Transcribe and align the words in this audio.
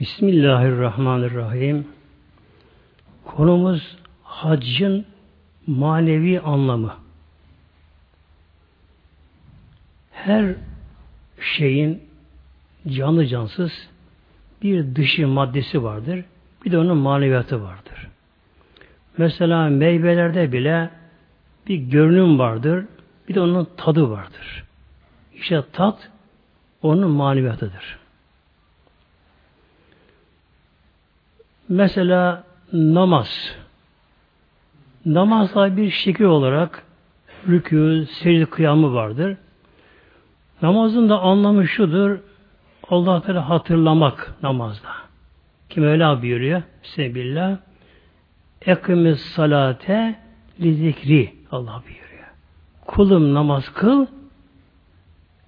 Bismillahirrahmanirrahim. 0.00 1.86
Konumuz 3.24 3.96
haccın 4.22 5.06
manevi 5.66 6.40
anlamı. 6.40 6.94
Her 10.12 10.54
şeyin 11.40 12.02
canlı 12.88 13.26
cansız 13.26 13.88
bir 14.62 14.94
dışı 14.94 15.28
maddesi 15.28 15.82
vardır. 15.82 16.24
Bir 16.64 16.72
de 16.72 16.78
onun 16.78 16.96
maneviyatı 16.96 17.62
vardır. 17.62 18.08
Mesela 19.18 19.68
meyvelerde 19.68 20.52
bile 20.52 20.90
bir 21.66 21.76
görünüm 21.76 22.38
vardır. 22.38 22.84
Bir 23.28 23.34
de 23.34 23.40
onun 23.40 23.68
tadı 23.76 24.10
vardır. 24.10 24.64
İşte 25.34 25.62
tat 25.72 26.10
onun 26.82 27.10
maneviyatıdır. 27.10 27.99
Mesela 31.70 32.44
namaz. 32.72 33.54
Namazda 35.06 35.76
bir 35.76 35.90
şekil 35.90 36.24
olarak 36.24 36.84
rükû, 37.48 38.06
secde 38.06 38.44
kıyamı 38.44 38.94
vardır. 38.94 39.36
Namazın 40.62 41.08
da 41.08 41.20
anlamı 41.20 41.66
şudur. 41.66 42.18
Allah 42.88 43.22
Teala 43.22 43.48
hatırlamak 43.48 44.34
namazda. 44.42 44.88
Kim 45.68 45.84
öyle 45.84 46.22
buyuruyor? 46.22 46.62
Sebillah. 46.82 47.56
Ekimiz 48.66 49.20
salate 49.20 50.18
li 50.60 50.74
zikri. 50.74 51.34
Allah 51.52 51.82
buyuruyor. 51.86 52.28
Kulum 52.86 53.34
namaz 53.34 53.72
kıl. 53.74 54.06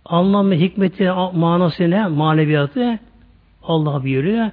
Anlamı, 0.04 0.54
hikmeti, 0.54 1.10
manası 1.34 1.90
ne? 1.90 2.06
Maneviyatı 2.06 2.98
Allah 3.62 4.02
buyuruyor. 4.02 4.50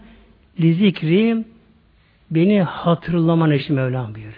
Li 0.59 0.73
zikri 0.73 1.45
beni 2.31 2.61
hatırlaman 2.61 3.51
için 3.51 3.75
Mevlam 3.75 4.15
buyuruyor. 4.15 4.35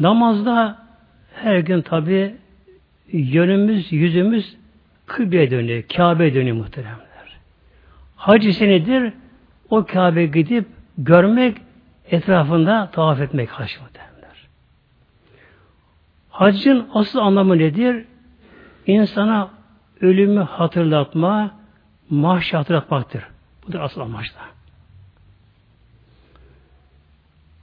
Namazda 0.00 0.86
her 1.34 1.58
gün 1.58 1.82
tabi 1.82 2.34
yönümüz, 3.12 3.92
yüzümüz 3.92 4.56
kıbleye 5.06 5.50
dönüyor, 5.50 5.82
Kabe 5.96 6.34
dönüyor 6.34 6.56
muhteremler. 6.56 7.38
Hacı 8.16 8.54
senedir 8.54 9.12
o 9.70 9.84
Kabe 9.84 10.26
gidip 10.26 10.66
görmek, 10.98 11.56
etrafında 12.10 12.90
tavaf 12.92 13.20
etmek 13.20 13.50
hac 13.50 13.70
muhteremler. 13.80 14.48
Haccın 16.30 16.88
asıl 16.94 17.18
anlamı 17.18 17.58
nedir? 17.58 18.04
İnsana 18.86 19.50
ölümü 20.00 20.40
hatırlatma, 20.40 21.54
mahşer 22.10 22.58
hatırlatmaktır. 22.58 23.24
Budur 23.66 23.80
asıl 23.80 24.00
amaçta. 24.00 24.55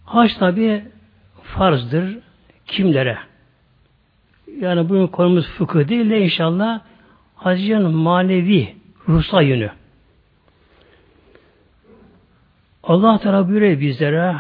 Hac 0.06 0.34
tabi 0.40 0.84
farzdır. 1.44 2.18
Kimlere? 2.68 3.18
Yani 4.60 4.90
bugün 4.90 5.08
konumuz 5.08 5.48
fıkıh 5.48 5.88
değil 5.88 6.10
de 6.10 6.20
inşallah 6.20 6.82
hacın 7.36 7.96
manevi, 7.96 8.76
ruhsal 9.10 9.44
yönü. 9.44 9.70
Allah 12.84 13.20
Teala 13.20 13.48
buyuruyor 13.48 13.80
bizlere 13.80 14.36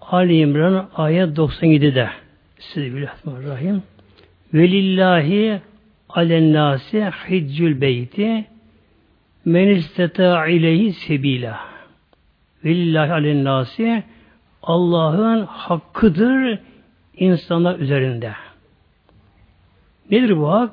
Ali 0.00 0.38
İmran 0.38 0.88
ayet 0.94 1.38
97'de 1.38 2.08
Bismillahirrahmanirrahim 2.58 3.82
Velillahi 4.54 5.60
alennâsi 6.08 7.10
hiccül 7.30 7.80
beyti 7.80 8.44
men 9.44 9.68
isteta 9.68 10.46
ileyhi 10.46 10.92
sebila 10.92 11.60
Velillahi 12.64 13.12
alennâsi 13.12 14.04
Allah'ın 14.66 15.46
hakkıdır 15.46 16.58
insanlar 17.16 17.78
üzerinde. 17.78 18.32
Nedir 20.10 20.36
bu 20.36 20.52
hak? 20.52 20.70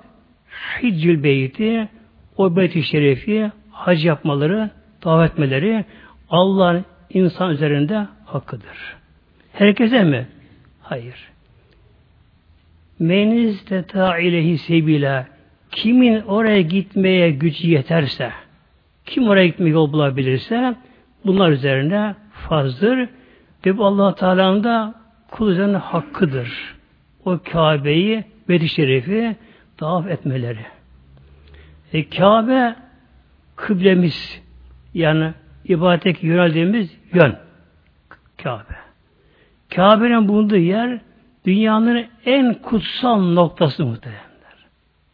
Hiccül 0.84 1.24
beyti 1.24 1.90
o 2.38 2.56
beyti 2.56 2.84
şerefi 2.84 3.52
hac 3.72 4.06
yapmaları, 4.06 4.70
tavaf 5.02 5.32
etmeleri 5.32 5.86
Allah'ın 6.30 6.86
insan 7.10 7.52
üzerinde 7.52 8.08
hakkıdır. 8.26 8.96
Herkese 9.54 10.04
mi? 10.04 10.28
Hayır. 10.82 11.30
Meniz 13.00 13.66
teta 13.66 14.18
ilehi 14.18 14.58
sebila 14.58 15.28
kimin 15.72 16.22
oraya 16.22 16.62
gitmeye 16.62 17.32
gücü 17.32 17.68
yeterse 17.68 18.32
kim 19.06 19.28
oraya 19.28 19.48
gitmeye 19.48 19.70
yol 19.70 19.94
bulabilirse 19.94 20.76
bunlar 21.26 21.52
üzerine 21.52 22.16
farzdır 22.34 23.10
ve 23.66 23.84
allah 23.84 24.16
Teala'nın 24.16 24.64
da 24.64 24.94
kul 25.32 25.52
üzerine 25.52 25.78
hakkıdır. 25.78 26.76
O 27.26 27.40
Kabe'yi, 27.52 28.24
Bedi 28.50 28.70
Şerif'i 28.70 29.36
tavaf 29.78 30.08
etmeleri. 30.08 30.66
E, 31.94 32.10
Kabe 32.10 32.76
kıblemiz 33.56 34.42
yani 34.94 35.34
ibadetteki 35.66 36.28
yöneldiğimiz 36.28 36.98
yön. 37.14 37.36
Kabe. 38.44 38.76
Kabe'nin 39.76 40.28
bulunduğu 40.28 40.58
yer 40.58 41.00
dünyanın 41.46 42.06
en 42.26 42.54
kutsal 42.54 43.22
noktası 43.22 43.86
muhtemelenler. 43.86 44.58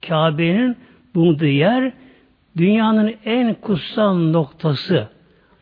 Kabe'nin 0.07 0.77
bulunduğu 1.15 1.45
yer 1.45 1.91
dünyanın 2.57 3.15
en 3.25 3.53
kutsal 3.53 4.13
noktası. 4.17 5.07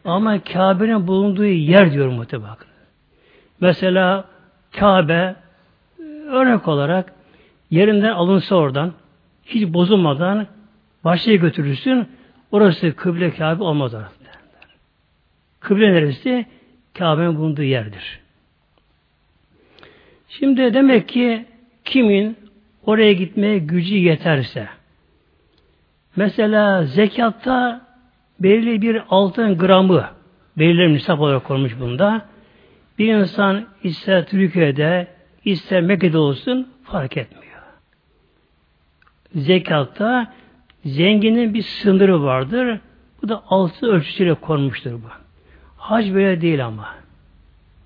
Ama 0.05 0.39
Kabe'nin 0.39 1.07
bulunduğu 1.07 1.45
yer 1.45 1.93
diyor 1.93 2.07
muhtemelen. 2.07 2.66
Mesela 3.61 4.25
Kabe 4.71 5.35
örnek 6.27 6.67
olarak 6.67 7.13
yerinden 7.69 8.11
alınsa 8.11 8.55
oradan 8.55 8.93
hiç 9.45 9.73
bozulmadan 9.73 10.47
başlığa 11.03 11.35
götürürsün 11.35 12.07
orası 12.51 12.95
kıble 12.95 13.31
Kabe 13.31 13.63
olmaz 13.63 13.93
derler. 13.93 14.07
Kıble 15.59 15.93
neresi? 15.93 16.45
Kabe'nin 16.93 17.37
bulunduğu 17.37 17.63
yerdir. 17.63 18.19
Şimdi 20.29 20.73
demek 20.73 21.09
ki 21.09 21.45
kimin 21.85 22.37
oraya 22.85 23.13
gitmeye 23.13 23.57
gücü 23.57 23.95
yeterse 23.95 24.67
mesela 26.15 26.85
zekatta 26.85 27.81
belirli 28.39 28.81
bir 28.81 29.01
altın 29.09 29.57
gramı 29.57 30.05
belirli 30.57 30.93
nisap 30.93 31.19
olarak 31.19 31.43
konmuş 31.43 31.79
bunda 31.79 32.25
bir 32.99 33.13
insan 33.13 33.65
ister 33.83 34.25
Türkiye'de, 34.27 35.07
ister 35.45 35.81
Mekke'de 35.81 36.17
olsun 36.17 36.67
fark 36.83 37.17
etmiyor. 37.17 37.61
Zekatta 39.35 40.33
zenginin 40.85 41.53
bir 41.53 41.61
sınırı 41.61 42.23
vardır. 42.23 42.79
Bu 43.21 43.29
da 43.29 43.43
altı 43.49 43.87
ölçüsüyle 43.87 44.33
konmuştur 44.33 44.91
bu. 44.91 45.07
Hac 45.77 46.13
böyle 46.13 46.41
değil 46.41 46.65
ama. 46.65 46.95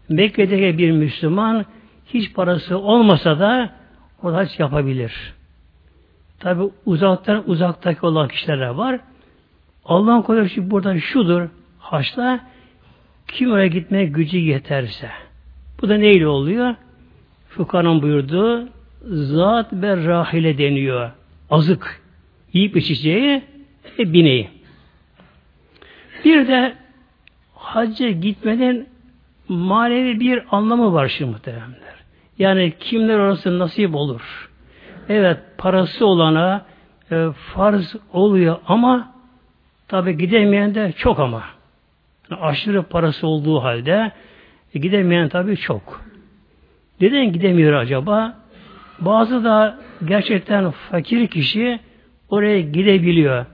Mekke'deki 0.10 0.78
bir 0.78 0.92
Müslüman 0.92 1.66
hiç 2.06 2.34
parası 2.34 2.78
olmasa 2.78 3.40
da 3.40 3.70
o 4.24 4.34
hac 4.34 4.60
yapabilir. 4.60 5.34
Tabi 6.40 6.64
uzaktan 6.86 7.50
uzaktaki 7.50 8.06
olan 8.06 8.28
kişiler 8.28 8.68
var. 8.68 9.00
Allah'ın 9.86 10.22
koyduğu 10.22 10.72
burada 10.72 11.00
şudur. 11.00 11.50
Haçta 11.80 12.40
kim 13.28 13.52
oraya 13.52 13.68
gitmeye 13.68 14.06
gücü 14.06 14.38
yeterse. 14.38 15.10
Bu 15.82 15.90
da 15.90 15.98
neyle 15.98 16.28
oluyor? 16.28 16.76
Fukanın 17.50 18.02
buyurduğu 18.02 18.70
zat 19.06 19.74
ve 19.74 20.06
rahile 20.06 20.58
deniyor. 20.58 21.12
Azık. 21.50 22.02
Yiyip 22.54 22.78
içeceği 22.78 23.42
ve 24.00 24.14
bineği. 24.14 24.50
Bir 26.26 26.48
de 26.48 26.74
hacca 27.56 28.10
gitmenin 28.10 28.88
manevi 29.48 30.20
bir 30.20 30.44
anlamı 30.52 30.94
var 30.94 31.08
şimdi 31.08 31.32
muhteremler. 31.32 31.96
Yani 32.40 32.74
kimler 32.80 33.20
orası 33.20 33.60
nasip 33.60 33.96
olur. 33.96 34.50
Evet 35.10 35.38
parası 35.58 36.06
olana 36.06 36.66
e, 37.12 37.28
farz 37.54 37.96
oluyor 38.14 38.58
ama 38.68 39.14
tabi 39.88 40.18
gidemeyen 40.18 40.76
de 40.76 40.94
çok 40.98 41.20
ama 41.20 41.44
aşırı 42.36 42.84
parası 42.84 43.28
olduğu 43.28 43.64
halde 43.64 44.12
e, 44.74 44.80
gidemeyen 44.80 45.30
tabii 45.30 45.58
çok. 45.58 46.02
Neden 47.02 47.34
gidemiyor 47.34 47.74
acaba? 47.74 48.38
Bazı 49.00 49.44
da 49.44 49.80
gerçekten 50.06 50.72
fakir 50.72 51.28
kişi 51.28 51.80
oraya 52.30 52.62
gidebiliyor. 52.62 53.46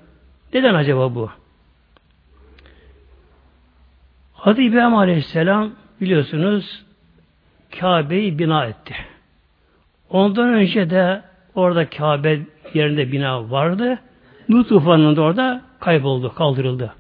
Neden 0.54 0.74
acaba 0.74 1.16
bu? 1.16 1.30
Hadi 4.34 4.64
İbrahim 4.64 4.96
Aleyhisselam 4.96 5.72
biliyorsunuz 6.02 6.86
Kabe'yi 7.80 8.40
bina 8.40 8.66
etti. 8.66 8.96
Ondan 10.10 10.54
önce 10.54 10.90
de 10.90 11.22
orada 11.56 11.90
Kabe 11.90 12.40
yerinde 12.74 13.12
bina 13.12 13.52
vardı. 13.52 14.00
Nuh 14.50 14.68
tufanında 14.68 15.22
orada 15.22 15.62
kayboldu, 15.80 16.34
kaldırıldı. 16.34 16.94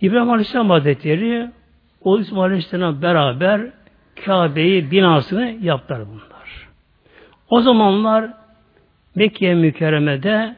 İbrahim 0.00 0.30
Aleyhisselam 0.30 0.70
Hazretleri 0.70 1.50
o 2.02 2.18
İsmail 2.18 2.44
Aleyhisselam 2.44 3.02
beraber 3.02 3.60
Kabe'yi 4.24 4.90
binasını 4.90 5.56
yaptılar 5.62 6.02
bunlar. 6.08 6.68
O 7.50 7.60
zamanlar 7.60 8.30
Mekke 9.14 9.54
mükerremede 9.54 10.56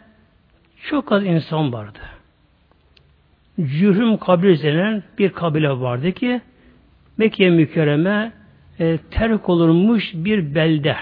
çok 0.91 1.13
az 1.13 1.25
insan 1.25 1.73
vardı. 1.73 1.99
Cürhüm 3.61 4.17
kabile 4.17 5.03
bir 5.19 5.29
kabile 5.33 5.71
vardı 5.71 6.13
ki 6.13 6.41
Mekke 7.19 7.51
mükerreme 7.51 8.33
e, 8.81 8.99
terk 9.11 9.49
olunmuş 9.49 10.13
bir 10.15 10.55
belde. 10.55 10.97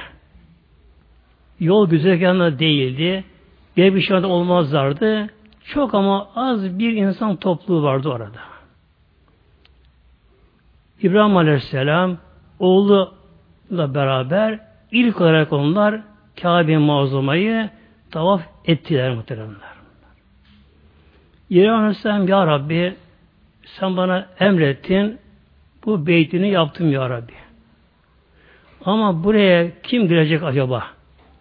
Yol 1.60 1.90
güzergahında 1.90 2.58
değildi. 2.58 3.24
Diğer 3.76 3.94
bir 3.94 4.00
şey 4.00 4.16
olmazlardı. 4.16 5.28
Çok 5.68 5.94
ama 5.94 6.28
az 6.36 6.78
bir 6.78 6.92
insan 6.92 7.36
topluluğu 7.36 7.82
vardı 7.82 8.08
orada. 8.08 8.38
İbrahim 11.02 11.36
Aleyhisselam 11.36 12.18
oğluyla 12.58 13.94
beraber 13.94 14.60
ilk 14.90 15.20
olarak 15.20 15.52
onlar 15.52 16.00
Kabe-i 16.42 16.78
Mazlumayı 16.78 17.70
tavaf 18.10 18.42
ettiler 18.64 19.14
muhteremler. 19.14 19.76
İbrahim 21.50 21.74
Aleyhisselam 21.74 22.28
Ya 22.28 22.46
Rabbi 22.46 22.94
sen 23.64 23.96
bana 23.96 24.26
emrettin 24.40 25.18
bu 25.84 26.06
beytini 26.06 26.50
yaptım 26.50 26.92
Ya 26.92 27.10
Rabbi. 27.10 27.32
Ama 28.84 29.24
buraya 29.24 29.80
kim 29.82 30.08
girecek 30.08 30.42
acaba? 30.42 30.86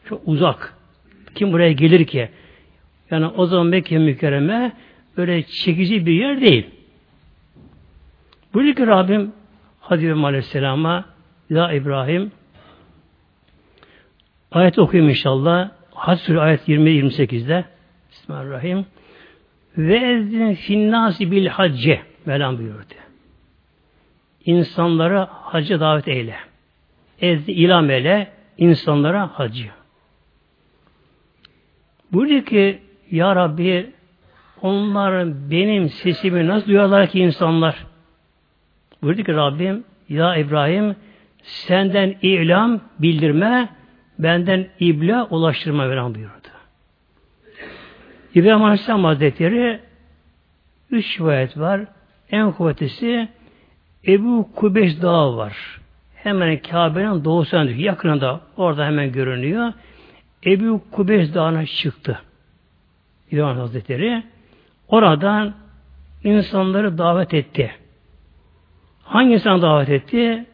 Çok 0.05 0.21
uzak. 0.25 0.73
Kim 1.35 1.53
buraya 1.53 1.71
gelir 1.71 2.05
ki? 2.05 2.29
Yani 3.11 3.27
o 3.27 3.45
zaman 3.45 3.67
Mekke 3.67 3.97
mükerreme 3.97 4.71
böyle 5.17 5.43
çekici 5.43 6.05
bir 6.05 6.13
yer 6.13 6.41
değil. 6.41 6.69
Buyuruyor 8.53 8.75
ki 8.75 8.87
Rabbim 8.87 9.33
Hazreti 9.79 10.13
Aleyhisselam'a 10.13 11.05
Ya 11.49 11.71
İbrahim 11.71 12.31
ayet 14.51 14.79
okuyayım 14.79 15.09
inşallah. 15.09 15.71
Hac 15.93 16.29
ayet 16.29 16.67
20-28'de 16.67 17.65
Bismillahirrahmanirrahim. 18.11 18.85
Ve 19.77 19.97
ezzin 19.97 20.53
finnâsi 20.53 21.31
bil 21.31 21.47
hacce 21.47 22.01
Mevlam 22.25 22.57
buyurdu. 22.57 22.93
İnsanlara 24.45 25.29
hacı 25.31 25.79
davet 25.79 26.07
eyle. 26.07 26.35
Ezdi 27.21 27.51
ilam 27.51 27.89
eyle 27.89 28.31
insanlara 28.57 29.39
hacı. 29.39 29.69
Buyurdu 32.11 32.45
ki 32.45 32.84
Ya 33.11 33.35
Rabbi 33.35 33.91
onlar 34.61 35.27
benim 35.51 35.89
sesimi 35.89 36.47
nasıl 36.47 36.67
duyarlar 36.67 37.07
ki 37.07 37.19
insanlar? 37.19 37.85
Buyurdu 39.01 39.23
ki 39.23 39.33
Rabbim 39.33 39.83
Ya 40.09 40.35
İbrahim 40.35 40.95
senden 41.43 42.15
ilam 42.21 42.81
bildirme 42.99 43.69
benden 44.19 44.67
ibla 44.79 45.27
ulaştırma 45.29 45.89
veren 45.89 46.15
buyurdu. 46.15 46.31
İbrahim 48.35 48.63
Aleyhisselam 48.63 49.03
Hazretleri 49.03 49.79
üç 50.91 51.19
rivayet 51.19 51.57
var. 51.57 51.81
En 52.31 52.51
kuvvetlisi 52.51 53.27
Ebu 54.07 54.49
Kubeş 54.55 55.01
Dağı 55.01 55.37
var. 55.37 55.81
Hemen 56.15 56.57
Kabe'nin 56.57 57.23
doğusuna 57.23 57.63
yakınında 57.63 58.41
orada 58.57 58.85
hemen 58.85 59.11
görünüyor. 59.11 59.73
Ebu 60.45 60.81
Kubeş 60.91 61.33
Dağı'na 61.33 61.65
çıktı. 61.65 62.21
İbrahim 63.35 63.59
Hazretleri. 63.59 64.23
Oradan 64.87 65.53
insanları 66.23 66.97
davet 66.97 67.33
etti. 67.33 67.71
Hangi 69.03 69.33
insan 69.33 69.61
davet 69.61 69.89
etti? 69.89 70.45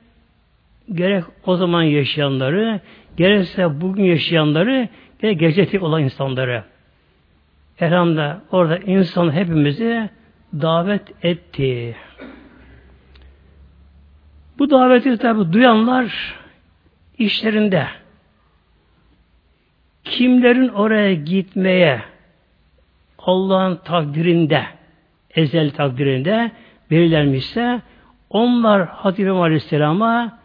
Gerek 0.93 1.23
o 1.45 1.55
zaman 1.55 1.83
yaşayanları, 1.83 2.79
gerekse 3.17 3.81
bugün 3.81 4.03
yaşayanları, 4.03 4.89
gerek 5.21 5.39
gelecek 5.39 5.83
olan 5.83 6.03
insanları. 6.03 6.63
Elhamdülillah 7.79 8.39
orada 8.51 8.77
insan 8.77 9.31
hepimizi 9.31 10.09
davet 10.53 11.25
etti. 11.25 11.95
Bu 14.59 14.69
daveti 14.69 15.17
tabi 15.17 15.53
duyanlar 15.53 16.35
işlerinde 17.17 17.87
kimlerin 20.03 20.67
oraya 20.67 21.13
gitmeye 21.13 22.10
Allah'ın 23.25 23.75
takdirinde 23.75 24.63
ezel 25.35 25.71
takdirinde 25.71 26.51
belirlenmişse 26.91 27.81
onlar 28.29 28.87
Hazreti 28.87 29.29
Aleyhisselam'a 29.29 30.39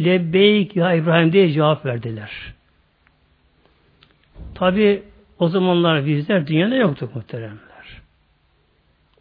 Lebbeyk 0.00 0.76
ya 0.76 0.94
İbrahim 0.94 1.32
diye 1.32 1.52
cevap 1.52 1.86
verdiler. 1.86 2.30
Tabi 4.54 5.02
o 5.38 5.48
zamanlar 5.48 6.06
bizler 6.06 6.46
dünyada 6.46 6.74
yoktuk 6.74 7.16
muhteremler. 7.16 8.02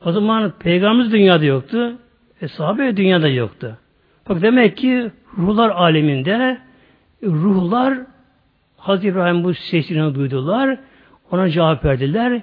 O 0.06 0.12
zaman 0.12 0.54
peygamberimiz 0.60 1.12
dünyada 1.12 1.46
yoktu. 1.46 1.98
E 2.42 2.48
sahabe 2.48 2.98
dünyada 2.98 3.28
yoktu. 3.28 3.78
Bak 4.30 4.42
demek 4.42 4.78
ki 4.78 5.12
ruhlar 5.38 5.70
aleminde 5.70 6.58
ruhlar 7.24 7.98
Hazreti 8.78 9.08
İbrahim 9.08 9.44
bu 9.44 9.54
sesini 9.54 10.16
duydular. 10.16 10.78
Ona 11.32 11.50
cevap 11.50 11.86
verdiler. 11.86 12.42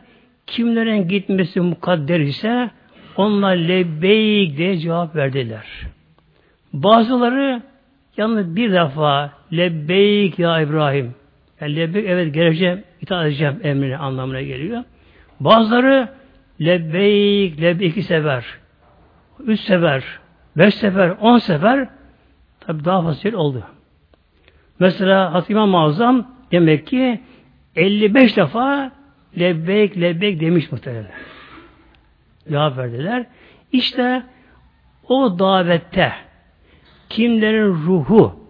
Kimlerin 0.51 1.09
gitmesi 1.09 1.61
mukadder 1.61 2.21
ise 2.21 2.71
onlar 3.17 3.57
lebbeyk 3.57 4.57
diye 4.57 4.79
cevap 4.79 5.17
verdiler. 5.17 5.67
Bazıları 6.73 7.63
yalnız 8.17 8.57
bir 8.57 8.73
defa 8.73 9.33
lebbeyk 9.53 10.39
ya 10.39 10.61
İbrahim. 10.61 11.15
Yani 11.61 11.77
lebbeyk 11.77 12.07
evet 12.09 12.35
geleceğim, 12.35 12.85
itaat 13.01 13.27
edeceğim 13.27 13.61
emrine 13.63 13.97
anlamına 13.97 14.43
geliyor. 14.43 14.85
Bazıları 15.41 16.09
lebbeyk, 16.61 17.61
lebbeyk 17.61 17.91
iki 17.91 18.03
sefer, 18.03 18.45
üç 19.47 19.61
sefer, 19.61 20.05
beş 20.57 20.75
sefer, 20.75 21.11
on 21.21 21.39
sefer 21.39 21.89
tabi 22.61 22.85
daha 22.85 23.03
fazla 23.03 23.39
oldu. 23.39 23.63
Mesela 24.79 25.35
Hazreti 25.35 25.53
İmam 25.53 25.75
Azam 25.75 26.27
demek 26.53 26.87
ki 26.87 27.21
55 27.77 28.37
defa 28.37 28.93
lebbeyk 29.39 30.01
lebbeyk 30.01 30.41
demiş 30.41 30.73
muhtemelen. 30.73 31.11
Cevap 32.49 32.77
verdiler. 32.79 33.27
İşte 33.73 34.23
o 35.09 35.39
davette 35.39 36.13
kimlerin 37.09 37.69
ruhu 37.87 38.41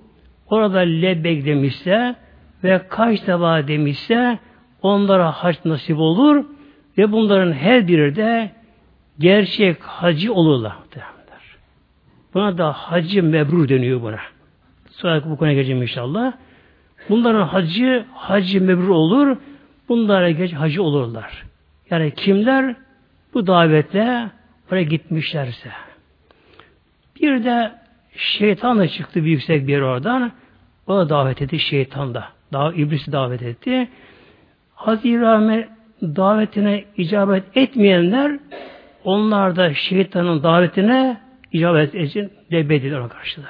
orada 0.47 0.79
lebbeyk 0.79 1.47
demişse 1.47 2.15
ve 2.65 2.81
kaç 2.89 3.27
defa 3.27 3.69
demişse 3.69 4.39
onlara 4.83 5.33
hac 5.33 5.57
nasip 5.65 5.99
olur 5.99 6.45
ve 6.99 7.13
bunların 7.13 7.53
her 7.53 7.89
biri 7.89 8.17
de 8.17 8.51
gerçek 9.19 9.83
hacı 9.83 10.35
olurlar. 10.35 10.73
Buna 12.35 12.59
da 12.59 12.73
hacı 12.73 13.23
mebrur 13.23 13.69
deniyor 13.69 14.03
buna. 14.03 14.19
Sonra 14.91 15.25
bu 15.25 15.37
konuya 15.37 15.55
geleceğim 15.55 15.83
inşallah. 15.83 16.33
Bunların 17.09 17.47
hacı, 17.47 18.05
hacı 18.15 18.61
mebrur 18.61 18.89
olur. 18.89 19.37
Bunlara 19.89 20.31
geç 20.31 20.53
hacı 20.53 20.83
olurlar. 20.83 21.45
Yani 21.91 22.15
kimler 22.15 22.77
bu 23.35 23.47
davetle 23.47 24.31
oraya 24.73 24.83
gitmişlerse. 24.83 25.71
Bir 27.21 27.45
de 27.45 27.73
şeytan 28.17 28.79
da 28.79 28.89
çıktı 28.89 29.25
bir 29.25 29.31
yüksek 29.31 29.67
bir 29.67 29.81
oradan. 29.81 30.33
O 30.87 30.97
da 30.97 31.09
davet 31.09 31.43
etti 31.43 31.59
şeytan 31.59 32.15
da. 32.15 32.29
Daha 32.53 32.73
iblisi 32.73 33.13
davet 33.13 33.43
etti. 33.43 33.89
Hazreti 34.75 35.11
İbrahim'e 35.11 35.69
davetine 36.03 36.85
icabet 36.97 37.45
etmeyenler 37.55 38.39
onlar 39.05 39.57
da 39.57 39.75
şeytanın 39.75 40.43
davetine 40.43 41.21
icabet 41.53 41.95
için 41.95 42.33
debbediler 42.51 42.99
ona 42.99 43.09
karşıda. 43.09 43.47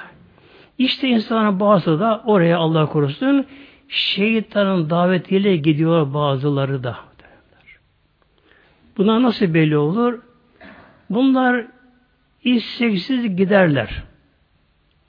İşte 0.79 1.09
insanın 1.09 1.61
bazı 1.61 2.01
da 2.01 2.23
oraya 2.27 2.59
Allah 2.59 2.87
korusun 2.87 3.47
şeytanın 3.89 4.91
davetiyle 4.91 5.57
gidiyor 5.57 6.15
bazıları 6.15 6.85
da. 6.85 7.09
Buna 8.99 9.23
nasıl 9.23 9.55
belli 9.55 9.77
olur? 9.77 10.19
Bunlar 11.11 11.67
isteksiz 12.45 13.37
giderler. 13.37 14.03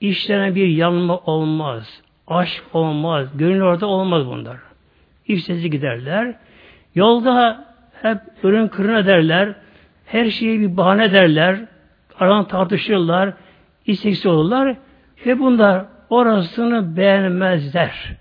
İşlerine 0.00 0.54
bir 0.54 0.68
yanma 0.68 1.18
olmaz. 1.18 2.02
Aşk 2.26 2.64
olmaz. 2.72 3.28
Gönül 3.34 3.62
orada 3.62 3.86
olmaz 3.86 4.26
bunlar. 4.26 4.56
İsteksiz 5.26 5.70
giderler. 5.70 6.34
Yolda 6.94 7.64
hep 8.02 8.18
ürün 8.42 8.68
kırın 8.68 8.94
ederler. 8.94 9.54
Her 10.06 10.30
şeyi 10.30 10.60
bir 10.60 10.76
bahane 10.76 11.12
derler. 11.12 11.60
Aran 12.18 12.48
tartışırlar. 12.48 13.32
İsteksiz 13.86 14.26
olurlar. 14.26 14.76
Ve 15.26 15.38
bunlar 15.38 15.84
orasını 16.10 16.96
beğenmezler. 16.96 18.16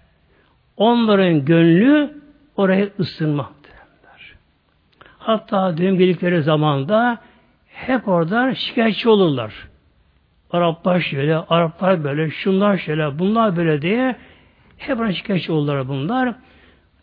Onların 0.80 1.46
gönlü 1.46 2.14
oraya 2.58 2.90
ısınmaktadır. 3.00 4.36
Hatta 5.18 5.78
dün 5.78 6.00
bildikleri 6.00 6.44
zamanda 6.44 7.18
hep 7.68 8.08
oradan 8.08 8.54
şikayetçi 8.54 9.10
olurlar. 9.10 9.54
Araplar 10.52 11.00
şöyle, 11.00 11.36
Araplar 11.36 12.04
böyle, 12.04 12.30
şunlar 12.30 12.78
şöyle, 12.78 13.20
bunlar 13.20 13.58
böyle 13.58 13.82
diye 13.82 14.16
hep 14.78 15.00
oradan 15.00 15.12
şikayetçi 15.12 15.52
olurlar 15.52 15.88
bunlar. 15.88 16.34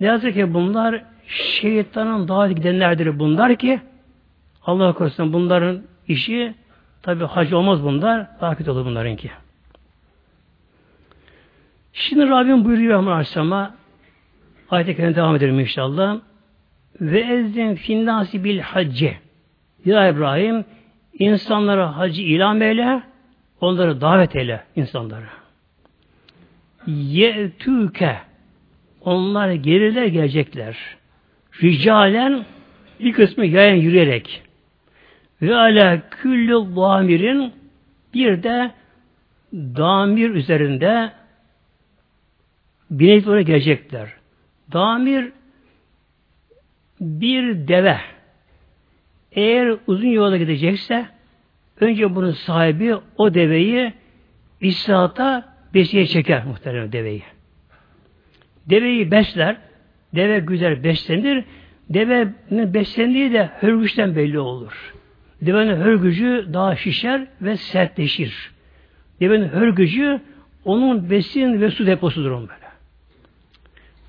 Ne 0.01 0.07
yazık 0.07 0.35
ki 0.35 0.55
bunlar 0.55 1.03
şeytanın 1.27 2.29
daha 2.29 2.53
gidenlerdir 2.53 3.19
bunlar 3.19 3.57
ki 3.57 3.81
Allah 4.67 4.93
korusun 4.93 5.33
bunların 5.33 5.83
işi 6.09 6.55
tabi 7.03 7.25
hac 7.25 7.53
olmaz 7.53 7.83
bunlar. 7.83 8.27
Kötü 8.59 8.71
olur 8.71 8.85
bunlarınki. 8.85 9.31
Şimdi 11.97 12.29
Rabbim 12.29 12.65
buyuruyor 12.65 12.99
ama 12.99 13.13
Aleyhisselam'a 13.13 13.75
ayet-i 14.71 14.99
devam 14.99 15.37
edelim 15.37 15.61
inşallah. 15.61 16.19
Ve 17.01 17.21
ezzin 17.21 17.75
finnasi 17.75 18.45
bil 18.45 18.59
hacce. 18.59 19.17
Ya 19.85 20.09
İbrahim 20.09 20.65
insanlara 21.19 21.97
hacı 21.97 22.23
ilan 22.23 22.61
eyle 22.61 23.03
onları 23.61 24.01
davet 24.01 24.37
eyle 24.37 24.65
insanları. 24.77 25.27
Ye'tüke 26.87 28.17
onlar 29.01 29.53
geriler 29.53 30.07
gelecekler. 30.07 30.77
Ricalen 31.63 32.45
bir 33.01 33.13
kısmı 33.13 33.47
yayan 33.47 33.75
yürüyerek 33.75 34.43
ve 35.43 35.57
ala 35.57 36.11
küllü 36.11 36.77
damirin 36.77 37.53
bir 38.15 38.43
de 38.43 38.71
damir 39.53 40.31
üzerinde 40.31 41.13
binek 42.91 43.29
oraya 43.29 43.43
gelecekler. 43.43 44.09
Damir 44.73 45.33
bir 47.01 47.69
deve 47.69 47.97
eğer 49.33 49.77
uzun 49.87 50.09
yola 50.09 50.37
gidecekse 50.37 51.07
önce 51.81 52.15
bunun 52.15 52.31
sahibi 52.31 52.95
o 53.17 53.35
deveyi 53.35 53.93
istihata 54.61 55.57
besiye 55.75 56.07
çeker 56.07 56.45
muhtemelen 56.45 56.93
deveyi. 56.93 57.23
Deveyi 58.67 59.11
besler. 59.11 59.57
Deve 60.15 60.39
güzel 60.39 60.85
beslenir. 60.85 61.45
Devenin 61.91 62.75
beslendiği 62.75 63.33
de 63.33 63.51
hörgüçten 63.61 64.17
belli 64.17 64.39
olur. 64.39 64.95
Devenin 65.43 65.77
hörgücü 65.77 66.49
daha 66.53 66.77
şişer 66.77 67.27
ve 67.43 67.57
sertleşir. 67.57 68.51
Devenin 69.21 69.49
hörgücü 69.49 70.21
onun 70.65 71.11
besin 71.11 71.61
ve 71.61 71.71
su 71.71 71.87
deposudur 71.87 72.31
onun 72.31 72.49
böyle. 72.49 72.66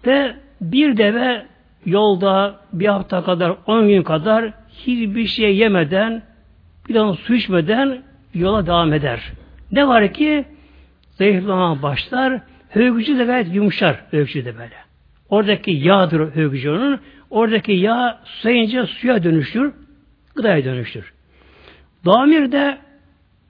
Ve 0.08 0.36
bir 0.62 0.98
deve 0.98 1.46
yolda 1.86 2.60
bir 2.74 2.88
hafta 2.88 3.24
kadar, 3.24 3.56
on 3.66 3.88
gün 3.88 4.04
kadar 4.04 4.54
hiçbir 4.70 5.28
şey 5.28 5.58
yemeden, 5.58 6.24
bir 6.90 6.96
daha 6.96 7.14
su 7.14 7.34
içmeden 7.34 8.04
yola 8.34 8.66
devam 8.66 8.94
eder. 8.94 9.32
Ne 9.72 9.88
var 9.88 10.14
ki 10.14 10.46
zayıflama 11.12 11.82
başlar, 11.82 12.42
hövgücü 12.70 13.20
de 13.20 13.26
gayet 13.26 13.56
yumuşar 13.56 13.96
hövgücü 14.12 14.46
de 14.46 14.58
böyle. 14.58 14.76
Oradaki 15.30 15.72
yağdır 15.72 16.36
hövgücü 16.36 16.70
onun. 16.70 17.00
Oradaki 17.30 17.72
yağ 17.72 18.20
sayınca 18.42 18.86
suya 18.86 19.24
dönüşür, 19.24 19.74
gıdaya 20.36 20.66
dönüşür. 20.66 21.14
Damir 22.06 22.52
de 22.52 22.78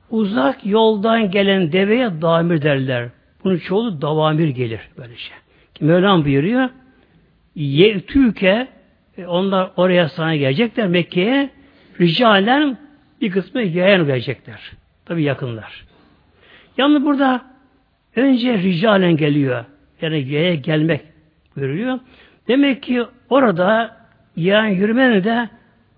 uzak 0.10 0.66
yoldan 0.66 1.32
gelen 1.32 1.72
deveye 1.72 2.22
damir 2.22 2.62
derler. 2.62 3.10
Bunun 3.44 3.58
çoğu 3.58 4.02
davamir 4.02 4.48
gelir 4.48 4.82
böylece. 4.98 5.47
Mevlam 5.82 6.26
buyuruyor. 6.26 6.70
Yevtüke 7.56 8.68
e, 9.18 9.26
onlar 9.26 9.72
oraya 9.78 10.10
sana 10.10 10.36
gelecekler 10.36 10.88
Mekke'ye 10.88 11.50
ricalen 12.02 12.78
bir 13.22 13.32
kısmı 13.32 13.62
yayan 13.62 14.06
gelecekler. 14.06 14.72
Tabi 15.06 15.24
yakınlar. 15.24 15.86
Yalnız 16.78 17.06
burada 17.06 17.46
önce 18.16 18.58
ricalen 18.58 19.18
geliyor. 19.18 19.66
Yani 20.02 20.30
yaya 20.30 20.56
gelmek 20.56 21.02
görüyor. 21.56 22.00
Demek 22.48 22.84
ki 22.84 23.06
orada 23.30 23.98
yayan 24.36 24.68
yürümenin 24.68 25.24
de 25.24 25.50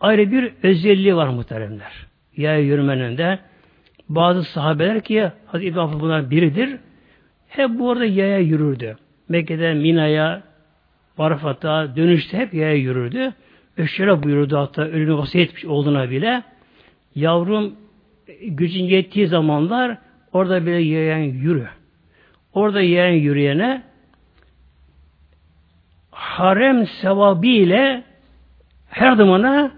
ayrı 0.01 0.31
bir 0.31 0.51
özelliği 0.63 1.15
var 1.15 1.27
muhteremler. 1.27 1.91
Yaya 2.37 2.59
yürümenin 2.59 3.17
de 3.17 3.39
bazı 4.09 4.43
sahabeler 4.43 5.01
ki 5.01 5.31
Hazreti 5.45 5.67
İbrahim 5.67 5.99
bunlar 5.99 6.31
biridir. 6.31 6.77
Hep 7.47 7.69
bu 7.69 7.91
arada 7.91 8.05
yaya 8.05 8.39
yürürdü. 8.39 8.97
Mekke'den 9.29 9.77
Mina'ya, 9.77 10.43
Arafat'a 11.17 11.95
dönüşte 11.95 12.37
hep 12.37 12.53
yaya 12.53 12.75
yürürdü. 12.75 13.33
Şöyle 13.87 14.23
buyurdu 14.23 14.57
hatta 14.57 14.81
ölümü 14.81 15.17
vasiyet 15.17 15.65
olduğuna 15.65 16.09
bile 16.09 16.43
yavrum 17.15 17.75
gücün 18.41 18.83
yettiği 18.83 19.27
zamanlar 19.27 19.97
orada 20.33 20.65
bile 20.65 20.77
yayan 20.77 21.17
yürü. 21.17 21.67
Orada 22.53 22.81
yayan 22.81 23.15
yürüyene 23.15 23.83
harem 26.11 26.87
sevabı 26.87 27.47
ile 27.47 28.03
her 28.89 29.15
zamana 29.15 29.71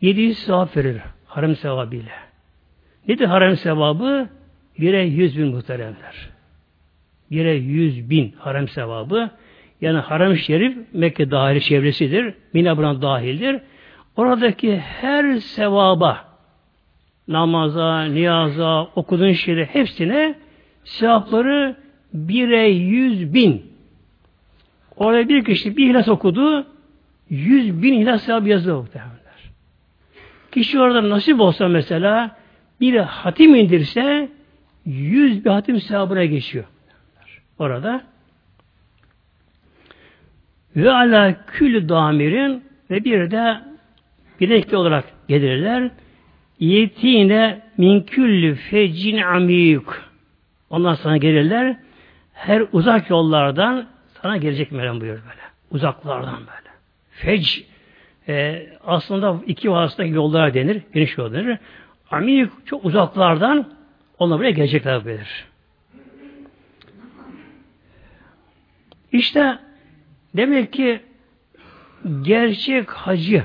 700 0.00 0.38
sevap 0.38 0.76
verir. 0.76 1.00
Harem 1.26 1.56
sevabı 1.56 1.96
ile. 1.96 2.12
Nedir 3.08 3.26
harem 3.26 3.56
sevabı? 3.56 4.28
Bire 4.78 5.04
yüz 5.04 5.38
bin 5.38 5.46
muhteremler. 5.46 6.35
Bire 7.30 7.54
yüz 7.54 8.10
bin 8.10 8.34
harem 8.38 8.68
sevabı. 8.68 9.30
Yani 9.80 9.98
harem 9.98 10.36
şerif 10.36 10.76
Mekke 10.92 11.30
dahil 11.30 11.60
çevresidir. 11.60 12.34
Mina 12.52 12.76
buna 12.76 13.02
dahildir. 13.02 13.60
Oradaki 14.16 14.76
her 14.78 15.36
sevaba 15.36 16.24
namaza, 17.28 18.04
niyaza, 18.04 18.82
okuduğun 18.82 19.32
şiiri 19.32 19.64
hepsine 19.64 20.34
sevapları 20.84 21.76
bire 22.14 22.68
yüz 22.68 23.34
bin. 23.34 23.66
Orada 24.96 25.28
bir 25.28 25.44
kişi 25.44 25.76
bir 25.76 25.90
ihlas 25.90 26.08
okudu, 26.08 26.66
yüz 27.30 27.82
bin 27.82 27.92
ihlas 27.92 28.22
sevabı 28.22 28.48
yazıyor. 28.48 28.86
Kişi 30.52 30.80
orada 30.80 31.10
nasip 31.10 31.40
olsa 31.40 31.68
mesela 31.68 32.36
bir 32.80 32.96
hatim 32.96 33.54
indirse 33.54 34.28
yüz 34.86 35.44
bir 35.44 35.50
hatim 35.50 35.80
sevabına 35.80 36.24
geçiyor. 36.24 36.64
Orada 37.58 38.02
ve 40.76 40.90
ala 40.90 41.46
külü 41.46 41.88
damirin 41.88 42.64
ve 42.90 43.04
bir 43.04 43.30
de 43.30 43.60
bilekli 44.40 44.76
olarak 44.76 45.04
gelirler. 45.28 45.90
Yetine 46.58 47.62
min 47.76 48.00
küllü 48.00 48.54
fecin 48.54 49.18
amiyuk. 49.18 50.02
Ondan 50.70 50.94
sonra 50.94 51.16
gelirler. 51.16 51.76
Her 52.32 52.62
uzak 52.72 53.10
yollardan 53.10 53.86
sana 54.22 54.36
gelecek 54.36 54.72
Meryem 54.72 55.00
buyuruyor 55.00 55.22
böyle. 55.22 55.40
Uzaklardan 55.70 56.38
böyle. 56.38 56.70
Fec 57.10 57.64
e, 58.28 58.66
aslında 58.86 59.40
iki 59.46 59.70
vasıtaki 59.70 60.10
yollara 60.10 60.54
denir. 60.54 60.82
Geniş 60.94 61.18
yol 61.18 61.32
denir. 61.32 61.58
Amiyuk 62.10 62.66
çok 62.66 62.84
uzaklardan 62.84 63.66
onlar 64.18 64.38
buraya 64.38 64.50
gelecekler 64.50 65.06
bilir. 65.06 65.46
İşte 69.16 69.58
demek 70.36 70.72
ki 70.72 71.00
gerçek 72.22 72.90
hacı 72.90 73.44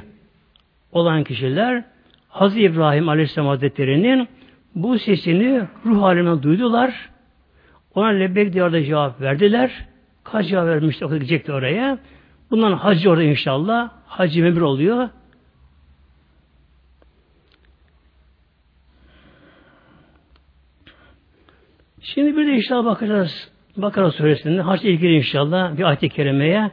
olan 0.91 1.23
kişiler 1.23 1.83
Hazreti 2.29 2.61
İbrahim 2.61 3.09
Aleyhisselam 3.09 3.47
Hazretleri'nin 3.47 4.27
bu 4.75 4.99
sesini 4.99 5.67
ruh 5.85 6.01
halinden 6.01 6.43
duydular. 6.43 7.09
Ona 7.95 8.07
lebbek 8.07 8.53
diyarda 8.53 8.83
cevap 8.83 9.21
verdiler. 9.21 9.87
Kaç 10.23 10.47
cevap 10.47 10.67
vermişti, 10.67 11.05
o 11.05 11.13
gidecekti 11.13 11.53
oraya. 11.53 11.99
Bundan 12.51 12.73
hacı 12.73 13.09
orada 13.09 13.23
inşallah. 13.23 13.91
Hacı 14.05 14.43
memur 14.43 14.61
oluyor. 14.61 15.09
Şimdi 22.01 22.37
bir 22.37 22.47
de 22.47 22.51
inşallah 22.51 22.85
bakacağız. 22.85 23.51
Bakara 23.77 24.11
suresinde 24.11 24.61
hac 24.61 24.85
ilgili 24.85 25.15
inşallah 25.17 25.77
bir 25.77 25.83
ayet-i 25.83 26.09
kerimeye. 26.09 26.71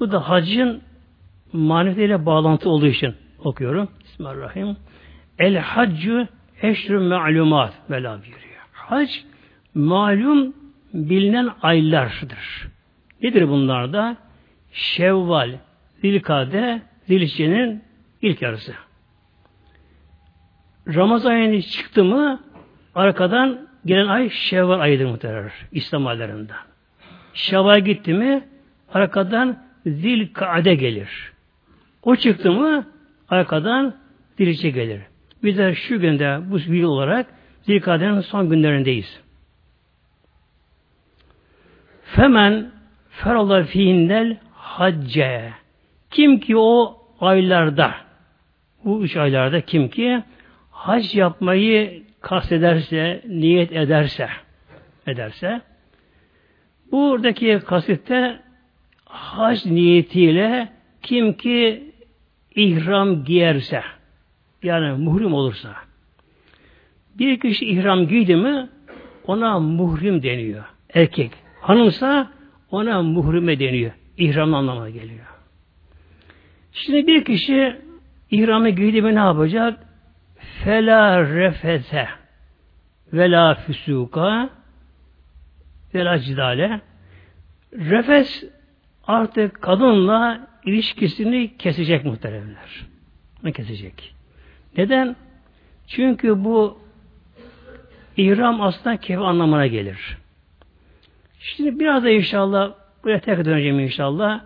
Bu 0.00 0.12
da 0.12 0.28
hacın 0.28 0.82
maneviyetiyle 1.52 2.26
bağlantı 2.26 2.70
olduğu 2.70 2.86
için 2.86 3.14
okuyorum. 3.44 3.88
Bismillahirrahmanirrahim. 4.04 4.76
El 5.38 5.56
haccü 5.56 6.28
eşrü 6.62 6.98
ma'lumat 6.98 7.72
Mevla 7.88 8.18
buyuruyor. 8.18 8.62
Hac 8.72 9.10
malum 9.74 10.54
bilinen 10.94 11.50
aylardır. 11.62 12.68
Nedir 13.22 13.48
bunlar 13.48 13.92
da? 13.92 14.16
Şevval, 14.72 15.50
Zilkade, 16.00 16.82
Zilçe'nin 17.06 17.82
ilk 18.22 18.42
yarısı. 18.42 18.74
Ramazan 20.88 21.30
ayını 21.30 21.62
çıktı 21.62 22.04
mı 22.04 22.40
arkadan 22.94 23.67
gelen 23.86 24.06
ay 24.06 24.30
Şevval 24.30 24.80
ayıdır 24.80 25.04
muhtemelen 25.06 25.50
İslam 25.72 26.06
aylarında. 26.06 26.54
Şevval 27.34 27.80
gitti 27.80 28.14
mi 28.14 28.44
arkadan 28.94 29.68
Zilkade 29.86 30.74
gelir. 30.74 31.32
O 32.02 32.16
çıktı 32.16 32.52
mı 32.52 32.86
arkadan 33.28 33.94
Zilçe 34.38 34.70
gelir. 34.70 35.00
Biz 35.42 35.58
de 35.58 35.74
şu 35.74 36.00
günde 36.00 36.40
bu 36.50 36.58
yıl 36.58 36.88
olarak 36.88 37.26
Zilkade'nin 37.62 38.20
son 38.20 38.50
günlerindeyiz. 38.50 39.20
Femen 42.04 42.70
ferala 43.10 43.64
fiinnel 43.64 44.36
hacce. 44.54 45.52
Kim 46.10 46.40
ki 46.40 46.56
o 46.56 46.98
aylarda, 47.20 47.94
bu 48.84 49.04
üç 49.04 49.16
aylarda 49.16 49.60
kim 49.60 49.88
ki 49.88 50.22
hac 50.70 51.14
yapmayı 51.14 52.02
kastederse, 52.28 53.22
niyet 53.28 53.72
ederse, 53.72 54.28
ederse, 55.06 55.60
buradaki 56.92 57.60
kasitte 57.66 58.40
hac 59.04 59.66
niyetiyle 59.66 60.68
kim 61.02 61.32
ki 61.32 61.92
ihram 62.54 63.24
giyerse, 63.24 63.82
yani 64.62 64.98
muhrim 64.98 65.34
olursa, 65.34 65.74
bir 67.18 67.40
kişi 67.40 67.66
ihram 67.66 68.08
giydi 68.08 68.36
mi 68.36 68.68
ona 69.26 69.58
muhrim 69.58 70.22
deniyor. 70.22 70.64
Erkek. 70.94 71.30
Hanımsa 71.60 72.30
ona 72.70 73.02
muhrime 73.02 73.60
deniyor. 73.60 73.92
İhram 74.18 74.54
anlamına 74.54 74.90
geliyor. 74.90 75.26
Şimdi 76.72 77.06
bir 77.06 77.24
kişi 77.24 77.76
ihramı 78.30 78.68
giydi 78.68 79.02
mi 79.02 79.14
ne 79.14 79.18
yapacak? 79.18 79.78
Fela 80.64 81.22
refete 81.34 82.08
ve 83.12 83.30
la 83.30 83.54
füsuka 83.54 84.50
ve 85.94 86.04
la 86.04 86.18
cidale 86.18 86.80
refes 87.72 88.44
artık 89.06 89.62
kadınla 89.62 90.48
ilişkisini 90.64 91.56
kesecek 91.56 92.04
muhteremler. 92.04 92.86
Ne 93.42 93.52
kesecek? 93.52 94.14
Neden? 94.76 95.16
Çünkü 95.86 96.44
bu 96.44 96.78
ihram 98.16 98.60
aslında 98.60 98.96
keyif 98.96 99.22
anlamına 99.22 99.66
gelir. 99.66 100.18
Şimdi 101.40 101.80
biraz 101.80 102.04
da 102.04 102.10
inşallah 102.10 102.72
buraya 103.04 103.20
tekrar 103.20 103.44
döneceğim 103.44 103.80
inşallah. 103.80 104.40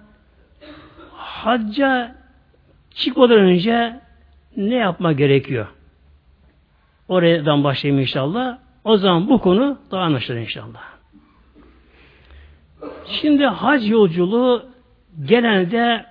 Hacca 1.12 2.16
çıkmadan 2.94 3.38
önce 3.38 4.00
ne 4.56 4.74
yapma 4.74 5.12
gerekiyor? 5.12 5.66
Oradan 7.12 7.64
başlayayım 7.64 8.02
inşallah. 8.02 8.58
O 8.84 8.96
zaman 8.96 9.28
bu 9.28 9.38
konu 9.38 9.78
daha 9.90 10.02
anlaşılır 10.02 10.38
inşallah. 10.38 10.82
Şimdi 13.06 13.44
hac 13.44 13.90
yolculuğu 13.90 14.62
genelde 15.24 16.06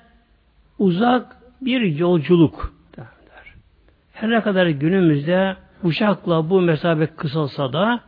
uzak 0.79 1.37
bir 1.61 1.81
yolculuk. 1.81 2.73
Her 4.13 4.29
ne 4.29 4.41
kadar 4.41 4.67
günümüzde 4.67 5.55
uçakla 5.83 6.49
bu 6.49 6.61
mesafe 6.61 7.05
kısalsa 7.05 7.73
da 7.73 7.99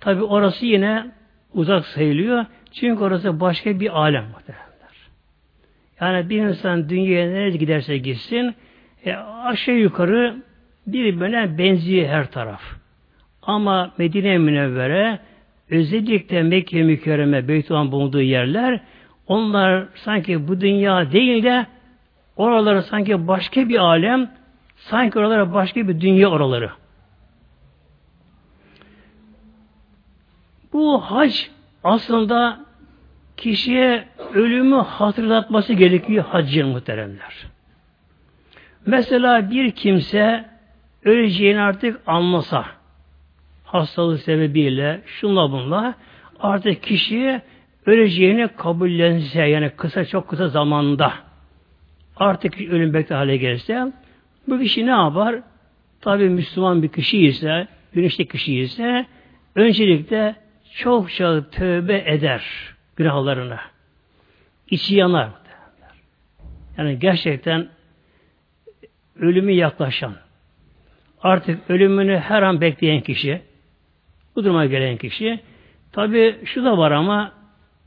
tabi 0.00 0.22
orası 0.22 0.66
yine 0.66 1.10
uzak 1.54 1.86
sayılıyor. 1.86 2.46
Çünkü 2.72 3.04
orası 3.04 3.40
başka 3.40 3.80
bir 3.80 3.98
alem 4.00 4.24
muhtemelenler. 4.24 4.96
Yani 6.00 6.30
bir 6.30 6.42
insan 6.42 6.88
dünyaya 6.88 7.30
nereye 7.30 7.50
giderse 7.50 7.98
gitsin 7.98 8.54
e, 9.04 9.14
aşağı 9.16 9.74
yukarı 9.74 10.42
birbirine 10.86 11.58
benziyor 11.58 12.08
her 12.08 12.30
taraf. 12.30 12.62
Ama 13.42 13.90
Medine 13.98 14.38
Münevvere 14.38 15.18
özellikle 15.70 16.42
Mekke 16.42 16.82
mükerreme 16.82 17.48
Beytuhan 17.48 17.92
bulunduğu 17.92 18.22
yerler 18.22 18.80
onlar 19.26 19.86
sanki 19.94 20.48
bu 20.48 20.60
dünya 20.60 21.12
değil 21.12 21.42
de 21.42 21.66
oraları 22.36 22.82
sanki 22.82 23.28
başka 23.28 23.68
bir 23.68 23.78
alem 23.78 24.30
sanki 24.76 25.18
oralara 25.18 25.54
başka 25.54 25.88
bir 25.88 26.00
dünya 26.00 26.28
oraları. 26.28 26.70
Bu 30.72 31.00
hac 31.00 31.36
aslında 31.84 32.60
kişiye 33.36 34.08
ölümü 34.34 34.76
hatırlatması 34.76 35.72
gerekiyor 35.72 36.24
haccın 36.28 36.68
muhteremler. 36.68 37.46
Mesela 38.86 39.50
bir 39.50 39.70
kimse 39.70 40.51
öleceğini 41.04 41.60
artık 41.60 42.00
anlasa, 42.06 42.66
hastalık 43.64 44.20
sebebiyle, 44.20 45.00
şunla 45.06 45.52
bunla, 45.52 45.94
artık 46.40 46.82
kişiye 46.82 47.42
öleceğini 47.86 48.48
kabullense, 48.48 49.42
yani 49.42 49.70
kısa 49.70 50.04
çok 50.04 50.28
kısa 50.28 50.48
zamanda 50.48 51.12
artık 52.16 52.60
ölüm 52.60 52.94
bekle 52.94 53.14
hale 53.14 53.36
gelirse, 53.36 53.92
bu 54.48 54.58
kişi 54.58 54.86
ne 54.86 54.90
yapar? 54.90 55.36
Tabi 56.00 56.28
Müslüman 56.28 56.82
bir 56.82 56.88
kişi 56.88 57.18
ise, 57.18 57.68
güneşli 57.92 58.28
kişi 58.28 58.58
ise, 58.58 59.06
öncelikle 59.54 60.36
çokça 60.74 61.50
tövbe 61.50 62.04
eder 62.06 62.74
günahlarına. 62.96 63.60
İçi 64.70 64.96
yanar. 64.96 65.28
Yani 66.78 66.98
gerçekten 66.98 67.68
ölümü 69.16 69.52
yaklaşan, 69.52 70.14
artık 71.22 71.70
ölümünü 71.70 72.16
her 72.16 72.42
an 72.42 72.60
bekleyen 72.60 73.00
kişi, 73.00 73.40
bu 74.36 74.44
duruma 74.44 74.66
gelen 74.66 74.96
kişi, 74.96 75.40
tabi 75.92 76.36
şu 76.44 76.64
da 76.64 76.78
var 76.78 76.90
ama 76.90 77.32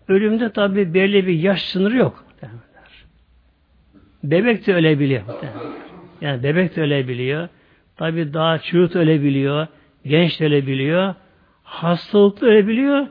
ölümde 0.07 0.51
tabi 0.51 0.93
belli 0.93 1.27
bir 1.27 1.33
yaş 1.33 1.61
sınırı 1.61 1.97
yok. 1.97 2.25
Bebek 4.23 4.67
de 4.67 4.73
ölebiliyor. 4.73 5.21
Yani 6.21 6.43
bebek 6.43 6.75
de 6.75 6.81
ölebiliyor. 6.81 7.49
Tabi 7.97 8.33
daha 8.33 8.59
çocuk 8.59 8.95
ölebiliyor. 8.95 9.67
Genç 10.05 10.39
de 10.39 10.45
ölebiliyor 10.45 11.15
hastalıklı 11.65 12.47
ölebiliyor. 12.47 13.07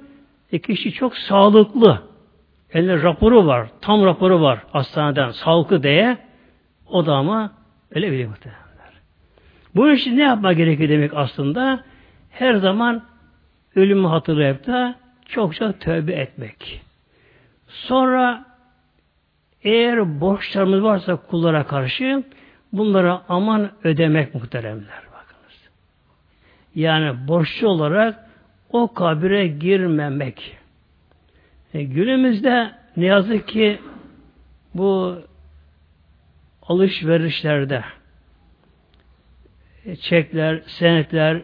E 0.53 0.59
kişi 0.59 0.93
çok 0.93 1.17
sağlıklı. 1.17 2.03
Elinde 2.73 3.03
raporu 3.03 3.47
var. 3.47 3.69
Tam 3.81 4.05
raporu 4.05 4.41
var 4.41 4.59
hastaneden. 4.73 5.31
Sağlıklı 5.31 5.83
diye. 5.83 6.19
O 6.87 7.07
da 7.07 7.15
ama 7.15 7.53
ölebiliyor 7.91 8.29
muhtemelenler. 8.29 8.64
Bunun 9.75 9.95
için 9.95 10.17
ne 10.17 10.23
yapma 10.23 10.53
gerekiyor 10.53 10.89
demek 10.89 11.15
aslında? 11.15 11.85
Her 12.31 12.55
zaman 12.55 13.03
ölümü 13.77 14.07
hatırlayıp 14.07 14.67
da 14.67 14.95
çokça 15.29 15.73
tövbe 15.73 16.13
etmek. 16.13 16.83
Sonra 17.69 18.45
eğer 19.63 20.21
borçlarımız 20.21 20.83
varsa 20.83 21.17
kullara 21.17 21.67
karşı 21.67 22.25
bunlara 22.73 23.23
aman 23.29 23.71
ödemek 23.85 24.35
muhteremler. 24.35 25.03
Bakınız. 25.13 25.71
Yani 26.75 27.29
borçlu 27.29 27.69
olarak 27.69 28.31
o 28.71 28.95
kabire 28.95 29.47
girmemek. 29.47 30.57
E, 31.75 31.83
günümüzde 31.83 32.71
ne 32.97 33.05
yazık 33.05 33.49
ki 33.49 33.81
bu 34.75 35.19
alışverişlerde 36.63 37.85
çekler, 40.01 40.63
senetler, 40.67 41.43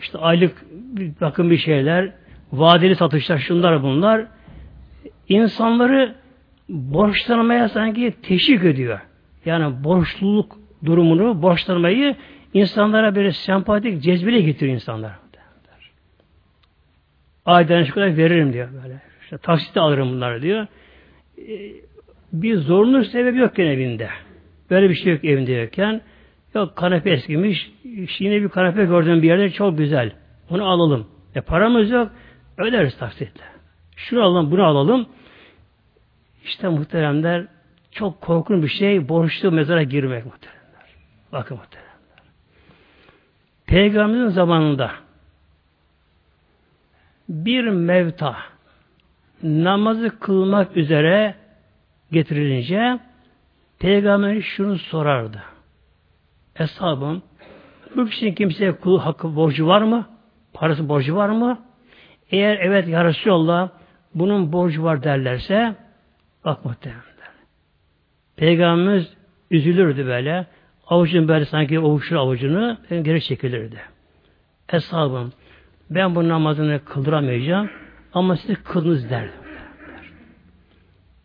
işte 0.00 0.18
aylık 0.18 0.66
bir 0.72 1.12
bakın 1.20 1.50
bir 1.50 1.58
şeyler, 1.58 2.12
vadeli 2.52 2.96
satışlar, 2.96 3.38
şunlar 3.38 3.82
bunlar 3.82 4.26
insanları 5.28 6.14
borçlanmaya 6.68 7.68
sanki 7.68 8.14
teşvik 8.22 8.64
ediyor. 8.64 9.00
Yani 9.44 9.84
borçluluk 9.84 10.56
durumunu, 10.84 11.42
borçlanmayı 11.42 12.16
insanlara 12.54 13.14
böyle 13.14 13.32
sempatik, 13.32 14.02
cezbile 14.02 14.40
getiriyor 14.40 14.74
insanlar. 14.74 15.12
Aydan 17.48 17.84
şu 17.84 17.94
kadar 17.94 18.16
veririm 18.16 18.52
diyor 18.52 18.68
böyle. 18.82 19.00
İşte 19.22 19.38
taksitle 19.38 19.80
alırım 19.80 20.12
bunları 20.12 20.42
diyor. 20.42 20.66
Ee, 21.38 21.72
bir 22.32 22.56
zorunlu 22.56 23.04
sebebi 23.04 23.38
yok 23.38 23.56
gene 23.56 23.72
evinde. 23.72 24.08
Böyle 24.70 24.90
bir 24.90 24.94
şey 24.94 25.12
yok 25.12 25.24
evinde 25.24 25.52
yokken. 25.52 26.00
Yok 26.54 26.76
kanepe 26.76 27.10
eskimiş. 27.10 27.70
Yine 28.18 28.42
bir 28.42 28.48
kanepe 28.48 28.84
gördüğüm 28.84 29.22
bir 29.22 29.28
yerde 29.28 29.50
çok 29.50 29.78
güzel. 29.78 30.12
Onu 30.50 30.64
alalım. 30.64 31.06
E 31.34 31.40
paramız 31.40 31.90
yok. 31.90 32.10
Öderiz 32.58 32.98
taksitle. 32.98 33.44
Şunu 33.96 34.22
alalım, 34.22 34.50
bunu 34.50 34.64
alalım. 34.64 35.06
İşte 36.44 36.68
muhteremler 36.68 37.46
çok 37.90 38.20
korkunç 38.20 38.62
bir 38.62 38.68
şey 38.68 39.08
borçlu 39.08 39.52
mezara 39.52 39.82
girmek 39.82 40.26
muhteremler. 40.26 40.88
Bakın 41.32 41.56
muhteremler. 41.56 41.88
Peygamberin 43.66 44.28
zamanında 44.28 44.90
bir 47.28 47.64
mevta 47.64 48.36
namazı 49.42 50.20
kılmak 50.20 50.76
üzere 50.76 51.34
getirilince 52.12 52.98
Peygamber 53.78 54.40
şunu 54.40 54.78
sorardı. 54.78 55.42
Eshabım 56.58 57.22
bu 57.96 58.06
kişinin 58.06 58.34
kimseye 58.34 58.72
kul 58.72 58.98
hakkı 58.98 59.36
borcu 59.36 59.66
var 59.66 59.82
mı? 59.82 60.08
Parası 60.52 60.88
borcu 60.88 61.16
var 61.16 61.28
mı? 61.28 61.58
Eğer 62.30 62.58
evet 62.60 62.88
ya 62.88 63.04
Resulallah 63.04 63.68
bunun 64.14 64.52
borcu 64.52 64.82
var 64.82 65.02
derlerse 65.02 65.74
bak 66.44 66.64
muhtemelen. 66.64 67.02
Peygamberimiz 68.36 69.12
üzülürdü 69.50 70.06
böyle. 70.06 70.46
Avucun 70.86 71.28
böyle 71.28 71.44
sanki 71.44 71.80
ovuşur 71.80 72.16
avucunu 72.16 72.78
geri 72.88 73.22
çekilirdi. 73.22 73.80
Eshabım 74.72 75.32
ben 75.90 76.14
bu 76.14 76.28
namazını 76.28 76.84
kıldıramayacağım 76.84 77.70
ama 78.12 78.36
siz 78.36 78.62
kılınız 78.62 79.10
derdi. 79.10 79.32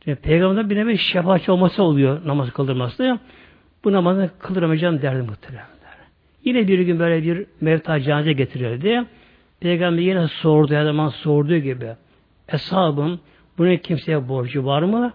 Şimdi 0.04 0.20
Peygamber'de 0.20 0.70
bir 0.70 0.76
nevi 0.76 0.98
şefaatçi 0.98 1.52
olması 1.52 1.84
oluyor 1.84 2.22
namaz 2.26 2.52
kıldırması. 2.52 3.20
Bu 3.84 3.92
namazı 3.92 4.32
kıldıramayacağım 4.40 5.02
derdi 5.02 5.22
muhteremler. 5.22 5.68
Yine 6.44 6.68
bir 6.68 6.80
gün 6.80 7.00
böyle 7.00 7.24
bir 7.24 7.46
mevta 7.62 8.00
cenaze 8.00 8.34
getirildi. 8.34 9.04
Peygamber 9.60 10.02
yine 10.02 10.28
sordu 10.28 10.74
her 10.76 10.84
zaman 10.84 11.10
sorduğu 11.10 11.58
gibi. 11.58 11.88
Eshabım 12.48 13.20
bunun 13.58 13.78
kimseye 13.78 14.28
borcu 14.28 14.66
var 14.66 14.82
mı? 14.82 15.14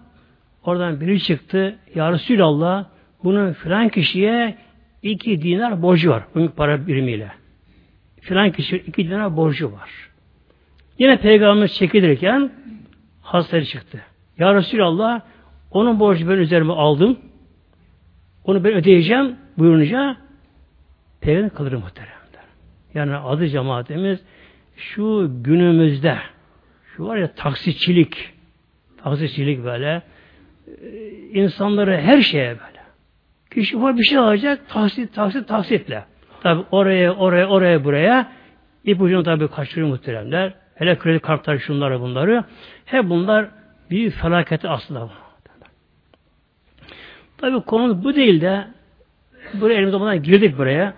Oradan 0.65 1.01
biri 1.01 1.21
çıktı. 1.21 1.79
Ya 1.95 2.13
Resulallah 2.13 2.85
bunun 3.25 3.53
filan 3.53 3.89
kişiye 3.89 4.55
iki 5.03 5.43
dinar 5.43 5.83
borcu 5.83 6.11
var. 6.11 6.23
Bunun 6.35 6.49
para 6.49 6.87
birimiyle. 6.87 7.33
Filan 8.21 8.53
kişi 8.53 8.77
iki 8.77 9.09
dinar 9.09 9.37
borcu 9.37 9.73
var. 9.73 9.91
Yine 10.99 11.17
Peygamber 11.17 11.69
çekilirken 11.69 12.53
hastayı 13.23 13.65
çıktı. 13.65 14.01
Ya 14.39 14.55
Resulallah 14.55 15.21
onun 15.71 16.01
borcu 16.01 16.29
ben 16.29 16.39
üzerime 16.39 16.73
aldım. 16.73 17.19
Onu 18.49 18.65
ben 18.65 18.73
ödeyeceğim 18.73 19.37
buyurunca 19.59 20.17
Peygamber 21.21 21.55
kalır 21.55 21.73
muhteremler. 21.73 22.45
Yani 22.95 23.17
adı 23.17 23.49
cemaatimiz 23.49 24.21
şu 24.77 25.31
günümüzde 25.43 26.19
şu 26.97 27.07
var 27.07 27.17
ya 27.17 27.35
taksitçilik 27.35 28.33
taksitçilik 29.03 29.65
böyle 29.65 30.03
e, 30.67 30.73
insanları 31.33 32.01
her 32.01 32.21
şeye 32.21 32.49
böyle. 32.49 32.83
Kişi 33.51 33.77
ufak 33.77 33.99
bir 33.99 34.05
şey 34.05 34.19
alacak 34.19 34.69
taksit 34.69 35.15
taksit 35.15 35.49
taksitle. 35.49 36.05
Tabi 36.43 36.65
oraya 36.71 37.15
oraya 37.15 37.49
oraya 37.49 37.85
buraya 37.85 38.33
ipucunu 38.85 39.23
tabi 39.23 39.49
kaçırıyor 39.49 39.89
muhteremler. 39.89 40.55
Hele 40.75 40.99
kredi 40.99 41.19
kartları 41.19 41.61
şunları 41.61 42.01
bunları. 42.01 42.45
Hep 42.85 43.09
bunlar 43.09 43.49
büyük 43.91 44.15
felaketi 44.15 44.69
aslında. 44.69 45.28
Tabi 47.39 47.61
konu 47.61 48.05
bu 48.05 48.15
değil 48.15 48.41
de 48.41 48.67
buraya 49.55 49.75
elimiz 49.75 49.95
olmadan 49.95 50.23
girdik 50.23 50.59
buraya. 50.59 50.95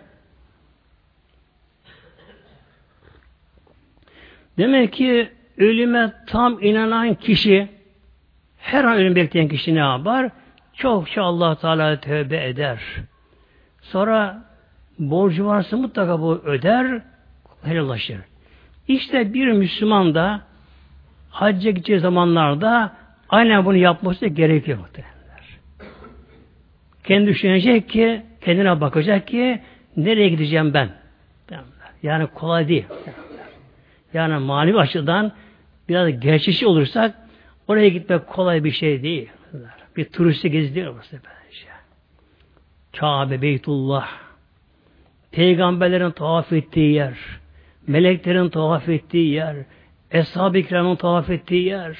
Demek 4.58 4.92
ki 4.92 5.30
ölüme 5.58 6.12
tam 6.26 6.62
inanan 6.62 7.14
kişi 7.14 7.68
her 8.58 8.84
an 8.84 8.96
ölüm 8.96 9.16
bekleyen 9.16 9.48
kişi 9.48 9.74
ne 9.74 9.78
yapar? 9.78 10.30
Çokça 10.74 11.22
allah 11.22 11.54
Teala 11.54 12.00
tövbe 12.00 12.48
eder. 12.48 12.80
Sonra 13.82 14.44
borcu 14.98 15.46
varsa 15.46 15.76
mutlaka 15.76 16.20
bu 16.20 16.34
öder, 16.44 17.02
helallaşır. 17.62 18.20
İşte 18.88 19.34
bir 19.34 19.52
Müslüman 19.52 20.14
da 20.14 20.40
hacca 21.30 21.70
gideceği 21.70 22.00
zamanlarda 22.00 22.92
aynen 23.28 23.64
bunu 23.64 23.76
yapması 23.76 24.26
gerekiyor 24.26 24.78
muhtemelenler. 24.78 25.19
Kendi 27.10 27.26
düşünecek 27.26 27.88
ki, 27.88 28.22
kendine 28.40 28.80
bakacak 28.80 29.26
ki 29.26 29.60
nereye 29.96 30.28
gideceğim 30.28 30.74
ben? 30.74 30.88
Yani 32.02 32.26
kolay 32.26 32.68
değil. 32.68 32.84
Yani 34.14 34.38
manevi 34.38 34.78
açıdan 34.78 35.32
biraz 35.88 36.20
gerçekçi 36.20 36.66
olursak 36.66 37.14
oraya 37.68 37.88
gitmek 37.88 38.26
kolay 38.26 38.64
bir 38.64 38.70
şey 38.70 39.02
değil. 39.02 39.28
Bir 39.96 40.04
turisti 40.04 40.50
gezi 40.50 40.74
değil 40.74 40.86
orası 40.86 41.16
bence. 41.16 41.66
Kabe, 42.96 43.42
Beytullah, 43.42 44.08
peygamberlerin 45.32 46.10
tavaf 46.10 46.52
ettiği 46.52 46.94
yer, 46.94 47.14
meleklerin 47.86 48.48
tavaf 48.48 48.88
ettiği 48.88 49.32
yer, 49.32 49.56
Eshab-ı 50.10 50.58
İkram'ın 50.58 50.96
tavaf 50.96 51.30
ettiği 51.30 51.64
yer, 51.64 51.96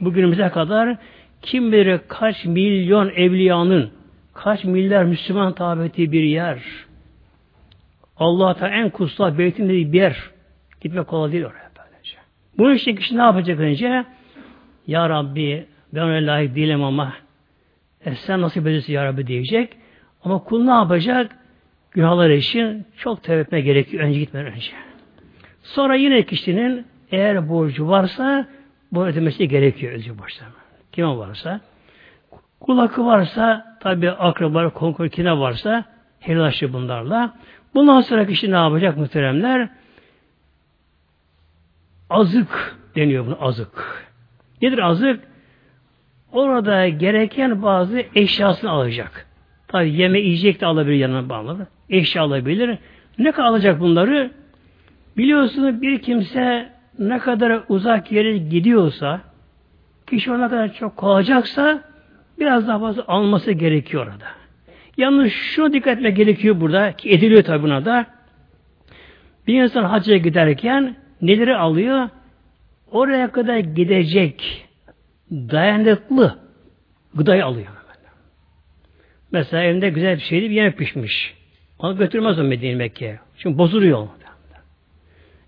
bugünümüze 0.00 0.48
kadar 0.48 0.96
kim 1.42 1.72
bilir 1.72 2.00
kaç 2.08 2.44
milyon 2.44 3.08
evliyanın, 3.08 3.96
kaç 4.36 4.64
milyar 4.64 5.04
Müslüman 5.04 5.84
ettiği 5.84 6.12
bir 6.12 6.22
yer. 6.22 6.58
Allah'ta 8.16 8.68
en 8.68 8.90
kutsal 8.90 9.38
beytin 9.38 9.64
dediği 9.68 9.92
bir 9.92 10.00
yer. 10.00 10.30
Gitmek 10.80 11.06
kolay 11.06 11.32
değil 11.32 11.44
oraya 11.44 11.70
böylece. 11.78 12.16
Bunun 12.58 12.74
için 12.74 12.96
kişi 12.96 13.16
ne 13.18 13.22
yapacak 13.22 13.60
önce? 13.60 14.04
Ya 14.86 15.08
Rabbi 15.08 15.66
ben 15.94 16.08
öyle 16.08 16.26
layık 16.26 16.56
değilim 16.56 16.84
ama 16.84 17.12
e 18.04 18.14
sen 18.14 18.40
nasıl 18.40 18.64
bilirsin 18.64 18.92
Ya 18.92 19.04
Rabbi 19.04 19.26
diyecek. 19.26 19.72
Ama 20.24 20.44
kul 20.44 20.64
ne 20.64 20.70
yapacak? 20.70 21.36
Günahlar 21.90 22.30
için 22.30 22.86
çok 22.96 23.22
tevbe 23.22 23.40
etme 23.40 23.60
gerekiyor 23.60 24.04
önce 24.04 24.18
gitmeden 24.18 24.52
önce. 24.52 24.72
Sonra 25.62 25.94
yine 25.94 26.22
kişinin 26.22 26.86
eğer 27.10 27.48
borcu 27.48 27.88
varsa 27.88 28.48
bu 28.92 29.06
ödemesi 29.06 29.48
gerekiyor 29.48 29.92
önce 29.92 30.18
borçlarına. 30.18 30.54
Kime 30.92 31.08
varsa. 31.08 31.60
Kul 32.60 32.78
hakkı 32.78 33.06
varsa 33.06 33.75
tabi 33.86 34.10
akrabalar, 34.10 34.70
konkur 34.70 35.08
kime 35.08 35.38
varsa 35.38 35.84
helallaşır 36.20 36.72
bunlarla. 36.72 37.34
Bundan 37.74 38.00
sonra 38.00 38.26
kişi 38.26 38.50
ne 38.50 38.56
yapacak 38.56 38.96
muhteremler? 38.96 39.68
Azık 42.10 42.76
deniyor 42.96 43.26
bunu 43.26 43.36
azık. 43.40 44.06
Nedir 44.62 44.78
azık? 44.78 45.20
Orada 46.32 46.88
gereken 46.88 47.62
bazı 47.62 48.02
eşyasını 48.14 48.70
alacak. 48.70 49.26
Tabi 49.68 49.92
yeme 49.92 50.20
yiyecek 50.20 50.60
de 50.60 50.66
alabilir 50.66 50.96
yanına 50.96 51.28
bağlı. 51.28 51.66
Eşya 51.90 52.22
alabilir. 52.22 52.78
Ne 53.18 53.32
kadar 53.32 53.48
alacak 53.48 53.80
bunları? 53.80 54.30
Biliyorsunuz 55.16 55.82
bir 55.82 55.98
kimse 55.98 56.72
ne 56.98 57.18
kadar 57.18 57.62
uzak 57.68 58.12
yere 58.12 58.38
gidiyorsa, 58.38 59.20
kişi 60.06 60.32
ona 60.32 60.48
kadar 60.48 60.72
çok 60.72 60.96
kalacaksa 60.96 61.82
biraz 62.38 62.68
daha 62.68 62.78
fazla 62.78 63.04
alması 63.08 63.52
gerekiyor 63.52 64.06
orada. 64.06 64.26
Yalnız 64.96 65.32
şuna 65.32 65.72
dikkat 65.72 65.96
etmek 65.96 66.16
gerekiyor 66.16 66.60
burada 66.60 66.92
ki 66.92 67.10
ediliyor 67.10 67.42
tabi 67.42 67.62
buna 67.62 67.84
da. 67.84 68.06
Bir 69.46 69.62
insan 69.62 69.84
hacca 69.84 70.16
giderken 70.16 70.96
neleri 71.22 71.56
alıyor? 71.56 72.08
Oraya 72.90 73.32
kadar 73.32 73.58
gidecek 73.58 74.66
dayanıklı 75.30 76.38
gıdayı 77.14 77.44
alıyor. 77.44 77.66
Mesela 79.32 79.62
evinde 79.62 79.90
güzel 79.90 80.16
bir 80.16 80.22
şeydi 80.22 80.50
bir 80.50 80.54
yemek 80.54 80.78
pişmiş. 80.78 81.34
Onu 81.78 81.96
götürmez 81.98 82.38
o 82.38 82.42
Medine 82.42 82.74
Mekke'ye. 82.74 83.18
Çünkü 83.38 83.58
bozuluyor. 83.58 84.08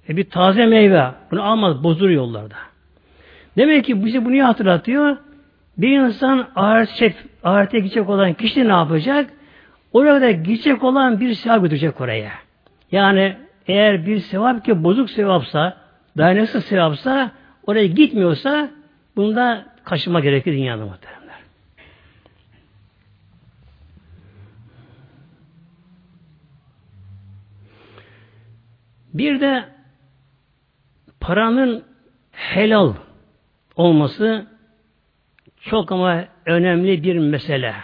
E 0.09 0.17
bir 0.17 0.31
taze 0.31 0.67
meyve. 0.67 1.05
Bunu 1.31 1.43
almaz, 1.43 1.85
bozur 1.85 2.11
yollarda. 2.11 2.55
Demek 3.57 3.85
ki 3.85 4.05
bize 4.05 4.25
bunu 4.25 4.45
hatırlatıyor? 4.45 5.17
Bir 5.79 5.99
insan 5.99 6.49
ahirete, 6.57 7.15
ahirete 7.43 7.79
gidecek 7.79 8.09
olan 8.09 8.35
kişi 8.35 8.69
ne 8.69 8.73
yapacak? 8.73 9.31
Orada 9.93 10.31
gidecek 10.31 10.85
olan 10.85 11.21
bir 11.21 11.35
sevap 11.35 11.63
götürecek 11.63 12.01
oraya. 12.01 12.33
Yani 12.93 13.37
eğer 13.67 14.07
bir 14.07 14.19
sevap 14.19 14.65
ki 14.65 14.85
bozuk 14.85 15.11
sevapsa, 15.11 15.77
dayanıksız 16.17 16.65
sevapsa, 16.65 17.31
oraya 17.67 17.87
gitmiyorsa 17.87 18.71
bunda 19.17 19.65
kaçınma 19.85 20.21
gerekir 20.21 20.53
dünyada 20.53 20.87
muhteremler. 20.87 21.19
Bir 29.15 29.41
de 29.41 29.65
paranın 31.21 31.85
helal 32.33 32.95
olması 33.77 34.58
çok 35.61 35.93
ama 35.93 36.25
önemli 36.47 37.03
bir 37.03 37.19
mesele. 37.19 37.75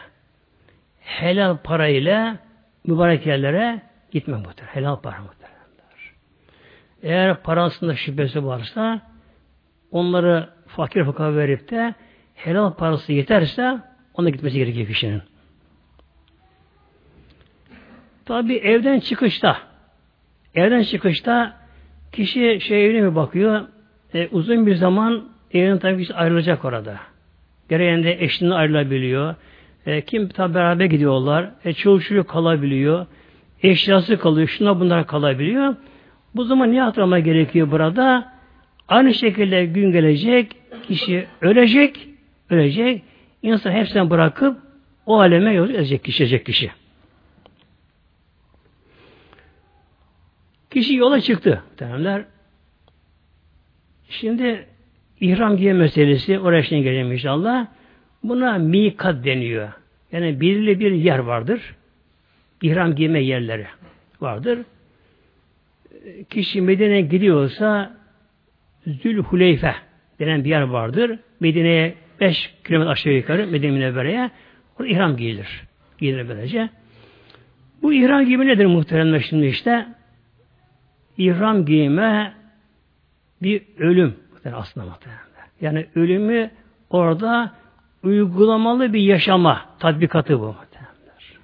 Helal 1.01 1.57
parayla 1.57 2.39
mübarek 2.87 3.27
yerlere 3.27 3.83
gitme 4.11 4.37
muhtemelen. 4.37 4.75
Helal 4.75 4.97
para 4.97 5.21
muhtemelen. 5.21 5.55
Eğer 7.03 7.43
parasında 7.43 7.95
şüphesi 7.95 8.47
varsa 8.47 9.01
onları 9.91 10.49
fakir 10.67 11.05
fakir 11.05 11.37
verip 11.37 11.71
de 11.71 11.95
helal 12.35 12.75
parası 12.75 13.13
yeterse 13.13 13.79
ona 14.15 14.31
gitmesi 14.31 14.59
gerekiyor 14.59 14.87
kişinin. 14.87 15.23
Tabi 18.25 18.57
evden 18.57 19.01
çıkışta 19.01 19.59
evden 20.55 20.83
çıkışta 20.83 21.65
Kişi 22.15 22.61
şey 22.61 22.87
evine 22.87 23.01
mi 23.01 23.15
bakıyor? 23.15 23.61
E, 24.15 24.29
uzun 24.29 24.67
bir 24.67 24.75
zaman 24.75 25.29
evden 25.53 25.79
tabii 25.79 25.99
kişi 25.99 26.15
ayrılacak 26.15 26.65
orada. 26.65 27.01
Gereğinde 27.69 28.25
eşinden 28.25 28.51
ayrılabiliyor. 28.51 29.35
E, 29.87 30.01
kim 30.01 30.29
tabi 30.29 30.55
beraber 30.55 30.85
gidiyorlar. 30.85 31.51
E, 31.65 31.73
çoluk 31.73 32.29
kalabiliyor. 32.29 33.07
Eşyası 33.63 34.19
kalıyor. 34.19 34.49
Şuna 34.49 34.81
bunlar 34.81 35.07
kalabiliyor. 35.07 35.77
Bu 36.35 36.45
zaman 36.45 36.73
ne 36.73 36.81
hatırlama 36.81 37.19
gerekiyor 37.19 37.71
burada? 37.71 38.33
Aynı 38.89 39.15
şekilde 39.15 39.67
gün 39.67 39.93
gelecek. 39.93 40.57
Kişi 40.89 41.27
ölecek. 41.41 42.09
Ölecek. 42.51 43.03
İnsan 43.43 43.73
hepsini 43.73 44.11
bırakıp 44.11 44.59
o 45.07 45.21
aleme 45.21 45.53
yol 45.53 45.71
edecek 45.71 46.05
kişi. 46.05 46.23
Edecek 46.23 46.47
kişi. 46.47 46.71
Kişi 50.71 50.95
yola 50.95 51.21
çıktı. 51.21 51.63
Dönemler. 51.81 52.25
Şimdi 54.09 54.67
ihram 55.21 55.57
giye 55.57 55.73
meselesi 55.73 56.39
oraya 56.39 56.63
şimdi 56.63 56.83
geleceğim 56.83 57.13
inşallah. 57.13 57.67
Buna 58.23 58.59
mikat 58.59 59.25
deniyor. 59.25 59.69
Yani 60.13 60.41
belirli 60.41 60.81
bir 60.81 60.93
yer 60.93 61.19
vardır. 61.19 61.61
İhram 62.63 62.95
giyme 62.95 63.21
yerleri 63.21 63.67
vardır. 64.21 64.59
Kişi 66.31 66.61
Medine'ye 66.61 67.01
gidiyorsa 67.01 67.97
Zülhuleyfe 68.87 69.75
denen 70.19 70.45
bir 70.45 70.51
yer 70.51 70.63
vardır. 70.63 71.19
Medine'ye 71.41 71.95
5 72.21 72.55
kilometre 72.65 72.91
aşağı 72.91 73.13
yukarı 73.13 73.47
Medine 73.47 73.71
Münevvere'ye 73.71 74.31
orada 74.79 74.93
ihram 74.93 75.17
giyilir. 75.17 75.63
Giyilir 75.99 76.29
böylece. 76.29 76.69
Bu 77.83 77.93
ihram 77.93 78.25
giyimi 78.25 78.47
nedir 78.47 78.67
muhteremler 78.67 79.21
şimdi 79.21 79.47
işte? 79.47 79.87
İhram 81.19 81.67
giyme 81.67 82.33
bir 83.43 83.63
ölüm 83.79 84.15
aslında 84.53 84.87
muhteremler. 84.87 85.45
Yani 85.61 85.87
ölümü 85.95 86.51
orada 86.91 87.53
uygulamalı 88.03 88.93
bir 88.93 89.01
yaşama 89.01 89.65
tatbikatı 89.79 90.41
bu 90.41 90.47
muhteremler. 90.47 91.39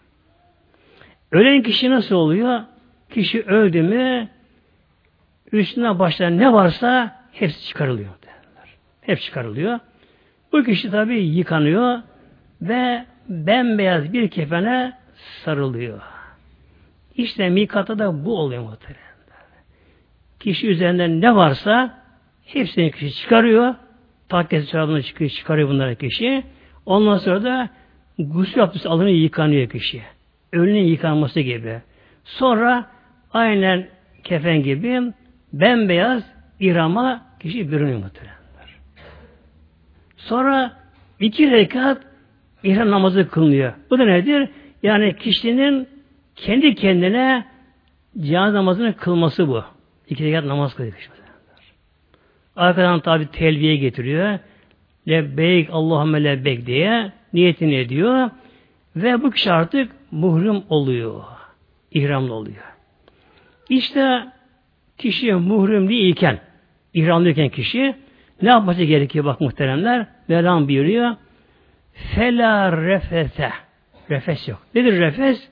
Ölen 1.33 1.63
kişi 1.63 1.91
nasıl 1.91 2.15
oluyor? 2.15 2.61
Kişi 3.11 3.43
öldü 3.43 3.83
mü 3.83 4.29
üstüne 5.53 5.99
başlayan 5.99 6.39
ne 6.39 6.53
varsa 6.53 7.21
hepsi 7.33 7.67
çıkarılıyor. 7.67 8.11
Derler. 8.23 8.69
Hep 9.01 9.21
çıkarılıyor. 9.21 9.79
Bu 10.53 10.65
kişi 10.65 10.91
tabi 10.91 11.21
yıkanıyor 11.21 11.99
ve 12.63 13.05
bembeyaz 13.29 14.13
bir 14.13 14.31
kefene 14.31 14.93
sarılıyor. 15.45 16.01
İşte 17.17 17.49
mikata 17.49 17.99
da 17.99 18.25
bu 18.25 18.39
oluyor 18.39 18.63
muhtemelen. 18.63 19.01
Kişi 20.41 20.69
üzerinden 20.69 21.21
ne 21.21 21.37
varsa 21.37 22.00
hepsini 22.53 22.91
kişi 22.91 23.15
çıkarıyor. 23.15 23.75
Takkesi 24.29 24.71
çorabını 24.71 25.03
çıkıyor, 25.03 25.31
çıkarıyor 25.31 25.69
bunları 25.69 25.97
kişi. 25.97 26.45
Ondan 26.87 27.19
sonra 27.19 27.43
da 27.43 27.69
gusül 28.19 28.63
abdesti 28.63 28.89
alınıyor, 28.89 29.17
yıkanıyor 29.17 29.69
kişi. 29.69 30.03
Ölünün 30.53 30.85
yıkanması 30.85 31.41
gibi. 31.41 31.81
Sonra 32.25 32.87
aynen 33.33 33.89
kefen 34.25 34.63
gibi 34.63 35.13
bembeyaz 35.53 36.23
irama 36.61 37.23
kişi 37.41 37.73
bürünüyor 37.73 37.99
muhtemelen. 37.99 38.41
Sonra 40.17 40.73
iki 41.21 41.51
rekat 41.51 42.03
ihram 42.63 42.91
namazı 42.91 43.29
kılınıyor. 43.29 43.73
Bu 43.91 43.99
da 43.99 44.05
nedir? 44.05 44.49
Yani 44.83 45.17
kişinin 45.17 45.89
kendi 46.37 46.75
kendine 46.75 47.45
cenaze 48.21 48.57
namazını 48.57 48.97
kılması 48.97 49.49
bu. 49.49 49.65
İki 50.09 50.25
rekat 50.25 50.45
namaz 50.45 50.75
kılıyor. 50.75 51.20
Arkadan 52.57 53.01
tabi 53.01 53.27
telviye 53.27 53.77
getiriyor. 53.77 54.39
Lebbeyk 55.09 55.69
Allahümme 55.73 56.25
lebbeyk 56.25 56.67
diye 56.67 57.13
niyetini 57.33 57.75
ediyor. 57.75 58.31
Ve 58.97 59.23
bu 59.23 59.31
kişi 59.31 59.53
artık 59.53 59.93
muhrim 60.11 60.63
oluyor. 60.69 61.23
İhramlı 61.91 62.35
oluyor. 62.35 62.65
İşte 63.69 64.25
kişi 64.99 65.35
muhrim 65.35 65.89
değilken, 65.89 66.39
ihramlıyken 66.95 67.49
kişi 67.49 67.95
ne 68.43 68.49
yapması 68.49 68.83
gerekiyor 68.83 69.25
bak 69.25 69.41
muhteremler? 69.41 70.07
Mevlam 70.29 70.69
buyuruyor. 70.69 71.17
Fela 71.93 72.73
refete. 72.77 73.51
Refes 74.11 74.49
yok. 74.49 74.63
Nedir 74.75 75.01
refes? 75.01 75.49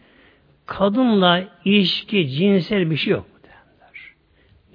Kadınla 0.66 1.44
ilişki, 1.64 2.28
cinsel 2.28 2.90
bir 2.90 2.96
şey 2.96 3.12
yok. 3.12 3.26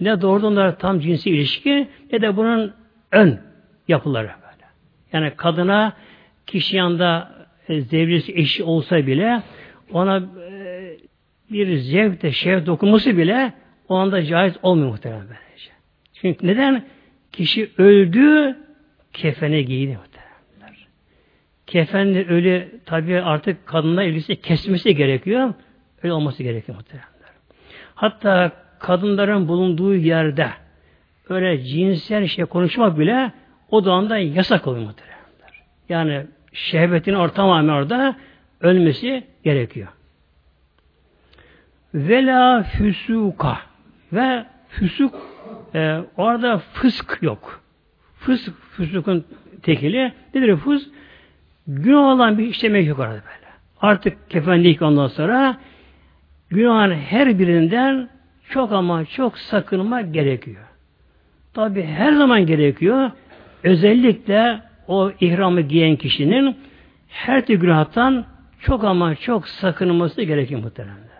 Ne 0.02 0.22
doğrudan 0.22 0.78
tam 0.78 1.00
cinsi 1.00 1.30
ilişki 1.30 1.88
ne 2.12 2.22
de 2.22 2.38
bunun 2.38 2.74
ön 3.12 3.40
yapıları 3.88 4.28
böyle. 4.28 4.66
Yani 5.14 5.34
kadına 5.36 5.94
kişi 6.46 6.78
yanında 6.78 7.32
e, 7.68 7.82
zevcisi 7.82 8.34
eşi 8.34 8.64
olsa 8.64 9.08
bile 9.08 9.42
ona 9.92 10.18
e, 10.50 10.98
bir 11.52 11.78
zevk 11.78 12.22
de 12.22 12.32
şevk 12.32 12.66
dokunması 12.66 13.18
bile 13.18 13.54
o 13.90 13.96
anda 13.96 14.24
caiz 14.24 14.54
olmuyor 14.62 14.90
muhtemelen 14.90 15.22
böylece. 15.22 15.72
Çünkü 16.14 16.48
neden? 16.48 16.86
Kişi 17.32 17.72
öldü, 17.78 18.58
kefene 19.14 19.62
giydi 19.62 19.98
muhtemelenler. 19.98 20.88
Kefenle 21.68 22.28
ölü 22.28 22.82
tabi 22.86 23.22
artık 23.22 23.66
kadınla 23.66 24.04
ilgisi 24.04 24.42
kesmesi 24.42 24.96
gerekiyor. 24.96 25.54
Öyle 26.04 26.14
olması 26.14 26.44
gerekiyor 26.44 26.78
muhtemelenler. 26.78 27.14
Hatta 27.96 28.63
kadınların 28.84 29.48
bulunduğu 29.48 29.96
yerde 29.96 30.50
öyle 31.30 31.64
cinsel 31.64 32.28
şey 32.28 32.46
konuşmak 32.46 33.00
bile 33.00 33.32
o 33.72 33.90
anda 33.90 34.18
yasak 34.18 34.68
oluyor 34.68 34.86
muhtemelenler. 34.86 35.64
Yani 35.90 36.26
şehvetin 36.54 37.14
ortamı 37.14 37.74
orada 37.74 38.16
ölmesi 38.62 39.24
gerekiyor. 39.44 39.88
Vela 41.94 42.64
füsuka 42.64 43.58
ve 44.14 44.46
füsuk 44.70 45.16
e, 45.76 46.00
orada 46.18 46.58
fısk 46.58 47.18
yok. 47.22 47.62
Fısk, 48.16 48.52
füsukun 48.72 49.26
tekili. 49.62 50.14
Nedir 50.34 50.56
fısk? 50.56 50.90
Günah 51.68 52.00
olan 52.00 52.38
bir 52.38 52.48
işlemek 52.48 52.88
yok 52.88 53.00
orada 53.00 53.12
böyle. 53.12 53.52
Artık 53.82 54.30
kefenlik 54.30 54.82
ondan 54.82 55.08
sonra 55.08 55.58
günahın 56.50 56.92
her 56.92 57.40
birinden 57.40 58.10
çok 58.50 58.72
ama 58.72 59.06
çok 59.06 59.38
sakınma 59.38 60.02
gerekiyor. 60.02 60.64
Tabi 61.54 61.84
her 61.84 62.14
zaman 62.14 62.46
gerekiyor. 62.46 63.12
Özellikle 63.64 64.62
o 64.88 65.12
ihramı 65.20 65.62
giyen 65.62 65.96
kişinin 65.96 66.58
her 67.10 67.46
türlü 67.46 67.60
günahtan 67.60 68.26
çok 68.60 68.84
ama 68.84 69.16
çok 69.16 69.48
sakınması 69.48 70.22
gerekiyor 70.22 70.62
muhtemelen. 70.62 71.14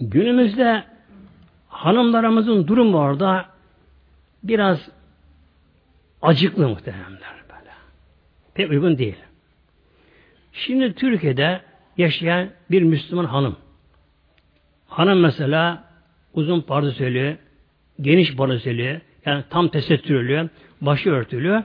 Günümüzde 0.00 0.84
hanımlarımızın 1.68 2.66
durumu 2.66 2.98
orada 2.98 3.46
biraz 4.42 4.88
acıklı 6.22 6.68
muhtemelenler 6.68 7.34
böyle. 7.48 7.70
Pek 8.54 8.70
uygun 8.70 8.98
değil. 8.98 9.16
Şimdi 10.52 10.94
Türkiye'de 10.94 11.60
yaşayan 11.96 12.48
bir 12.70 12.82
Müslüman 12.82 13.24
hanım. 13.24 13.56
Hanım 14.86 15.20
mesela 15.20 15.84
uzun 16.34 16.60
pardösülü, 16.60 17.38
geniş 18.00 18.36
pardösülü, 18.36 19.00
yani 19.26 19.44
tam 19.50 19.68
tesettürlü, 19.68 20.48
başı 20.80 21.10
örtülü. 21.10 21.64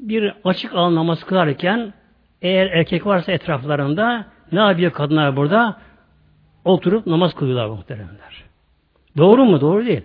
Bir 0.00 0.34
açık 0.44 0.74
alan 0.74 0.94
namaz 0.94 1.24
kılarken 1.24 1.94
eğer 2.42 2.66
erkek 2.66 3.06
varsa 3.06 3.32
etraflarında 3.32 4.26
ne 4.52 4.60
yapıyor 4.60 4.92
kadınlar 4.92 5.36
burada? 5.36 5.80
Oturup 6.64 7.06
namaz 7.06 7.34
kılıyorlar 7.34 7.66
muhteremler. 7.66 8.44
Doğru 9.16 9.44
mu? 9.44 9.60
Doğru 9.60 9.86
değil. 9.86 10.02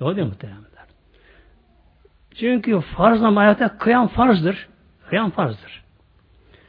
Doğru 0.00 0.16
değil 0.16 0.26
muhteremler. 0.26 0.62
Çünkü 2.34 2.80
farz 2.80 3.20
namaz 3.20 3.42
hayatta 3.42 3.78
kıyam 3.78 4.08
farzdır. 4.08 4.68
Kıyam 5.08 5.30
farzdır. 5.30 5.81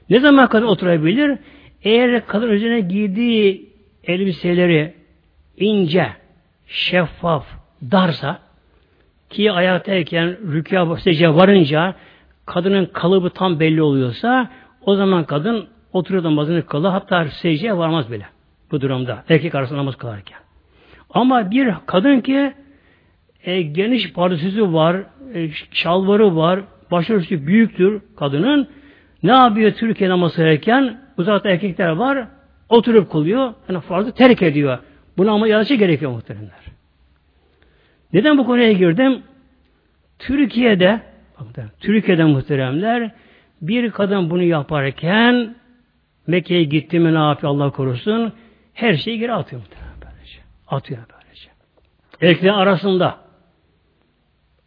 Ne 0.09 0.19
zaman 0.19 0.49
kadar 0.49 0.65
oturabilir? 0.65 1.37
Eğer 1.83 2.27
kadın 2.27 2.49
üzerine 2.49 2.79
giydiği 2.79 3.69
elbiseleri 4.03 4.93
ince, 5.57 6.07
şeffaf, 6.67 7.45
darsa 7.91 8.39
ki 9.29 9.51
ayaktayken 9.51 10.37
rükûa 10.53 10.97
secde 10.97 11.35
varınca 11.35 11.95
kadının 12.45 12.85
kalıbı 12.85 13.29
tam 13.29 13.59
belli 13.59 13.81
oluyorsa 13.81 14.49
o 14.81 14.95
zaman 14.95 15.23
kadın 15.23 15.67
oturuyor 15.93 16.23
namazını 16.23 16.65
kılı 16.65 16.87
hatta 16.87 17.25
secdeye 17.25 17.77
varmaz 17.77 18.11
bile 18.11 18.25
bu 18.71 18.81
durumda. 18.81 19.23
Erkek 19.29 19.55
arasında 19.55 19.79
namaz 19.79 19.95
kılarken. 19.95 20.37
Ama 21.09 21.51
bir 21.51 21.73
kadın 21.85 22.21
ki 22.21 22.53
e, 23.43 23.61
geniş 23.61 24.13
pardesüsü 24.13 24.73
var, 24.73 25.03
e, 25.33 25.49
şalvarı 25.71 26.35
var, 26.35 26.59
başörtüsü 26.91 27.47
büyüktür 27.47 28.01
kadının. 28.15 28.67
Ne 29.23 29.31
yapıyor 29.31 29.71
Türkiye 29.71 30.09
namaz 30.09 30.35
kılarken? 30.35 31.01
Uzakta 31.17 31.49
erkekler 31.49 31.89
var, 31.89 32.27
oturup 32.69 33.11
kılıyor. 33.11 33.53
Yani 33.69 33.81
farzı 33.81 34.11
terk 34.11 34.41
ediyor. 34.41 34.77
Buna 35.17 35.31
ama 35.31 35.47
yazıcı 35.47 35.75
gerekiyor 35.75 36.11
muhteremler. 36.11 36.63
Neden 38.13 38.37
bu 38.37 38.45
konuya 38.45 38.71
girdim? 38.71 39.23
Türkiye'de 40.19 41.01
Türkiye'de 41.79 42.23
muhteremler 42.23 43.11
bir 43.61 43.91
kadın 43.91 44.29
bunu 44.29 44.43
yaparken 44.43 45.55
Mekke'ye 46.27 46.63
gitti 46.63 46.99
mi 46.99 47.13
ne 47.13 47.17
yapıyor 47.17 47.53
Allah 47.53 47.69
korusun 47.69 48.33
her 48.73 48.93
şeyi 48.93 49.19
geri 49.19 49.33
atıyor 49.33 49.61
muhtemelen 49.61 49.93
böylece. 50.01 50.39
Atıyor 50.67 51.01
böylece. 51.13 51.49
Erkekler 52.21 52.53
arasında 52.53 53.17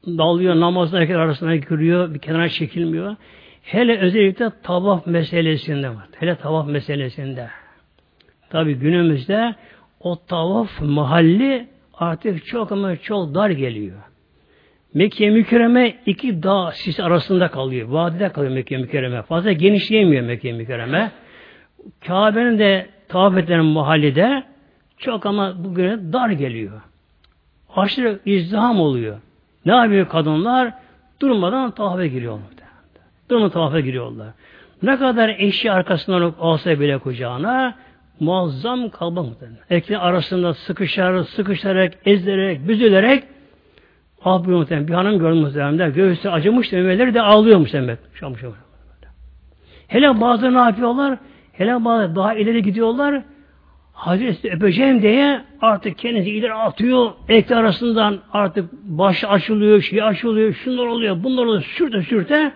dalıyor 0.06 0.60
namazla 0.60 0.98
erkekler 0.98 1.20
arasına 1.20 1.56
giriyor, 1.56 2.14
bir 2.14 2.18
kenara 2.18 2.48
çekilmiyor. 2.48 3.16
Hele 3.66 3.98
özellikle 3.98 4.50
tavaf 4.62 5.06
meselesinde 5.06 5.88
var. 5.88 6.06
Hele 6.18 6.36
tavaf 6.36 6.66
meselesinde. 6.66 7.48
Tabi 8.50 8.74
günümüzde 8.74 9.54
o 10.00 10.16
tavaf 10.26 10.80
mahalli 10.80 11.68
artık 11.94 12.46
çok 12.46 12.72
ama 12.72 12.96
çok 12.96 13.34
dar 13.34 13.50
geliyor. 13.50 13.96
Mekke 14.94 15.30
mükerreme 15.30 15.94
iki 16.06 16.42
dağ 16.42 16.72
sis 16.72 17.00
arasında 17.00 17.48
kalıyor. 17.48 17.88
Vadide 17.88 18.28
kalıyor 18.28 18.52
Mekke 18.52 18.76
mükerreme. 18.76 19.22
Fazla 19.22 19.52
genişleyemiyor 19.52 20.22
Mekke 20.22 20.52
mükerreme. 20.52 21.10
Kabe'nin 22.06 22.58
de 22.58 22.86
tavaf 23.08 23.38
edilen 23.38 23.64
mahallede 23.64 24.42
çok 24.98 25.26
ama 25.26 25.64
bugüne 25.64 26.12
dar 26.12 26.30
geliyor. 26.30 26.80
Aşırı 27.76 28.20
izdiham 28.24 28.80
oluyor. 28.80 29.20
Ne 29.64 29.74
yapıyor 29.74 30.08
kadınlar? 30.08 30.72
Durmadan 31.20 31.70
tavafa 31.70 32.06
giriyorlar. 32.06 32.55
Durmadan 33.30 33.50
tavafa 33.50 33.80
giriyorlar. 33.80 34.28
Ne 34.82 34.98
kadar 34.98 35.28
eşi 35.38 35.72
arkasından 35.72 36.40
olsa 36.40 36.80
bile 36.80 36.98
kucağına 36.98 37.74
muazzam 38.20 38.90
kalba 38.90 39.22
muhtemelen. 39.22 39.58
Erkekler 39.70 39.98
arasında 40.00 40.54
sıkışar, 40.54 41.22
sıkışarak, 41.22 41.92
ezilerek, 42.04 42.68
büzülerek 42.68 43.24
ah 44.24 44.44
bu 44.44 44.50
muhtemelen 44.50 44.88
bir 44.88 44.94
hanım 44.94 45.18
gördüm 45.18 45.38
muhtemelen. 45.38 45.92
Göğüsü 45.92 46.28
acımış 46.28 46.72
memeleri 46.72 47.14
de 47.14 47.22
ağlıyormuş 47.22 47.72
demek. 47.72 47.98
Şamış. 48.14 48.40
Hele 49.88 50.20
bazı 50.20 50.54
ne 50.54 50.58
yapıyorlar? 50.58 51.18
Hele 51.52 51.84
bazı 51.84 52.16
daha 52.16 52.34
ileri 52.34 52.62
gidiyorlar. 52.62 53.22
Hazreti 53.92 54.50
öpeceğim 54.50 55.02
diye 55.02 55.40
artık 55.60 55.98
kendisi 55.98 56.30
ileri 56.30 56.54
atıyor. 56.54 57.10
Ekle 57.28 57.56
arasından 57.56 58.18
artık 58.32 58.72
baş 58.72 59.24
açılıyor, 59.24 59.80
şey 59.80 60.02
açılıyor, 60.02 60.52
şunlar 60.52 60.86
oluyor, 60.86 61.24
bunlar 61.24 61.44
oluyor, 61.46 61.62
sürte 61.62 62.02
sürte 62.02 62.52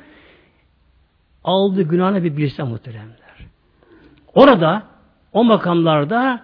aldı 1.45 1.83
günahını 1.83 2.25
bir 2.25 2.37
bilse 2.37 2.63
muhteremler. 2.63 3.21
Orada 4.35 4.83
o 5.33 5.45
makamlarda 5.45 6.41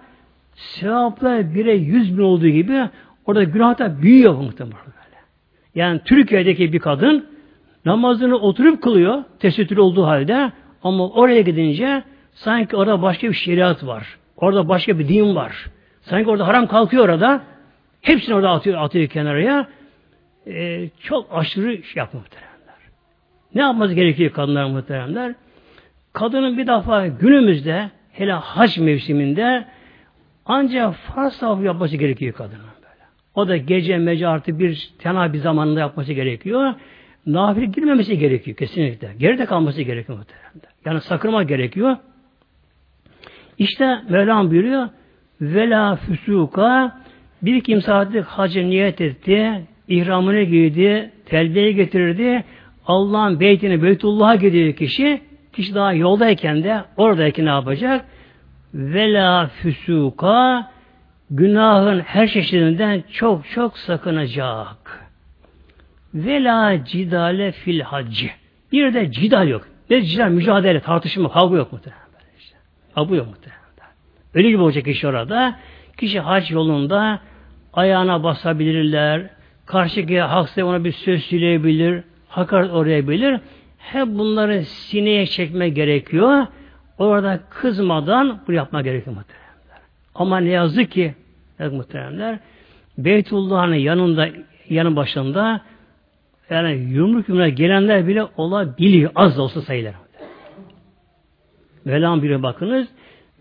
sevaplar 0.55 1.55
bire 1.55 1.73
yüz 1.73 2.17
bin 2.17 2.23
olduğu 2.23 2.47
gibi 2.47 2.89
orada 3.25 3.43
günah 3.43 3.79
da 3.79 4.01
büyüyor 4.01 4.33
muhtemelen 4.33 4.77
böyle. 4.85 5.17
Yani 5.75 5.99
Türkiye'deki 6.05 6.73
bir 6.73 6.79
kadın 6.79 7.25
namazını 7.85 8.35
oturup 8.35 8.83
kılıyor 8.83 9.23
tesettür 9.39 9.77
olduğu 9.77 10.05
halde 10.05 10.51
ama 10.83 11.09
oraya 11.09 11.41
gidince 11.41 12.03
sanki 12.33 12.75
orada 12.75 13.01
başka 13.01 13.27
bir 13.27 13.33
şeriat 13.33 13.85
var. 13.85 14.17
Orada 14.37 14.69
başka 14.69 14.99
bir 14.99 15.07
din 15.07 15.35
var. 15.35 15.69
Sanki 16.01 16.29
orada 16.29 16.47
haram 16.47 16.67
kalkıyor 16.67 17.05
orada. 17.05 17.41
Hepsini 18.01 18.35
orada 18.35 18.49
atıyor, 18.49 18.81
atıyor 18.81 19.07
kenaraya. 19.07 19.67
Ee, 20.47 20.89
çok 20.99 21.27
aşırı 21.33 21.83
şey 21.83 22.03
muhteremler. 22.03 22.46
Ne 23.55 23.61
yapması 23.61 23.93
gerekiyor 23.93 24.31
kadınlar 24.31 24.65
muhteremler? 24.65 25.35
Kadının 26.13 26.57
bir 26.57 26.67
defa 26.67 27.07
günümüzde 27.07 27.89
hele 28.11 28.31
hac 28.31 28.77
mevsiminde 28.77 29.65
ancak 30.45 30.95
farz 30.95 31.39
tavafı 31.39 31.63
yapması 31.63 31.97
gerekiyor 31.97 32.33
kadının 32.33 32.59
böyle. 32.59 33.03
O 33.35 33.47
da 33.47 33.57
gece 33.57 33.97
mece 33.97 34.27
artı 34.27 34.59
bir 34.59 34.89
tenha 34.99 35.33
bir 35.33 35.39
zamanında 35.39 35.79
yapması 35.79 36.13
gerekiyor. 36.13 36.73
Nafile 37.25 37.65
girmemesi 37.65 38.19
gerekiyor 38.19 38.57
kesinlikle. 38.57 39.13
Geride 39.19 39.45
kalması 39.45 39.81
gerekiyor 39.81 40.17
muhtemelen. 40.17 40.51
Yani 40.85 41.01
sakırma 41.01 41.43
gerekiyor. 41.43 41.97
İşte 43.57 43.99
Mevlam 44.09 44.51
buyuruyor 44.51 44.89
vela 45.41 45.95
füsuka 45.95 46.97
bir 47.41 47.61
kimse 47.61 47.93
artık 47.93 48.25
hacı 48.25 48.69
niyet 48.69 49.01
etti, 49.01 49.61
ihramını 49.87 50.43
giydi, 50.43 51.11
telbiye 51.25 51.71
getirdi, 51.71 52.43
Allah'ın 52.87 53.39
beytine, 53.39 53.83
Beytullah'a 53.83 54.35
gidiyor 54.35 54.73
kişi, 54.73 55.21
kişi 55.53 55.75
daha 55.75 55.93
yoldayken 55.93 56.63
de 56.63 56.83
oradaki 56.97 57.45
ne 57.45 57.49
yapacak? 57.49 58.05
Vela 58.73 59.47
füsuka 59.47 60.71
günahın 61.29 61.99
her 61.99 62.27
çeşidinden 62.27 63.03
çok 63.11 63.49
çok 63.49 63.77
sakınacak. 63.77 65.07
Vela 66.13 66.85
cidale 66.85 67.51
fil 67.51 67.81
haccı. 67.81 68.29
Bir 68.71 68.93
de 68.93 69.11
cidal 69.11 69.47
yok. 69.47 69.67
Ne 69.89 70.01
cidal? 70.01 70.29
Mücadele, 70.29 70.79
tartışma, 70.79 71.31
kavga 71.31 71.57
yok 71.57 71.71
muhtemelen. 71.71 72.01
Işte. 72.39 72.55
Kavga 72.95 73.15
yok 73.15 73.27
muhtemelen. 73.27 73.57
Ölü 74.33 74.47
gibi 74.47 74.61
olacak 74.61 74.85
kişi 74.85 75.07
orada. 75.07 75.55
Kişi 75.97 76.19
hac 76.19 76.51
yolunda 76.51 77.19
ayağına 77.73 78.23
basabilirler. 78.23 79.29
Karşıki 79.65 80.19
haksa 80.19 80.65
ona 80.65 80.83
bir 80.83 80.91
söz 80.91 81.23
söyleyebilir. 81.23 82.03
Hakaret 82.37 82.71
orayabilir. 82.71 83.39
Hep 83.77 84.07
bunları 84.07 84.63
sineye 84.63 85.25
çekme 85.25 85.69
gerekiyor. 85.69 86.47
Orada 86.97 87.39
kızmadan 87.49 88.39
bunu 88.47 88.55
yapma 88.55 88.81
gerekiyor 88.81 89.15
muhteremler. 89.15 89.81
Ama 90.15 90.39
ne 90.39 90.49
yazık 90.49 90.91
ki 90.91 91.15
muhteremler 91.59 92.39
Beytullah'ın 92.97 93.73
yanında 93.73 94.27
yanı 94.69 94.95
başında 94.95 95.61
yani 96.49 96.71
yumruk 96.73 97.29
yumruk 97.29 97.57
gelenler 97.57 98.07
bile 98.07 98.25
olabiliyor. 98.37 99.11
Az 99.15 99.37
da 99.37 99.41
olsa 99.41 99.61
sayılır. 99.61 99.93
Velan 101.85 102.23
bile 102.23 102.43
bakınız 102.43 102.87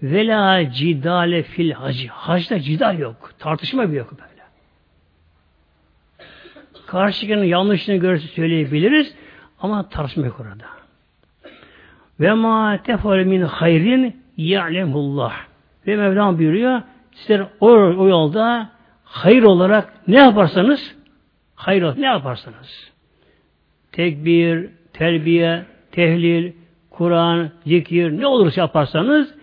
Vela 0.03 0.73
cidale 0.73 1.43
fil 1.43 1.71
hacı. 1.71 2.09
Hacda 2.09 2.61
cidal 2.61 2.99
yok. 2.99 3.33
Tartışma 3.39 3.93
bir 3.93 3.97
yok 3.97 4.13
böyle. 4.13 4.36
Karşıkinin 6.87 7.45
yanlışını 7.45 7.97
görürse 7.97 8.29
söyleyebiliriz 8.29 9.15
ama 9.61 9.89
tartışma 9.89 10.27
yok 10.27 10.41
orada. 10.41 10.67
Ve 12.21 12.33
ma 12.33 12.79
tefal 12.85 13.19
min 13.19 13.43
hayrin 13.43 14.23
ya'lemullah. 14.37 15.35
Ve 15.87 15.97
Mevlam 15.97 16.39
buyuruyor 16.39 16.83
sizler 17.13 17.47
o, 17.61 17.69
o 17.71 18.09
yolda 18.09 18.71
hayır 19.05 19.43
olarak 19.43 19.93
ne 20.09 20.17
yaparsanız 20.17 20.97
hayır 21.55 21.83
olarak 21.83 21.99
ne 21.99 22.07
yaparsanız 22.07 22.93
tekbir, 23.93 24.69
terbiye, 24.93 25.65
tehlil, 25.93 26.53
Kur'an, 26.91 27.51
zikir 27.67 28.21
ne 28.21 28.27
olursa 28.27 28.61
yaparsanız 28.61 29.35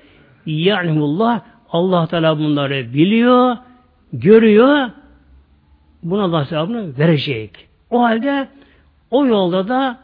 Ya'lemullah 0.45 1.41
Allah 1.69 2.07
Teala 2.07 2.39
bunları 2.39 2.93
biliyor, 2.93 3.57
görüyor. 4.13 4.89
Buna 6.03 6.23
Allah 6.23 6.45
sevabını 6.45 6.97
verecek. 6.97 7.67
O 7.89 8.01
halde 8.01 8.47
o 9.11 9.25
yolda 9.25 9.67
da 9.67 9.99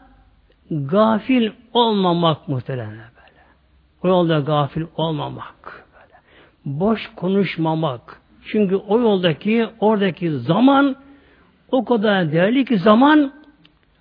gafil 0.70 1.50
olmamak 1.72 2.48
muhtemelen 2.48 2.90
böyle. 2.90 3.40
O 4.02 4.08
yolda 4.08 4.40
gafil 4.40 4.82
olmamak 4.96 5.86
böyle. 5.94 6.14
Boş 6.78 7.10
konuşmamak. 7.16 8.20
Çünkü 8.44 8.76
o 8.76 9.00
yoldaki 9.00 9.68
oradaki 9.80 10.30
zaman 10.30 10.96
o 11.70 11.84
kadar 11.84 12.32
değerli 12.32 12.64
ki 12.64 12.78
zaman 12.78 13.32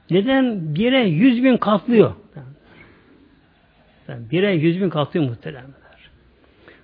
neden 0.09 0.75
bire 0.75 1.03
yüz 1.03 1.43
bin 1.43 1.57
katlıyor. 1.57 2.15
Bire 4.09 4.53
yüz 4.53 4.81
bin 4.81 4.89
katlıyor 4.89 5.29
muhtemelen. 5.29 5.65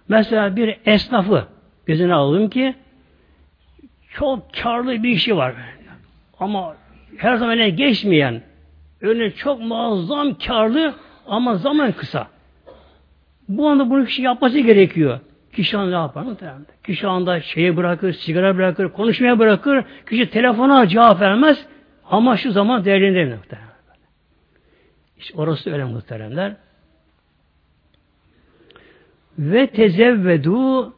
Mesela 0.08 0.56
bir 0.56 0.78
esnafı 0.86 1.45
gözüne 1.86 2.13
alalım 2.13 2.49
ki 2.49 2.75
çok 4.17 4.54
karlı 4.54 5.04
bir 5.04 5.10
işi 5.10 5.38
var. 5.38 5.54
Ama 6.39 6.75
her 7.17 7.36
zaman 7.36 7.75
geçmeyen, 7.75 8.41
öyle 9.01 9.32
çok 9.32 9.62
muazzam 9.62 10.38
karlı 10.38 10.93
ama 11.28 11.56
zaman 11.56 11.91
kısa. 11.91 12.28
Bu 13.49 13.69
anda 13.69 13.89
bunu 13.89 14.06
kişi 14.06 14.21
yapması 14.21 14.60
gerekiyor. 14.60 15.19
Kişi 15.54 15.78
anda 15.78 15.89
ne 15.89 15.95
yapar? 15.95 16.25
Kişi 16.84 17.08
anda 17.08 17.41
şeye 17.41 17.78
bırakır, 17.78 18.13
sigara 18.13 18.58
bırakır, 18.58 18.89
konuşmaya 18.89 19.39
bırakır. 19.39 19.84
Kişi 20.09 20.30
telefona 20.30 20.88
cevap 20.88 21.22
vermez. 21.22 21.66
Ama 22.09 22.38
şu 22.38 22.51
zaman 22.51 22.86
değerlendirmiyor 22.86 23.38
muhtemelen. 23.38 23.70
İşte 25.18 25.34
orası 25.38 25.72
öyle 25.74 25.84
muhteremler. 25.84 26.55
Ve 29.39 29.68
tezevvedu 29.68 30.93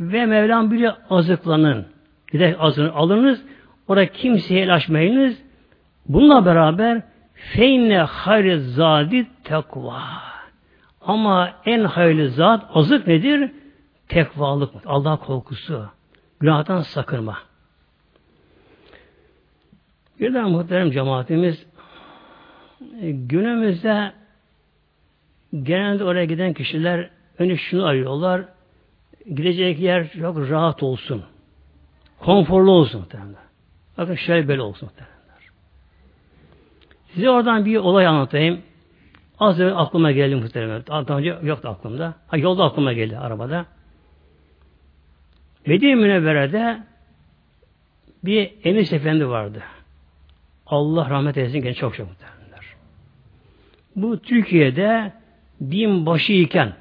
ve 0.00 0.26
Mevlam 0.26 0.70
bile 0.70 0.92
azıklanın. 1.10 1.93
Gider 2.34 2.56
azını 2.58 2.94
alınız. 2.94 3.42
Orada 3.88 4.06
kimseye 4.06 4.62
el 4.62 4.74
açmayınız. 4.74 5.42
Bununla 6.08 6.46
beraber 6.46 7.02
feyne 7.34 7.98
hayri 7.98 8.60
zadi 8.60 9.26
tekva. 9.44 10.02
Ama 11.00 11.50
en 11.64 11.84
hayırlı 11.84 12.28
zat 12.28 12.64
azık 12.74 13.06
nedir? 13.06 13.50
Tekvalık. 14.08 14.70
Allah 14.86 15.16
korkusu. 15.16 15.86
Günahtan 16.40 16.80
sakınma. 16.82 17.38
Bir 20.20 20.34
daha 20.34 20.48
muhterem 20.48 20.90
cemaatimiz 20.90 21.66
günümüzde 23.02 24.12
genelde 25.62 26.04
oraya 26.04 26.24
giden 26.24 26.52
kişiler 26.52 27.10
Önce 27.38 27.56
şunu 27.56 27.84
arıyorlar. 27.84 28.44
Gidecek 29.34 29.80
yer 29.80 30.12
çok 30.12 30.50
rahat 30.50 30.82
olsun. 30.82 31.24
Konforlu 32.20 32.70
olsun 32.70 33.00
muhtemelen. 33.00 33.34
Bakın 33.98 34.14
şöyle 34.14 34.48
böyle 34.48 34.62
olsun 34.62 34.88
muhtemelen. 34.88 35.14
Size 37.14 37.30
oradan 37.30 37.64
bir 37.64 37.76
olay 37.76 38.06
anlatayım. 38.06 38.60
Az 39.38 39.60
önce 39.60 39.74
aklıma 39.74 40.12
geldi 40.12 40.34
muhtemelen. 40.36 40.86
Daha 40.86 41.18
önce 41.18 41.38
yoktu 41.42 41.68
aklımda. 41.68 42.14
Ha, 42.26 42.36
yolda 42.36 42.64
aklıma 42.64 42.92
geldi 42.92 43.18
arabada. 43.18 43.66
Medine 45.66 45.94
Münevvere'de 45.94 46.82
bir 48.24 48.52
Enis 48.64 48.92
Efendi 48.92 49.28
vardı. 49.28 49.62
Allah 50.66 51.10
rahmet 51.10 51.36
eylesin 51.36 51.60
gene 51.60 51.74
çok 51.74 51.94
çok 51.94 52.08
muhtemelenler. 52.08 52.64
Bu 53.96 54.18
Türkiye'de 54.18 55.12
binbaşı 55.60 56.32
iken 56.32 56.72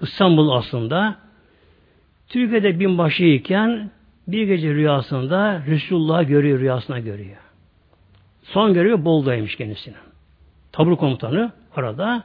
İstanbul 0.00 0.50
aslında 0.50 1.16
Türkiye'de 2.28 2.80
binbaşı 2.80 3.24
iken 3.24 3.90
bir 4.32 4.46
gece 4.46 4.74
rüyasında 4.74 5.62
Resulullah 5.66 6.28
görüyor, 6.28 6.58
rüyasına 6.60 6.98
görüyor. 6.98 7.36
Son 8.42 8.74
görüyor 8.74 9.04
Bolu'daymış 9.04 9.56
kendisine. 9.56 9.94
Tabur 10.72 10.96
komutanı 10.96 11.52
arada. 11.76 12.24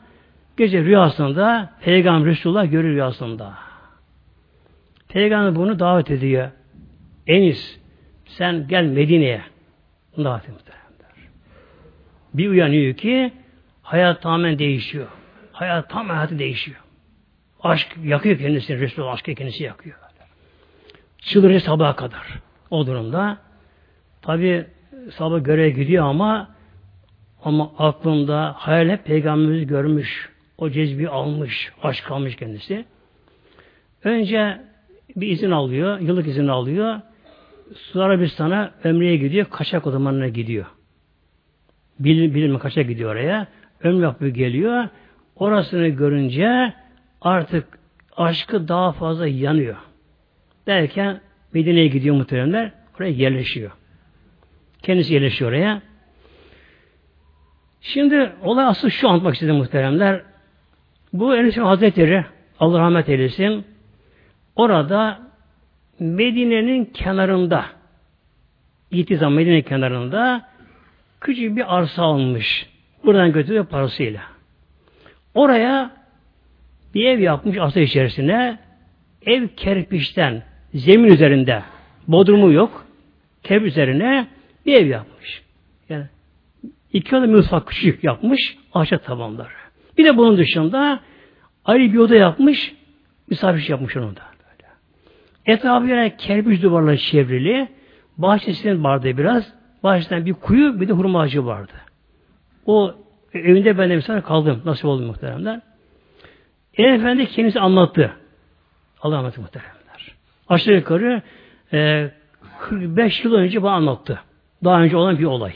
Gece 0.58 0.84
rüyasında 0.84 1.74
Peygamber 1.82 2.30
Resulullah 2.30 2.72
görüyor 2.72 2.94
rüyasında. 2.94 3.54
Peygamber 5.10 5.56
bunu 5.56 5.80
davet 5.80 6.12
ediyor. 6.12 6.50
Enis 7.28 7.80
sen 8.26 8.68
gel 8.68 8.84
Medine'ye. 8.84 9.42
Davet 10.18 10.44
ediyor. 10.44 10.60
Bir 12.34 12.50
uyanıyor 12.50 12.94
ki 12.94 13.34
hayat 13.82 14.22
tamamen 14.22 14.60
değişiyor. 14.60 15.08
Hayat 15.52 15.90
tam 15.90 16.10
hayatı 16.10 16.40
değişiyor. 16.40 16.78
Aşk 17.64 17.96
yakıyor 18.04 18.38
kendisini. 18.38 18.80
Resulullah 18.80 19.14
aşkı 19.14 19.36
kendisi 19.36 19.64
yakıyor. 19.64 20.05
Çıldırıyor 21.26 21.60
sabaha 21.60 21.96
kadar. 21.96 22.40
O 22.70 22.88
durumda 22.88 23.38
tabi 24.22 24.66
sabah 25.12 25.44
göreve 25.44 25.70
gidiyor 25.70 26.06
ama 26.06 26.56
ama 27.44 27.72
aklında 27.78 28.54
hayal 28.58 28.90
hep 28.90 29.06
peygamberimizi 29.06 29.68
görmüş. 29.68 30.30
O 30.58 30.70
cezbi 30.70 31.10
almış. 31.10 31.72
Aşk 31.84 32.12
almış 32.12 32.36
kendisi. 32.36 32.86
Önce 34.04 34.62
bir 35.16 35.28
izin 35.28 35.52
alıyor. 35.52 36.00
Yıllık 36.00 36.28
izin 36.28 36.48
alıyor. 36.48 37.02
Sonra 37.76 38.06
Arabistan'a 38.06 38.72
ömreye 38.84 39.18
gidiyor. 39.18 39.46
Kaçak 39.50 39.88
otomanına 39.88 40.28
gidiyor. 40.28 40.66
Bilim, 42.00 42.36
bilim 42.36 42.60
kaçak 42.60 42.88
gidiyor 42.88 43.12
oraya. 43.12 43.48
Ömrü 43.84 44.04
yapıyor 44.04 44.32
geliyor. 44.34 44.88
Orasını 45.36 45.88
görünce 45.88 46.74
artık 47.22 47.80
aşkı 48.18 48.68
daha 48.68 48.92
fazla 48.92 49.28
yanıyor. 49.28 49.76
Derken 50.68 51.22
Medine'ye 51.54 51.88
gidiyor 51.88 52.16
muhteremler. 52.16 52.72
Oraya 53.00 53.12
yerleşiyor. 53.12 53.72
Kendisi 54.82 55.14
yerleşiyor 55.14 55.52
oraya. 55.52 55.82
Şimdi 57.82 58.32
olay 58.44 58.66
asıl 58.66 58.90
şu 58.90 59.10
anlatmak 59.10 59.34
istedim 59.34 59.56
muhteremler. 59.56 60.22
Bu 61.14 61.36
Enes 61.36 61.58
Hazretleri 61.58 62.26
Allah 62.60 62.80
rahmet 62.80 63.10
eylesin 63.10 63.66
orada 64.56 65.20
Medine'nin 66.00 66.86
kenarında 66.86 67.66
gittiği 68.92 69.18
zaman 69.18 69.34
Medine 69.34 69.62
kenarında 69.62 70.50
küçük 71.22 71.58
bir 71.58 71.76
arsa 71.78 72.04
almış. 72.04 72.70
Buradan 73.04 73.32
götürüyor 73.32 73.66
parasıyla. 73.66 74.22
Oraya 75.34 75.92
bir 76.94 77.06
ev 77.06 77.20
yapmış 77.20 77.58
arsa 77.58 77.80
içerisine. 77.80 78.60
Ev 79.26 79.48
kerpiçten, 79.48 80.44
zemin 80.76 81.12
üzerinde, 81.12 81.64
bodrumu 82.08 82.52
yok. 82.52 82.86
Kerpiç 83.44 83.72
üzerine 83.72 84.28
bir 84.66 84.74
ev 84.74 84.88
yapmış. 84.88 85.44
Yani 85.90 86.06
iki 86.94 87.16
oda 87.16 87.28
mutfak 87.28 87.68
küçük 87.68 88.04
yapmış, 88.04 88.58
ahşap 88.74 89.04
tabanları. 89.04 89.50
Bir 89.98 90.06
de 90.06 90.18
bunun 90.18 90.38
dışında 90.38 91.00
ayrı 91.66 91.94
bir 91.94 91.98
oda 91.98 92.16
yapmış, 92.16 92.74
misafir 93.30 93.70
yapmış 93.70 93.98
onu 93.98 94.16
da. 94.16 94.36
Etrafı 95.46 95.88
yani 95.88 96.18
kerpiç 96.18 96.64
duvarla 96.64 96.98
çevrili, 96.98 97.68
bahçesinin 98.18 98.84
vardı 98.84 99.18
biraz, 99.18 99.54
bahçesinden 99.84 100.26
bir 100.26 100.34
kuyu, 100.34 100.82
bir 100.82 100.88
de 100.88 100.94
hurma 100.94 101.22
ağacı 101.22 101.46
vardı. 101.46 101.74
O 102.66 102.96
evinde 103.34 103.78
ben 103.78 103.90
de 103.90 103.96
misafir 103.96 104.22
kaldım, 104.22 104.62
nasip 104.66 104.86
oldu 104.86 105.06
muhteremler. 105.06 105.62
En 106.78 106.94
Efendi 106.94 107.26
kendisi 107.26 107.60
anlattı. 107.60 108.12
Allah 109.02 109.18
rahmet 109.18 109.38
muhteremler. 109.38 109.75
Aşağı 110.50 110.76
yukarı 110.76 111.22
e, 111.74 112.12
45 112.60 113.24
yıl 113.24 113.34
önce 113.34 113.64
bana 113.64 113.76
anlattı. 113.76 114.20
Daha 114.64 114.82
önce 114.82 114.98
olan 114.98 115.20
bir 115.20 115.26
olay. 115.26 115.54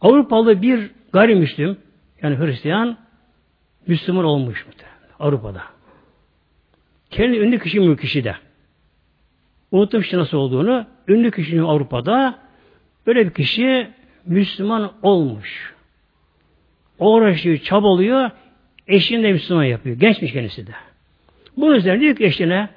Avrupalı 0.00 0.62
bir 0.62 0.90
gayrimüslim 1.12 1.76
yani 2.22 2.38
Hristiyan 2.38 2.98
Müslüman 3.86 4.24
olmuş 4.24 4.66
Avrupa'da. 5.20 5.62
Kendi 7.10 7.38
ünlü 7.38 7.58
kişi 7.58 7.80
mülk 7.80 8.00
kişi 8.00 8.24
de. 8.24 8.36
Unuttum 9.70 10.00
işte 10.00 10.18
nasıl 10.18 10.38
olduğunu. 10.38 10.86
Ünlü 11.08 11.30
kişinin 11.30 11.62
Avrupa'da 11.62 12.38
böyle 13.06 13.26
bir 13.26 13.34
kişi 13.34 13.90
Müslüman 14.26 14.92
olmuş. 15.02 15.74
Uğraşıyor, 16.98 17.58
çabalıyor, 17.58 18.30
eşini 18.86 19.22
de 19.22 19.32
Müslüman 19.32 19.64
yapıyor. 19.64 19.96
Gençmiş 19.96 20.32
kendisi 20.32 20.66
de. 20.66 20.72
Bunun 21.56 21.74
üzerine 21.74 22.00
diyor 22.00 22.16
ki 22.16 22.24
eşine, 22.24 22.68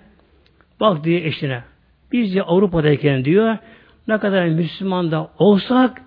bak 0.79 1.03
diyor 1.03 1.21
eşine, 1.21 1.63
biz 2.11 2.35
de 2.35 2.43
Avrupa'dayken 2.43 3.25
diyor, 3.25 3.57
ne 4.07 4.17
kadar 4.17 4.45
Müslüman 4.47 5.11
da 5.11 5.31
olsak, 5.39 6.01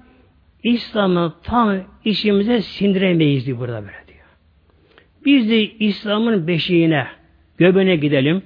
İslam'ı 0.62 1.35
tam 1.43 1.77
işimize 2.05 2.62
sindiremeyiz 2.62 3.47
diyor 3.47 3.59
burada 3.59 3.75
böyle 3.75 4.07
diyor. 4.09 4.27
Biz 5.25 5.51
de 5.51 5.62
İslam'ın 5.62 6.47
beşiğine, 6.47 7.07
göbeğine 7.59 7.97
gidelim. 7.97 8.43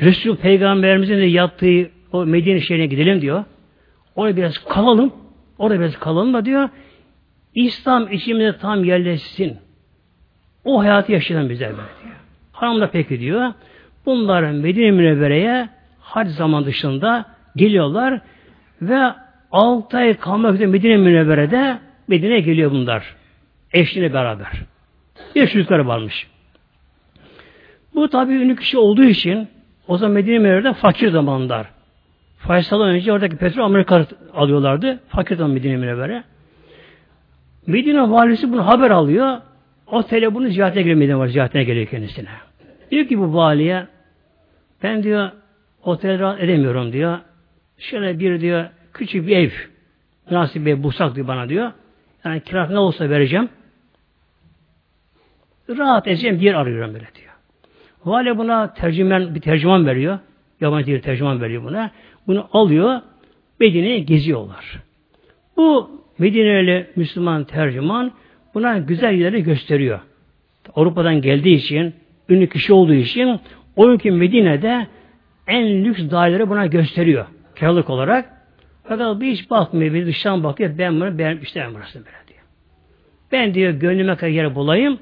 Resul 0.00 0.36
Peygamberimizin 0.36 1.16
de 1.16 1.24
yattığı 1.24 1.90
o 2.12 2.26
Medine 2.26 2.60
şehrine 2.60 2.86
gidelim 2.86 3.20
diyor. 3.20 3.44
Oraya 4.16 4.36
biraz 4.36 4.58
kalalım. 4.58 5.12
Orada 5.58 5.80
biraz 5.80 5.98
kalalım 5.98 6.34
da 6.34 6.44
diyor. 6.44 6.68
İslam 7.54 8.12
içimize 8.12 8.58
tam 8.58 8.84
yerleşsin. 8.84 9.56
O 10.64 10.80
hayatı 10.80 11.12
yaşayalım 11.12 11.50
bize 11.50 11.64
böyle 11.64 11.76
diyor. 11.76 12.14
Hanım 12.52 12.80
da 12.80 12.90
peki 12.90 13.20
diyor. 13.20 13.52
Bunlar 14.06 14.50
Medine 14.50 14.90
Münevvere'ye 14.90 15.68
hac 16.00 16.28
zaman 16.28 16.64
dışında 16.64 17.24
geliyorlar 17.56 18.20
ve 18.82 19.12
6 19.52 19.96
ay 19.96 20.14
kalmak 20.14 20.54
üzere 20.54 20.66
Medine 20.66 20.96
Münevvere'de 20.96 21.78
Medine'ye 22.08 22.40
geliyor 22.40 22.70
bunlar. 22.70 23.14
Eşliğine 23.72 24.14
beraber. 24.14 24.52
Bir 25.34 25.46
çocukları 25.46 25.86
varmış. 25.86 26.26
Bu 27.94 28.08
tabi 28.08 28.32
ünlü 28.32 28.56
kişi 28.56 28.78
olduğu 28.78 29.04
için 29.04 29.48
o 29.88 29.96
zaman 29.96 30.14
Medine 30.14 30.38
Münevvere'de 30.38 30.72
fakir 30.72 31.10
zamanlar. 31.10 31.66
Faysal'dan 32.38 32.88
önce 32.88 33.12
oradaki 33.12 33.36
petrol 33.36 33.64
Amerika 33.64 34.06
alıyorlardı. 34.34 35.00
Fakir 35.08 35.36
zaman 35.36 35.50
Medine 35.50 35.76
Münevvere. 35.76 36.24
Medine 37.66 38.10
valisi 38.10 38.52
bunu 38.52 38.66
haber 38.66 38.90
alıyor. 38.90 39.36
Otele 39.86 40.34
bunu 40.34 40.48
ziyaretine 40.48 40.82
geliyor 40.82 40.98
Medine 40.98 41.18
valisi 41.18 41.32
ziyaretine 41.32 41.64
geliyor 41.64 41.86
kendisine. 41.86 42.28
Diyor 42.90 43.06
ki 43.06 43.18
bu 43.18 43.34
valiye 43.34 43.86
ben 44.82 45.02
diyor 45.02 45.30
otel 45.82 46.18
rahat 46.18 46.40
edemiyorum 46.40 46.92
diyor. 46.92 47.18
Şöyle 47.78 48.18
bir 48.18 48.40
diyor 48.40 48.66
küçük 48.94 49.26
bir 49.26 49.36
ev 49.36 49.50
nasip 50.30 50.66
bir 50.66 50.82
bulsak 50.82 51.14
diyor 51.14 51.28
bana 51.28 51.48
diyor. 51.48 51.72
Yani 52.24 52.40
kira 52.40 52.68
ne 52.68 52.78
olsa 52.78 53.10
vereceğim. 53.10 53.48
Rahat 55.68 56.08
edeceğim 56.08 56.36
bir 56.40 56.44
yer 56.44 56.54
arıyorum 56.54 56.94
böyle 56.94 57.08
diyor. 57.14 57.32
Vali 58.04 58.38
buna 58.38 58.74
tercümen, 58.74 59.34
bir 59.34 59.40
tercüman 59.40 59.86
veriyor. 59.86 60.18
Yabancı 60.60 60.92
bir 60.92 61.02
tercüman 61.02 61.40
veriyor 61.40 61.64
buna. 61.64 61.90
Bunu 62.26 62.48
alıyor. 62.52 63.00
Medine'ye 63.60 63.98
geziyorlar. 63.98 64.80
Bu 65.56 65.90
Medine'li 66.18 66.86
Müslüman 66.96 67.44
tercüman 67.44 68.12
buna 68.54 68.78
güzel 68.78 69.14
yerleri 69.14 69.42
gösteriyor. 69.42 70.00
Avrupa'dan 70.74 71.22
geldiği 71.22 71.54
için, 71.56 71.94
ünlü 72.30 72.48
kişi 72.48 72.72
olduğu 72.72 72.94
için 72.94 73.40
o 73.76 73.90
ülke 73.90 74.10
Medine'de 74.10 74.86
en 75.46 75.84
lüks 75.84 76.10
daireleri 76.10 76.48
buna 76.48 76.66
gösteriyor. 76.66 77.26
Kiralık 77.56 77.90
olarak. 77.90 78.30
Fakat 78.84 79.20
bir 79.20 79.32
hiç 79.32 79.50
bakmıyor, 79.50 79.94
bir 79.94 80.06
dıştan 80.06 80.44
bakıyor. 80.44 80.78
Ben 80.78 81.00
bunu 81.00 81.18
beğenip 81.18 81.44
istemem 81.44 81.74
burası 81.74 81.98
böyle 81.98 82.28
diyor. 82.28 82.40
Ben 83.32 83.54
diyor 83.54 83.72
gönlüme 83.72 84.16
kadar 84.16 84.28
yer 84.28 84.54
bulayım. 84.54 84.98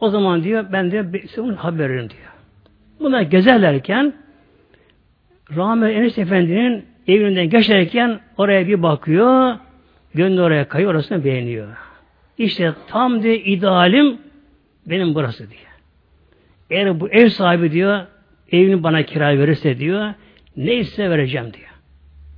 O 0.00 0.08
zaman 0.08 0.44
diyor 0.44 0.66
ben 0.72 0.90
diyor 0.90 1.06
size 1.12 1.42
haber 1.42 1.90
veririm 1.90 2.10
diyor. 2.10 2.32
Buna 3.00 3.22
gezerlerken 3.22 4.14
Rahmet 5.56 5.96
Enes 5.96 6.18
Efendi'nin 6.18 6.84
evinden 7.08 7.50
geçerken 7.50 8.20
oraya 8.36 8.66
bir 8.66 8.82
bakıyor. 8.82 9.56
Gönlü 10.14 10.42
oraya 10.42 10.68
kayıyor, 10.68 10.94
orasını 10.94 11.24
beğeniyor. 11.24 11.68
İşte 12.38 12.72
tam 12.86 13.22
diye 13.22 13.38
idealim 13.38 14.18
benim 14.86 15.14
burası 15.14 15.50
diyor. 15.50 15.71
Eğer 16.72 17.00
bu 17.00 17.08
ev 17.08 17.28
sahibi 17.28 17.72
diyor, 17.72 18.06
evini 18.52 18.82
bana 18.82 19.02
kira 19.02 19.38
verirse 19.38 19.78
diyor, 19.78 20.14
neyse 20.56 21.10
vereceğim 21.10 21.52
diyor. 21.52 21.70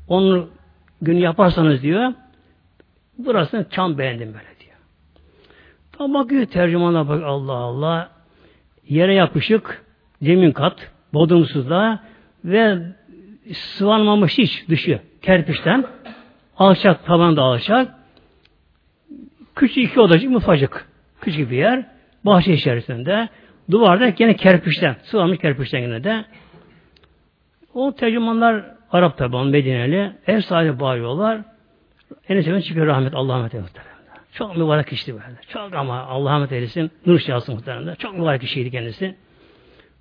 Onu 0.08 0.50
gün 1.02 1.16
yaparsanız 1.16 1.82
diyor, 1.82 2.12
burasını 3.18 3.68
tam 3.68 3.98
beğendim 3.98 4.28
böyle 4.28 4.60
diyor. 4.60 4.76
Tam 5.92 6.14
bakıyor 6.14 6.46
tercümana 6.46 7.08
bak 7.08 7.22
Allah 7.24 7.52
Allah. 7.52 8.10
Yere 8.88 9.14
yapışık, 9.14 9.84
zemin 10.22 10.52
kat, 10.52 10.90
bodrumsuzda 11.12 12.00
ve 12.44 12.78
sıvanmamış 13.52 14.38
hiç 14.38 14.68
dışı 14.68 15.00
kerpiçten. 15.22 15.84
Alçak, 16.56 17.06
taban 17.06 17.36
da 17.36 17.42
alçak. 17.42 17.94
Küçük 19.54 19.84
iki 19.84 20.00
odacık 20.00 20.30
mutfacık. 20.30 20.88
Küçük 21.20 21.50
bir 21.50 21.56
yer. 21.56 21.86
Bahçe 22.24 22.52
içerisinde. 22.52 23.28
Duvarda 23.70 24.12
yine 24.18 24.36
kerpiçten. 24.36 24.96
Sıvanmış 25.02 25.38
kerpiçten 25.38 25.78
yine 25.78 26.04
de. 26.04 26.24
O 27.74 27.94
tercümanlar 27.94 28.64
Arap 28.90 29.18
tabi 29.18 29.50
Medineli. 29.50 30.12
Ev 30.26 30.40
sahibi 30.40 30.80
bağırıyorlar. 30.80 31.40
Enes 32.28 32.66
çıkıyor 32.66 32.86
rahmet 32.86 33.14
Allah 33.14 33.34
rahmet 33.34 33.54
muhteremler. 33.54 33.94
Çok 34.32 34.56
mübarek 34.56 34.86
kişiydi 34.86 35.12
böyle. 35.12 35.40
Çok 35.48 35.74
ama 35.74 36.00
Allah 36.00 36.32
rahmet 36.32 36.52
eylesin. 36.52 36.90
Nur 37.06 37.18
şahsı 37.18 37.52
muhteremler. 37.52 37.96
Çok 37.96 38.18
mübarek 38.18 38.40
kişiydi 38.40 38.70
kendisi. 38.70 39.14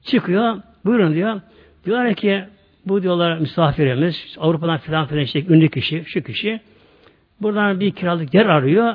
Çıkıyor. 0.03 0.57
Buyurun 0.85 1.13
diyor. 1.13 1.41
Diyorlar 1.85 2.13
ki 2.13 2.43
bu 2.85 3.03
diyorlar 3.03 3.37
misafirimiz 3.37 4.35
Avrupa'dan 4.39 4.77
filan 4.77 5.07
filan 5.07 5.23
işte 5.23 5.45
ünlü 5.45 5.69
kişi, 5.69 6.03
şu 6.05 6.23
kişi. 6.23 6.61
Buradan 7.41 7.79
bir 7.79 7.91
kiralık 7.91 8.33
yer 8.33 8.45
arıyor. 8.45 8.93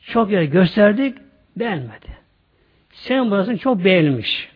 Çok 0.00 0.30
yer 0.30 0.42
gösterdik. 0.42 1.18
Beğenmedi. 1.56 2.17
Sen 2.98 3.30
burasını 3.30 3.58
çok 3.58 3.84
beğenmiş. 3.84 4.48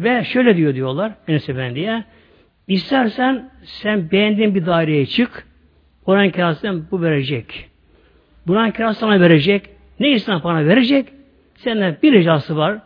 Ve 0.00 0.24
şöyle 0.24 0.56
diyor 0.56 0.74
diyorlar 0.74 1.12
Enes 1.28 1.48
Efendi'ye. 1.48 2.04
İstersen 2.68 3.50
sen 3.64 4.10
beğendiğin 4.10 4.54
bir 4.54 4.66
daireye 4.66 5.06
çık. 5.06 5.46
Oranın 6.06 6.30
kirasını 6.30 6.90
bu 6.90 7.02
verecek. 7.02 7.70
Buranın 8.46 8.70
kirası 8.70 9.00
sana 9.00 9.20
verecek. 9.20 9.70
Ne 10.00 10.10
istersen 10.10 10.44
bana 10.44 10.66
verecek. 10.66 11.08
Senden 11.54 11.96
bir 12.02 12.12
ricası 12.12 12.56
var. 12.56 12.78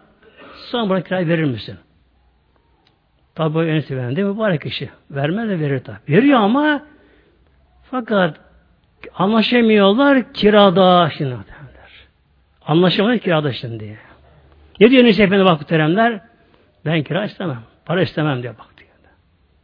Sana 0.71 0.89
buranın 0.89 1.03
kirayı 1.03 1.29
verir 1.29 1.45
misin? 1.45 1.77
Tabi 3.35 3.59
Enes 3.59 3.91
Efendi 3.91 4.25
mübarek 4.25 4.61
kişi. 4.61 4.91
Vermez 5.11 5.49
de 5.49 5.61
verir 5.61 5.79
tabi. 5.79 5.99
Veriyor 6.09 6.41
ama 6.41 6.83
fakat 7.91 8.37
anlaşamıyorlar 9.15 10.33
kirada 10.33 11.11
şimdi 11.11 11.31
derler. 11.31 12.09
Anlaşamıyor 12.67 13.19
kirada 13.19 13.53
şimdi. 13.53 14.08
Ne 14.81 14.91
diyor 14.91 15.05
Enes 15.05 15.21
Efendi 15.21 15.45
bak 15.45 15.69
teremler? 15.69 16.21
Ben 16.85 17.03
kira 17.03 17.25
istemem. 17.25 17.63
Para 17.85 18.03
istemem 18.03 18.43
diyor 18.43 18.55
bak 18.59 18.79
diyor. 18.79 18.89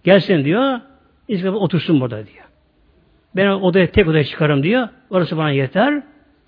Gelsin 0.05 0.45
diyor. 0.45 0.81
İstemem 1.29 1.55
otursun 1.55 2.01
burada 2.01 2.27
diyor. 2.27 2.45
Ben 3.37 3.47
odaya 3.47 3.91
tek 3.91 4.09
odaya 4.09 4.25
çıkarım 4.25 4.63
diyor. 4.63 4.89
Orası 5.11 5.37
bana 5.37 5.51
yeter. 5.51 6.03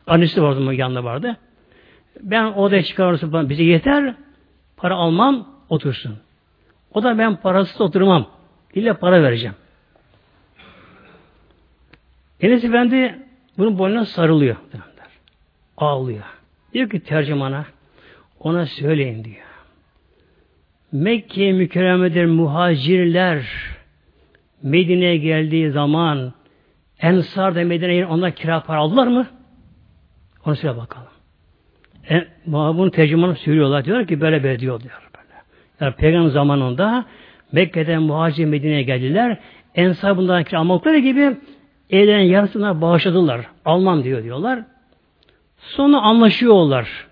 Annesi 0.07 0.43
vardı 0.43 0.61
mı 0.61 0.75
yanında 0.75 1.05
vardı. 1.05 1.37
Ben 2.21 2.45
odaya 2.45 2.83
çıkarım 2.83 3.11
orası 3.11 3.33
bana 3.33 3.49
bize 3.49 3.65
yeter. 3.65 4.15
Para 4.77 4.95
almam 4.95 5.49
otursun. 5.69 6.19
O 6.95 7.03
da 7.03 7.19
ben 7.19 7.37
parasız 7.37 7.81
oturmam. 7.81 8.27
İlle 8.75 8.95
para 8.95 9.23
vereceğim. 9.23 9.55
Enes 12.41 12.65
Efendi 12.65 13.19
bunun 13.59 13.79
boynuna 13.79 14.05
sarılıyor. 14.05 14.57
Ağlıyor. 15.77 16.25
Diyor 16.73 16.91
ki 16.91 17.01
tercümana 17.01 17.65
ona 18.47 18.67
söyleyin 18.67 19.25
diyor. 19.25 19.37
Mekke 20.93 21.53
mükerremedir 21.53 22.25
muhacirler 22.25 23.45
Medine'ye 24.63 25.17
geldiği 25.17 25.71
zaman 25.71 26.33
Ensar 27.01 27.55
da 27.55 27.65
Medine'ye 27.65 28.07
onlar 28.07 28.33
kira 28.33 28.63
para 28.63 28.79
aldılar 28.79 29.07
mı? 29.07 29.27
Onu 30.45 30.57
söyle 30.57 30.77
bakalım. 30.77 31.09
E, 32.11 32.27
bunu 32.47 32.91
tercümanı 32.91 33.35
söylüyorlar. 33.35 33.85
Diyor 33.85 34.07
ki 34.07 34.21
böyle 34.21 34.43
böyle 34.43 34.59
diyor. 34.59 34.81
diyor 34.81 35.11
böyle. 35.17 35.35
Yani 35.81 35.95
peygamber 35.95 36.31
zamanında 36.31 37.05
Mekke'den 37.53 38.03
muhacir 38.03 38.45
Medine'ye 38.45 38.83
geldiler. 38.83 39.39
Ensar 39.75 40.17
bundan 40.17 40.45
kira 40.45 40.59
almakları 40.59 40.99
gibi 40.99 41.37
evlerin 41.91 42.25
yarısını 42.25 42.81
bağışladılar. 42.81 43.41
Almam 43.65 44.05
diyor 44.05 44.23
diyorlar. 44.23 44.65
Sonra 45.59 45.97
anlaşıyorlar. 46.01 47.07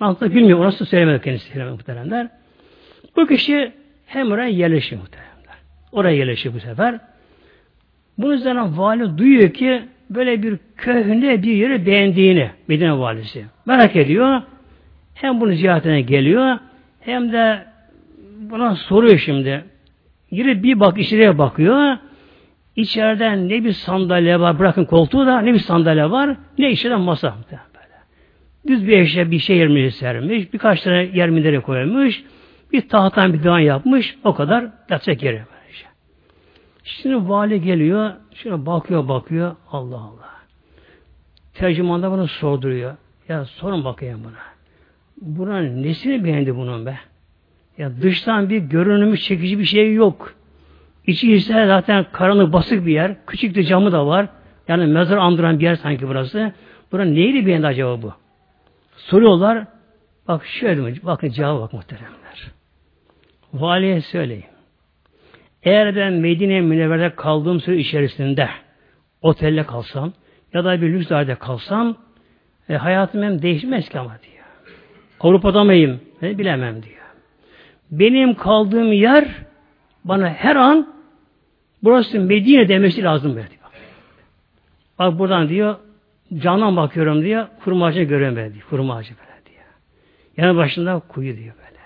Aslında 0.00 0.34
bilmiyor. 0.34 0.58
Orası 0.58 0.86
söylemedi 0.86 1.24
kendisi 1.24 1.46
söylemedi 1.46 1.72
muhteremler. 1.72 2.28
Bu 3.16 3.26
kişi 3.26 3.72
hem 4.06 4.32
oraya 4.32 4.48
yerleşiyor 4.48 5.02
muhteremler. 5.02 5.56
Oraya 5.92 6.16
yerleşiyor 6.16 6.54
bu 6.54 6.60
sefer. 6.60 7.00
Bunun 8.18 8.32
üzerine 8.32 8.76
vali 8.76 9.18
duyuyor 9.18 9.50
ki 9.50 9.82
böyle 10.10 10.42
bir 10.42 10.58
köhne 10.76 11.42
bir 11.42 11.52
yeri 11.52 11.86
beğendiğini 11.86 12.50
Medine 12.68 12.98
valisi. 12.98 13.44
Merak 13.66 13.96
ediyor. 13.96 14.42
Hem 15.14 15.40
bunu 15.40 15.52
ziyaretine 15.52 16.00
geliyor 16.00 16.58
hem 17.00 17.32
de 17.32 17.64
buna 18.38 18.76
soruyor 18.76 19.18
şimdi. 19.18 19.64
Yeri 20.30 20.62
bir 20.62 20.80
bak 20.80 20.98
içeriye 20.98 21.38
bakıyor. 21.38 21.96
İçeriden 22.76 23.48
ne 23.48 23.64
bir 23.64 23.72
sandalye 23.72 24.40
var, 24.40 24.58
bırakın 24.58 24.84
koltuğu 24.84 25.26
da 25.26 25.40
ne 25.40 25.54
bir 25.54 25.58
sandalye 25.58 26.10
var, 26.10 26.36
ne 26.58 26.70
içeriden 26.70 27.00
masa. 27.00 27.34
Düz 28.66 28.86
bir 28.86 28.98
eşya 28.98 29.30
bir 29.30 29.38
şey 29.38 29.56
yermeye 29.56 29.90
sermiş, 29.90 30.52
birkaç 30.52 30.82
tane 30.82 31.02
yer 31.02 31.62
koymuş, 31.62 32.22
bir 32.72 32.88
tahtan 32.88 33.32
bir 33.32 33.42
divan 33.42 33.58
yapmış, 33.58 34.18
o 34.24 34.34
kadar 34.34 34.64
yatacak 34.90 35.22
yeri. 35.22 35.42
Böylece. 35.52 35.84
Şimdi 36.84 37.28
vali 37.28 37.62
geliyor, 37.62 38.12
şuna 38.34 38.66
bakıyor 38.66 39.08
bakıyor, 39.08 39.56
Allah 39.70 39.96
Allah. 39.96 40.30
Tercüman 41.54 42.02
da 42.02 42.10
bunu 42.10 42.28
sorduruyor. 42.28 42.96
Ya 43.28 43.44
sorun 43.44 43.84
bakayım 43.84 44.20
buna. 44.24 44.54
Buranın 45.20 45.82
nesini 45.82 46.24
beğendi 46.24 46.56
bunun 46.56 46.86
be? 46.86 46.98
Ya 47.78 48.02
dıştan 48.02 48.50
bir 48.50 48.58
görünümü 48.58 49.18
çekici 49.18 49.58
bir 49.58 49.64
şey 49.64 49.94
yok. 49.94 50.34
İçi 51.06 51.32
ise 51.32 51.66
zaten 51.66 52.06
karanlık 52.12 52.52
basık 52.52 52.86
bir 52.86 52.92
yer. 52.92 53.26
Küçük 53.26 53.54
de 53.54 53.62
camı 53.62 53.92
da 53.92 54.06
var. 54.06 54.28
Yani 54.68 54.86
mezar 54.86 55.16
andıran 55.16 55.58
bir 55.58 55.64
yer 55.64 55.76
sanki 55.76 56.08
burası. 56.08 56.52
Buranın 56.92 57.14
neydi 57.14 57.46
beğendi 57.46 57.66
acaba 57.66 58.02
bu? 58.02 58.12
Soruyorlar. 59.04 59.66
Bak 60.28 60.46
şöyle 60.46 61.02
bakın 61.02 61.28
cevap 61.28 61.60
bak 61.60 61.72
muhteremler. 61.72 62.50
Valiye 63.54 64.00
söyleyin. 64.00 64.44
Eğer 65.62 65.96
ben 65.96 66.12
Medine 66.12 66.60
Münevver'de 66.60 67.14
kaldığım 67.14 67.60
süre 67.60 67.76
içerisinde 67.76 68.48
otelde 69.22 69.66
kalsam 69.66 70.12
ya 70.52 70.64
da 70.64 70.80
bir 70.80 70.92
lüks 70.92 71.10
dairede 71.10 71.34
kalsam 71.34 71.96
e, 72.68 72.76
hayatım 72.76 73.22
hem 73.22 73.42
değişmez 73.42 73.88
ki 73.88 73.98
ama 73.98 74.18
diyor. 74.22 74.44
Avrupa'da 75.20 75.64
mıyım? 75.64 76.00
Ben 76.22 76.38
bilemem 76.38 76.82
diyor. 76.82 77.04
Benim 77.90 78.34
kaldığım 78.34 78.92
yer 78.92 79.28
bana 80.04 80.28
her 80.28 80.56
an 80.56 80.94
burası 81.82 82.20
Medine 82.20 82.68
demesi 82.68 83.02
lazım 83.02 83.34
diyor. 83.34 83.46
Bak 84.98 85.18
buradan 85.18 85.48
diyor 85.48 85.76
candan 86.38 86.76
bakıyorum 86.76 87.22
diyor 87.22 87.46
kurma 87.64 87.86
ağacını 87.86 88.04
görüyorum 88.04 88.36
böyle 88.36 88.54
diyor. 88.54 88.64
Yanı 90.36 90.56
başında 90.56 91.02
kuyu 91.08 91.36
diyor 91.36 91.54
böyle. 91.54 91.80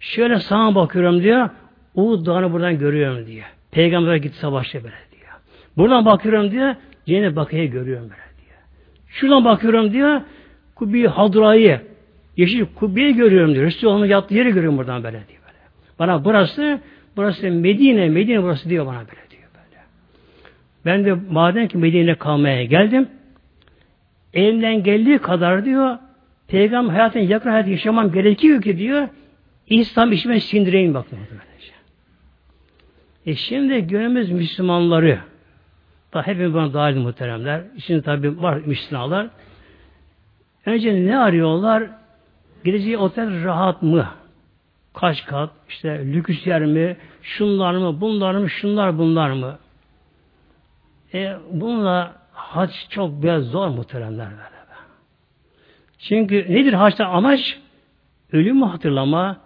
Şöyle 0.00 0.40
sağa 0.40 0.74
bakıyorum 0.74 1.22
diyor. 1.22 1.50
Uğud 1.94 2.26
Dağı'nı 2.26 2.52
buradan 2.52 2.78
görüyorum 2.78 3.26
diyor. 3.26 3.46
Peygamber 3.70 4.16
gitti 4.16 4.38
savaşta 4.38 4.78
böyle 4.78 4.94
diyor. 5.12 5.32
Buradan 5.76 6.04
bakıyorum 6.04 6.50
diyor. 6.50 6.74
Cennet 7.06 7.36
Bakı'yı 7.36 7.70
görüyorum 7.70 8.02
böyle 8.02 8.46
diyor. 8.46 8.58
Şuradan 9.08 9.44
bakıyorum 9.44 9.92
diyor. 9.92 10.20
Kubbi 10.74 11.06
Hadra'yı 11.06 11.80
Yeşil 12.36 12.66
kubbeyi 12.74 13.14
görüyorum 13.14 13.54
diyor. 13.54 13.64
Resulullah'ın 13.66 14.06
yattığı 14.06 14.34
yeri 14.34 14.52
görüyorum 14.52 14.78
buradan 14.78 15.04
böyle 15.04 15.16
diyor. 15.28 15.40
Böyle. 15.46 15.58
Bana 15.98 16.24
burası 16.24 16.80
burası 17.16 17.50
Medine, 17.50 18.08
Medine 18.08 18.42
burası 18.42 18.70
diyor 18.70 18.86
bana 18.86 18.98
böyle 18.98 19.30
diyor 19.30 19.42
böyle. 19.54 19.82
Ben 20.86 21.04
de 21.04 21.22
madem 21.30 21.68
ki 21.68 21.78
Medine'ye 21.78 22.14
kalmaya 22.14 22.64
geldim 22.64 23.08
elimden 24.34 24.82
geldiği 24.82 25.18
kadar 25.18 25.64
diyor 25.64 25.98
Peygamber 26.48 26.92
hayatını 26.92 27.22
yakın 27.22 27.50
hayat 27.50 27.68
yaşamam 27.68 28.12
gerekiyor 28.12 28.62
ki 28.62 28.78
diyor 28.78 29.08
İslam 29.66 30.12
işime 30.12 30.40
sindireyim 30.40 30.94
bakın. 30.94 31.18
E 33.26 33.34
şimdi 33.34 33.80
günümüz 33.80 34.30
Müslümanları 34.30 35.18
da 36.14 36.22
hepimiz 36.22 36.54
buna 36.54 36.74
dahil 36.74 36.96
muhteremler. 36.96 37.62
Şimdi 37.78 38.02
tabi 38.02 38.42
var 38.42 38.60
Müslümanlar. 38.66 39.26
Önce 40.66 41.06
ne 41.06 41.18
arıyorlar? 41.18 41.90
Gideceği 42.64 42.98
otel 42.98 43.44
rahat 43.44 43.82
mı? 43.82 44.08
Kaç 44.94 45.26
kat? 45.26 45.50
işte 45.68 46.06
lüks 46.12 46.46
yer 46.46 46.64
mi? 46.66 46.96
Şunlar 47.22 47.74
mı? 47.74 48.00
Bunlar 48.00 48.34
mı? 48.34 48.50
Şunlar 48.50 48.98
bunlar 48.98 49.30
mı? 49.30 49.58
E, 51.14 51.36
bununla 51.50 52.19
hac 52.40 52.70
çok 52.90 53.22
biraz 53.22 53.44
zor 53.44 53.68
muhteremler 53.68 54.28
böyle. 54.30 54.60
Çünkü 55.98 56.36
nedir 56.48 56.72
haçta 56.72 57.06
amaç? 57.06 57.58
Ölümü 58.32 58.64
hatırlama, 58.64 59.36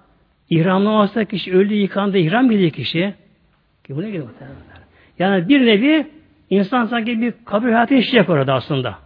İhramlaması 0.50 1.24
kişi 1.24 1.54
öldü 1.54 1.74
yıkandı, 1.74 2.18
ihram 2.18 2.50
gidiyor 2.50 2.70
kişi. 2.70 3.14
Ki 3.84 3.96
bu 3.96 4.02
ne 4.02 4.10
gibi 4.10 4.24
Yani 5.18 5.48
bir 5.48 5.66
nevi 5.66 6.06
insan 6.50 6.86
sanki 6.86 7.20
bir 7.20 7.34
kabir 7.44 7.72
hayatı 7.72 7.94
yaşayacak 7.94 8.28
orada 8.28 8.54
aslında. 8.54 8.98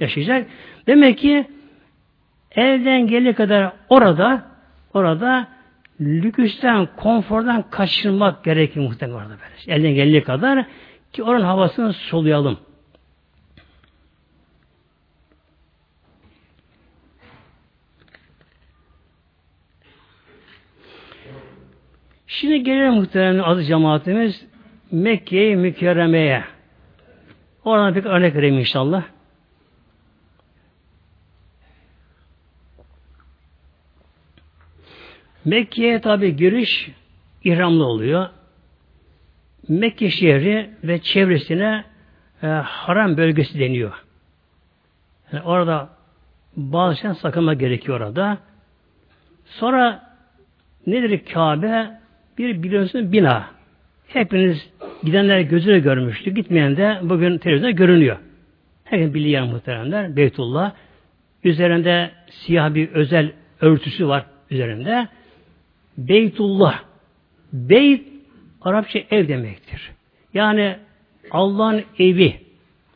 Yaşayacak. 0.00 0.46
Demek 0.86 1.18
ki 1.18 1.46
Elden 2.52 3.06
geldiği 3.06 3.32
kadar 3.32 3.72
orada 3.88 4.42
orada 4.94 5.48
lüküsten, 6.00 6.88
konfordan 6.96 7.64
kaçırmak 7.70 8.44
gerekir 8.44 8.80
muhtemelen 8.80 9.16
orada 9.16 9.28
böyle. 9.28 9.76
Elden 9.76 9.94
geldiği 9.94 10.24
kadar 10.24 10.64
ki 11.12 11.22
oranın 11.22 11.44
havasını 11.44 11.92
soluyalım. 11.92 12.58
Şimdi 22.28 22.62
gelelim 22.62 22.94
muhtemelen 22.94 23.38
adı 23.38 23.64
cemaatimiz 23.64 24.46
Mekke'ye 24.90 25.56
mükerremeye. 25.56 26.44
Oradan 27.64 27.94
bir 27.94 28.04
örnek 28.04 28.34
vereyim 28.34 28.58
inşallah. 28.58 29.04
Mekke'ye 35.44 36.00
tabi 36.00 36.36
giriş 36.36 36.90
ihramlı 37.44 37.84
oluyor. 37.84 38.28
Mekke 39.68 40.10
şehri 40.10 40.70
ve 40.84 41.02
çevresine 41.02 41.84
e, 42.42 42.46
haram 42.46 43.16
bölgesi 43.16 43.58
deniyor. 43.58 44.04
Yani 45.32 45.42
orada 45.44 45.88
bazı 46.56 46.96
şeyden 46.96 47.12
sakınma 47.12 47.54
gerekiyor 47.54 48.00
orada. 48.00 48.38
Sonra 49.44 50.14
nedir 50.86 51.24
Kabe? 51.24 51.98
Bir 52.38 52.62
biliyorsunuz 52.62 53.12
bina. 53.12 53.46
Hepiniz 54.08 54.70
gidenler 55.04 55.40
gözüyle 55.40 55.78
görmüştü. 55.78 56.34
Gitmeyen 56.34 56.76
de 56.76 56.98
bugün 57.02 57.38
televizyonda 57.38 57.70
görünüyor. 57.70 58.16
Herkes 58.84 59.14
biliyor 59.14 59.44
muhteremler. 59.44 60.16
Beytullah. 60.16 60.72
Üzerinde 61.44 62.10
siyah 62.30 62.74
bir 62.74 62.88
özel 62.88 63.32
örtüsü 63.60 64.08
var 64.08 64.26
üzerinde. 64.50 65.08
Beytullah. 65.98 66.82
Beyt 67.52 68.08
Arapça 68.62 68.98
ev 69.10 69.28
demektir. 69.28 69.90
Yani 70.34 70.76
Allah'ın 71.30 71.82
evi. 71.98 72.34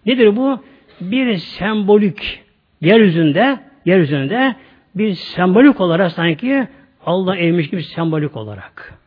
Nedir 0.06 0.36
bu? 0.36 0.64
Bir 1.00 1.36
sembolik 1.36 2.42
yeryüzünde 2.80 3.58
yeryüzünde 3.84 4.54
bir 4.94 5.14
sembolik 5.14 5.80
olarak 5.80 6.12
sanki 6.12 6.68
Allah 7.06 7.36
evmiş 7.36 7.70
gibi 7.70 7.82
sembolik 7.82 8.36
olarak. 8.36 9.01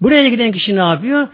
Buraya 0.00 0.28
giden 0.28 0.52
kişi 0.52 0.76
ne 0.76 0.80
yapıyor? 0.80 1.28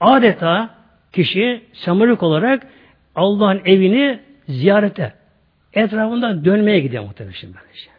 Adeta 0.00 0.70
kişi 1.12 1.64
sembolik 1.72 2.22
olarak 2.22 2.66
Allah'ın 3.14 3.60
evini 3.64 4.20
ziyarete, 4.48 5.14
etrafında 5.72 6.44
dönmeye 6.44 6.80
gidiyor 6.80 7.04
muhtemelen 7.04 7.34
şimdi 7.34 7.54
böylece. 7.62 7.90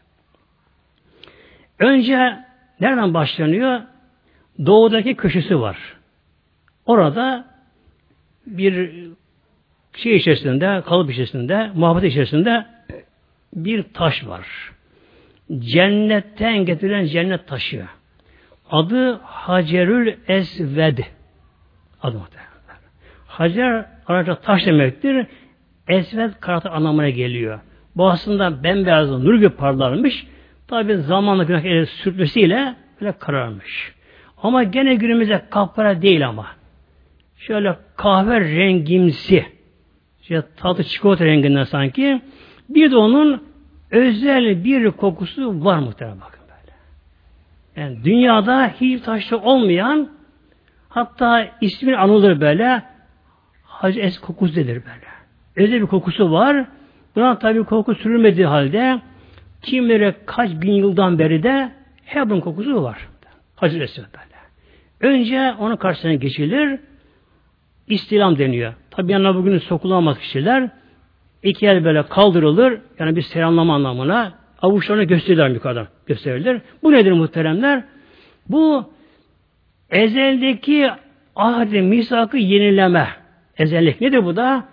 Önce 1.79 2.37
nereden 2.79 3.13
başlanıyor? 3.13 3.81
Doğudaki 4.65 5.15
köşesi 5.15 5.59
var. 5.59 5.77
Orada 6.85 7.45
bir 8.47 8.91
şey 9.95 10.15
içerisinde, 10.15 10.81
kalıp 10.85 11.11
içerisinde, 11.11 11.71
muhabbet 11.75 12.03
içerisinde 12.03 12.65
bir 13.53 13.83
taş 13.83 14.27
var. 14.27 14.71
Cennetten 15.59 16.65
getirilen 16.65 17.05
cennet 17.05 17.47
taşı. 17.47 17.85
Adı 18.71 19.19
Hacerül 19.23 20.15
Esved. 20.27 20.97
Adı 22.01 22.17
muhtemelen. 22.17 22.53
Hacer 23.27 23.85
Arapça 24.07 24.35
taş 24.35 24.65
demektir. 24.65 25.27
Esved 25.87 26.31
karatı 26.39 26.69
anlamına 26.69 27.09
geliyor. 27.09 27.59
Bu 27.95 28.09
aslında 28.09 28.63
bembeyaz 28.63 29.11
nur 29.11 29.35
gibi 29.35 29.49
parlarmış. 29.49 30.27
Tabi 30.67 30.97
zamanla 30.97 31.43
günah 31.43 31.85
sürtmesiyle 31.85 32.75
böyle 33.01 33.11
kararmış. 33.11 33.93
Ama 34.43 34.63
gene 34.63 34.95
günümüzde 34.95 35.41
kapkara 35.49 36.01
değil 36.01 36.27
ama. 36.27 36.47
Şöyle 37.37 37.77
kahve 37.95 38.39
rengimsi. 38.39 39.45
İşte 40.21 40.43
tatlı 40.57 40.83
çikolata 40.83 41.25
renginden 41.25 41.63
sanki. 41.63 42.21
Bir 42.69 42.91
de 42.91 42.97
onun 42.97 43.43
özel 43.91 44.63
bir 44.63 44.91
kokusu 44.91 45.65
var 45.65 45.79
muhtemelen 45.79 46.21
bakın. 46.21 46.42
Yani 47.75 48.03
dünyada 48.03 48.67
hiç 48.67 49.01
taşlı 49.01 49.37
olmayan 49.37 50.09
hatta 50.89 51.47
ismi 51.61 51.97
anılır 51.97 52.41
böyle 52.41 52.83
Hacı 53.63 53.99
Es 53.99 54.19
kokusu 54.19 54.55
denir 54.55 54.67
böyle. 54.67 55.07
Özel 55.55 55.81
bir 55.81 55.85
kokusu 55.85 56.31
var. 56.31 56.65
Buna 57.15 57.39
tabi 57.39 57.63
koku 57.63 57.95
sürülmediği 57.95 58.45
halde 58.45 59.01
kimlere 59.61 60.15
kaç 60.25 60.51
bin 60.51 60.73
yıldan 60.73 61.19
beri 61.19 61.43
de 61.43 61.71
her 62.05 62.29
bunun 62.29 62.39
kokusu 62.39 62.83
var. 62.83 63.07
Hacı 63.55 63.79
Esved 63.79 64.03
böyle. 64.03 65.13
Önce 65.13 65.53
onun 65.59 65.75
karşısına 65.75 66.13
geçilir. 66.13 66.79
İstilam 67.87 68.37
deniyor. 68.37 68.73
Tabi 68.91 69.11
yanına 69.11 69.35
bugün 69.35 69.57
sokulamaz 69.57 70.19
kişiler. 70.19 70.69
İki 71.43 71.67
el 71.67 71.85
böyle 71.85 72.03
kaldırılır. 72.03 72.81
Yani 72.99 73.15
bir 73.15 73.21
selamlama 73.21 73.75
anlamına. 73.75 74.33
Avuçlarını 74.63 75.03
gösterirler 75.03 75.49
yukarıdan. 75.49 75.87
Gösterilir. 76.05 76.61
Bu 76.83 76.91
nedir 76.91 77.11
muhteremler? 77.11 77.83
Bu 78.49 78.93
ezeldeki 79.89 80.89
ahdi 81.35 81.81
misakı 81.81 82.37
yenileme. 82.37 83.07
Ezellik 83.57 84.01
nedir 84.01 84.25
bu 84.25 84.35
da? 84.35 84.65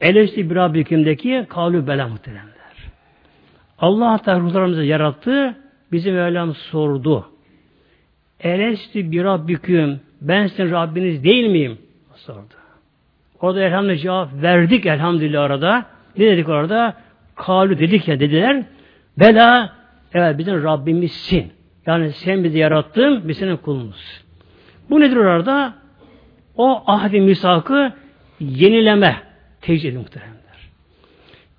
Elesti 0.00 0.50
bir 0.50 0.54
Rabbikim'deki 0.54 1.46
kavlu 1.48 1.86
bela 1.86 2.08
muhteremler. 2.08 2.52
Allah 3.78 4.20
da 4.26 4.40
ruhlarımızı 4.40 4.82
yarattı. 4.82 5.56
Bizim 5.92 6.14
Mevlam 6.14 6.54
sordu. 6.54 7.26
Elesti 8.40 9.12
bir 9.12 9.24
Rabbiküm 9.24 10.00
ben 10.20 10.46
sizin 10.46 10.70
Rabbiniz 10.70 11.24
değil 11.24 11.46
miyim? 11.46 11.78
Sordu. 12.14 12.54
Orada 13.40 13.60
elhamdülillah 13.60 14.02
cevap 14.02 14.42
verdik 14.42 14.86
elhamdülillah 14.86 15.42
arada. 15.42 15.86
Ne 16.18 16.26
dedik 16.26 16.48
orada? 16.48 16.94
Kalu 17.34 17.78
dedik 17.78 18.08
ya 18.08 18.20
dediler. 18.20 18.64
Bela 19.18 19.76
evet 20.14 20.38
bizim 20.38 20.62
Rabbimizsin. 20.62 21.52
Yani 21.86 22.12
sen 22.12 22.44
bizi 22.44 22.58
yarattın, 22.58 23.28
biz 23.28 23.38
senin 23.38 23.56
kulumuz. 23.56 24.22
Bu 24.90 25.00
nedir 25.00 25.16
orada? 25.16 25.74
O 26.56 26.82
ahdi 26.86 27.20
misakı 27.20 27.92
yenileme 28.40 29.16
tecrübe 29.60 29.98
muhteremler. 29.98 30.36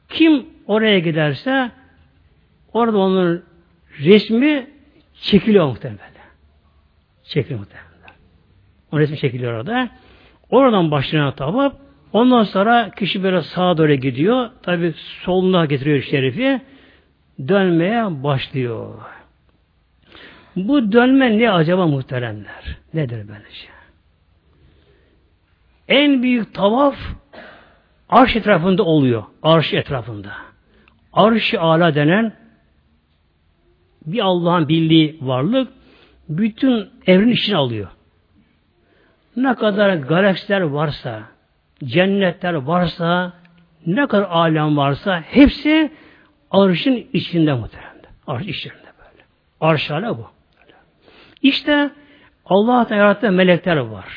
Kim 0.09 0.45
oraya 0.67 0.99
giderse 0.99 1.71
orada 2.73 2.97
onun 2.97 3.43
resmi 3.99 4.67
çekiliyor 5.13 5.67
muhtemelen. 5.67 5.99
Çekiliyor 7.23 7.59
muhtemelen. 7.59 7.87
O 8.91 8.99
resmi 8.99 9.17
çekiliyor 9.17 9.53
orada. 9.53 9.89
Oradan 10.49 10.91
başlayan 10.91 11.35
tavaf. 11.35 11.73
Ondan 12.13 12.43
sonra 12.43 12.91
kişi 12.91 13.23
böyle 13.23 13.41
sağa 13.41 13.77
doğru 13.77 13.93
gidiyor. 13.93 14.49
Tabi 14.63 14.93
soluna 15.23 15.65
getiriyor 15.65 16.01
şerifi. 16.01 16.61
Dönmeye 17.47 18.23
başlıyor. 18.23 18.93
Bu 20.55 20.91
dönme 20.91 21.39
ne 21.39 21.51
acaba 21.51 21.87
muhteremler? 21.87 22.77
Nedir 22.93 23.27
böyle 23.27 23.51
şey? 23.51 23.69
En 25.87 26.23
büyük 26.23 26.53
tavaf 26.53 26.95
arş 28.09 28.35
etrafında 28.35 28.83
oluyor. 28.83 29.23
Arş 29.43 29.73
etrafında. 29.73 30.31
Arş-ı 31.13 31.61
ala 31.61 31.95
denen 31.95 32.33
bir 34.05 34.19
Allah'ın 34.19 34.67
bildiği 34.67 35.17
varlık 35.21 35.67
bütün 36.29 36.89
evren 37.07 37.27
içine 37.27 37.55
alıyor. 37.55 37.87
Ne 39.35 39.55
kadar 39.55 39.95
galaksiler 39.95 40.61
varsa, 40.61 41.23
cennetler 41.83 42.53
varsa, 42.53 43.33
ne 43.85 44.07
kadar 44.07 44.27
alem 44.29 44.77
varsa 44.77 45.21
hepsi 45.21 45.91
arşın 46.51 47.07
içinde 47.13 47.53
muhtemelen. 47.53 47.93
Arş 48.27 48.45
içinde 48.45 48.73
böyle. 48.75 49.23
Arş 49.61 49.89
hala 49.89 50.17
bu. 50.17 50.27
İşte 51.41 51.89
Allah'ta 52.45 52.95
yarattığı 52.95 53.31
melekler 53.31 53.77
var. 53.77 54.07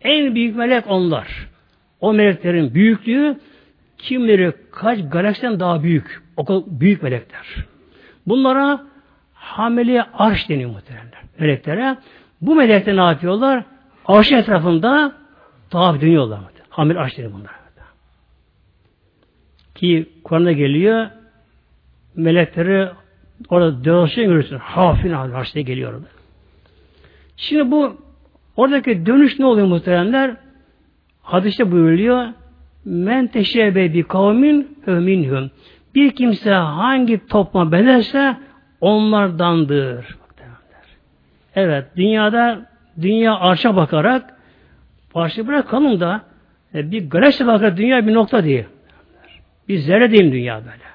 En 0.00 0.34
büyük 0.34 0.56
melek 0.56 0.84
onlar. 0.88 1.48
O 2.00 2.12
meleklerin 2.12 2.74
büyüklüğü 2.74 3.40
kimleri 3.98 4.52
kaç 4.72 4.98
galaksiden 5.10 5.60
daha 5.60 5.82
büyük. 5.82 6.22
O 6.36 6.44
kadar 6.44 6.62
büyük 6.66 7.02
melekler. 7.02 7.46
Bunlara 8.26 8.86
hamile 9.34 10.02
arş 10.02 10.48
deniyor 10.48 10.70
muhteremler. 10.70 11.22
Meleklere. 11.38 11.96
Bu 12.40 12.54
melekler 12.54 12.96
ne 12.96 13.00
yapıyorlar? 13.00 13.64
Arş 14.06 14.32
etrafında 14.32 15.12
tavaf 15.70 16.00
dönüyorlar. 16.00 16.40
Hamile 16.68 16.98
arş 16.98 17.18
deniyor 17.18 17.32
bunlar. 17.32 17.52
Ki 19.74 20.08
Kur'an'da 20.24 20.52
geliyor 20.52 21.06
melekleri 22.16 22.88
orada 23.48 23.84
dolaşıyor 23.84 24.28
görürsün. 24.28 24.58
Hafin 24.58 25.14
diye 25.54 25.64
geliyor 25.64 25.92
orada. 25.92 26.06
Şimdi 27.36 27.70
bu 27.70 27.96
oradaki 28.56 29.06
dönüş 29.06 29.38
ne 29.38 29.46
oluyor 29.46 29.66
muhteremler? 29.66 30.36
Hadiste 31.22 31.72
buyuruluyor 31.72 32.26
men 32.84 33.26
teşebe 33.26 33.94
bi 33.94 34.02
kavmin 34.02 34.78
öminhum. 34.86 35.50
Bir 35.94 36.10
kimse 36.10 36.50
hangi 36.50 37.26
topluma 37.26 37.72
benderse 37.72 38.36
onlardandır. 38.80 40.16
Evet, 41.54 41.86
dünyada 41.96 42.66
dünya 43.00 43.36
arşa 43.36 43.76
bakarak 43.76 44.34
arşa 45.14 45.46
bırakalım 45.46 46.00
da 46.00 46.22
e, 46.74 46.90
bir 46.90 47.02
güneşe 47.02 47.46
bakarak 47.46 47.76
dünya 47.76 48.06
bir 48.06 48.14
nokta 48.14 48.44
değil. 48.44 48.64
Bir 49.68 49.78
zerre 49.78 50.10
değil 50.10 50.32
dünya 50.32 50.58
böyle. 50.58 50.92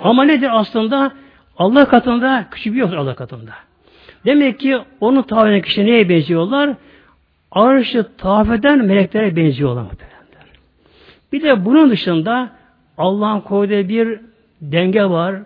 Ama 0.00 0.24
nedir 0.24 0.60
aslında? 0.60 1.12
Allah 1.58 1.88
katında 1.88 2.46
küçük 2.50 2.74
bir 2.74 2.78
yok 2.78 2.94
Allah 2.94 3.14
katında. 3.14 3.50
Demek 4.24 4.60
ki 4.60 4.78
onu 5.00 5.26
tavaf 5.26 5.64
kişi 5.64 5.86
neye 5.86 6.08
benziyorlar? 6.08 6.76
Arşı 7.50 8.06
tavaf 8.18 8.50
eden 8.50 8.84
meleklere 8.84 9.36
benziyorlar 9.36 9.82
muhtemelen. 9.82 10.16
Bir 11.32 11.42
de 11.42 11.64
bunun 11.64 11.90
dışında 11.90 12.50
Allah'ın 12.98 13.40
koyduğu 13.40 13.88
bir 13.88 14.20
denge 14.60 15.04
var. 15.04 15.36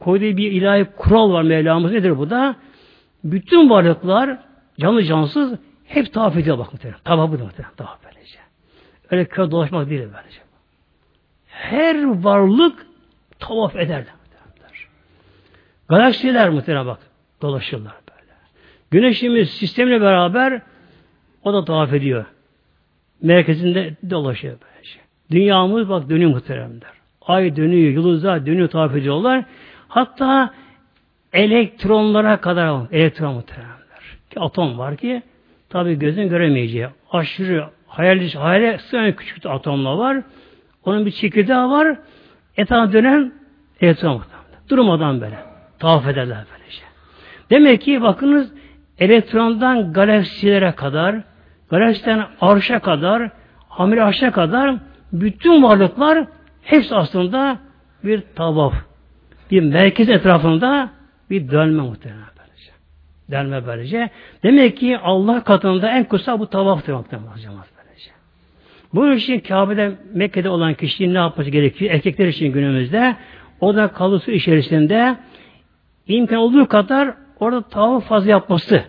Koyduğu 0.00 0.36
bir 0.36 0.52
ilahi 0.52 0.86
kural 0.96 1.32
var 1.32 1.42
Mevlamız. 1.42 1.92
Nedir 1.92 2.18
bu 2.18 2.30
da? 2.30 2.56
Bütün 3.24 3.70
varlıklar 3.70 4.38
canlı 4.80 5.02
cansız 5.02 5.52
hep 5.84 6.12
tavaf 6.12 6.36
ediyor 6.36 6.58
bak 6.58 6.72
muhtemelen. 6.72 7.00
Tavaf 7.04 7.32
bu 7.32 7.38
da 7.38 7.44
muhtemelen. 7.44 7.74
Tavaf 7.76 7.98
böylece. 8.04 8.38
Öyle 9.10 9.24
köy 9.24 9.50
dolaşmak 9.50 9.90
değil 9.90 10.00
böylece. 10.00 10.40
Her 11.46 12.24
varlık 12.24 12.86
tavaf 13.42 13.76
eder. 13.76 14.04
Galaksiler 15.88 16.50
muhtemelen 16.50 16.86
bak. 16.86 16.98
Dolaşırlar 17.42 17.94
böyle. 18.10 18.32
Güneşimiz 18.90 19.50
sistemle 19.50 20.00
beraber 20.00 20.62
o 21.44 21.52
da 21.52 21.64
tavaf 21.64 21.92
ediyor. 21.92 22.24
Merkezinde 23.22 23.94
dolaşıyor 24.10 24.58
böylece. 24.62 24.98
Dünyamız 25.30 25.88
bak 25.88 26.10
dönüyor 26.10 26.30
muhteremler. 26.30 26.90
Ay 27.22 27.56
dönüyor, 27.56 27.92
yıldızlar 27.92 28.46
dönüyor, 28.46 28.68
tavaf 28.68 28.96
ediyorlar. 28.96 29.44
Hatta 29.88 30.54
elektronlara 31.32 32.40
kadar 32.40 32.86
elektron 32.92 33.34
muhteremler. 33.34 34.02
Ki 34.30 34.40
atom 34.40 34.78
var 34.78 34.96
ki 34.96 35.22
tabi 35.68 35.98
gözün 35.98 36.28
göremeyeceği 36.28 36.86
aşırı 37.10 37.68
hayal, 37.86 38.30
hayale 38.30 38.78
sığan 38.78 39.12
küçük 39.12 39.46
atomlar 39.46 39.94
var. 39.94 40.22
Onun 40.84 41.06
bir 41.06 41.10
çekirdeği 41.10 41.58
var. 41.58 41.98
Etrafına 42.56 42.92
dönen 42.92 43.32
elektron 43.80 44.12
muhteremler. 44.12 44.68
Durmadan 44.68 45.20
böyle. 45.20 45.38
Tavaf 45.78 46.08
ederler 46.08 46.44
böylece. 46.52 46.82
Demek 47.50 47.82
ki 47.82 48.02
bakınız 48.02 48.52
elektrondan 48.98 49.92
galaksilere 49.92 50.72
kadar 50.72 51.16
galaksiden 51.70 52.24
arşa 52.40 52.78
kadar 52.78 53.30
hamile 53.68 54.02
arşa 54.02 54.32
kadar 54.32 54.76
bütün 55.12 55.62
varlıklar 55.62 56.26
hepsi 56.62 56.94
aslında 56.94 57.58
bir 58.04 58.22
tavaf. 58.36 58.74
Bir 59.50 59.62
merkez 59.62 60.08
etrafında 60.08 60.90
bir 61.30 61.50
dönme 61.50 61.82
muhtemelen 61.82 62.22
böylece. 62.38 62.72
Dönme 63.30 63.66
böylece. 63.66 64.10
Demek 64.42 64.76
ki 64.76 64.98
Allah 64.98 65.44
katında 65.44 65.90
en 65.90 66.04
kısa 66.04 66.40
bu 66.40 66.46
tavaftır 66.46 66.92
muhtemelen 66.92 67.28
böylece. 68.94 69.26
Bu 69.26 69.32
için 69.34 69.40
Kabe'de 69.40 69.92
Mekke'de 70.14 70.48
olan 70.48 70.74
kişinin 70.74 71.14
ne 71.14 71.18
yapması 71.18 71.50
gerekiyor? 71.50 71.94
Erkekler 71.94 72.26
için 72.26 72.52
günümüzde 72.52 73.16
o 73.60 73.76
da 73.76 73.88
kalısı 73.88 74.30
içerisinde 74.32 75.16
imkan 76.06 76.38
olduğu 76.38 76.68
kadar 76.68 77.14
orada 77.40 77.62
tavaf 77.62 78.04
fazla 78.04 78.30
yapması. 78.30 78.84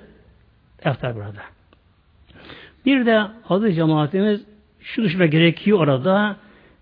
Eftar 0.84 1.16
burada. 1.16 1.42
Bir 2.86 3.06
de 3.06 3.22
adı 3.50 3.72
cemaatimiz 3.72 4.46
şu 4.80 5.04
düşünme 5.04 5.28
gerekiyor 5.28 5.80
orada 5.80 6.36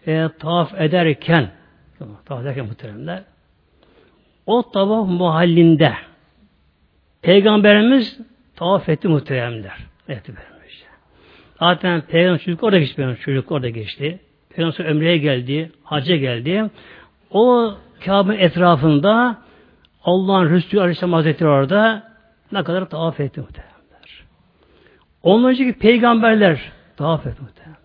e, 0.08 0.30
tavaf 0.40 0.82
ederken 0.82 1.50
tavaf 2.26 2.42
ederken 2.42 2.66
muhteremler 2.66 3.24
o 4.46 4.72
tavaf 4.72 5.08
muhallinde 5.10 5.94
Peygamberimiz 7.22 8.20
tavaf 8.56 8.90
etti 8.90 9.08
muhteremler. 9.08 9.78
Vermiş. 10.10 10.51
Zaten 11.62 12.02
Peygamber 12.02 12.40
çocuk 12.40 12.64
orada 12.64 12.80
geçti. 12.80 13.18
Çocuk 13.22 13.52
orada 13.52 13.70
geçti. 13.70 14.20
Peygamber 14.50 14.86
ömreye 14.86 15.18
geldi. 15.18 15.72
Hacca 15.84 16.16
geldi. 16.16 16.70
O 17.32 17.74
Kabe 18.06 18.36
etrafında 18.36 19.38
Allah'ın 20.04 20.50
Resulü 20.50 20.82
Aleyhisselam 20.82 21.14
Hazretleri 21.14 21.50
orada 21.50 22.04
ne 22.52 22.64
kadar 22.64 22.90
tavaf 22.90 23.20
etti 23.20 23.42
muhteremler. 23.42 24.26
Ondan 25.24 25.50
önceki 25.50 25.74
peygamberler 25.74 26.72
tavaf 26.98 27.28
etti 27.28 27.42
muhteremler. 27.42 27.78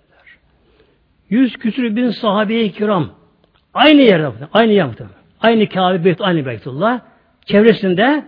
Yüz 1.31 1.57
küsür 1.57 1.97
bin 1.97 2.11
sahabe-i 2.11 2.73
kiram 2.73 3.11
aynı 3.75 4.01
yerde 4.01 4.49
aynı 4.53 4.73
yerde 4.73 5.05
aynı 5.41 5.69
Kabe 5.69 6.05
Beyt 6.05 6.21
aynı 6.21 6.47
Beytullah 6.47 7.01
çevresinde 7.47 8.25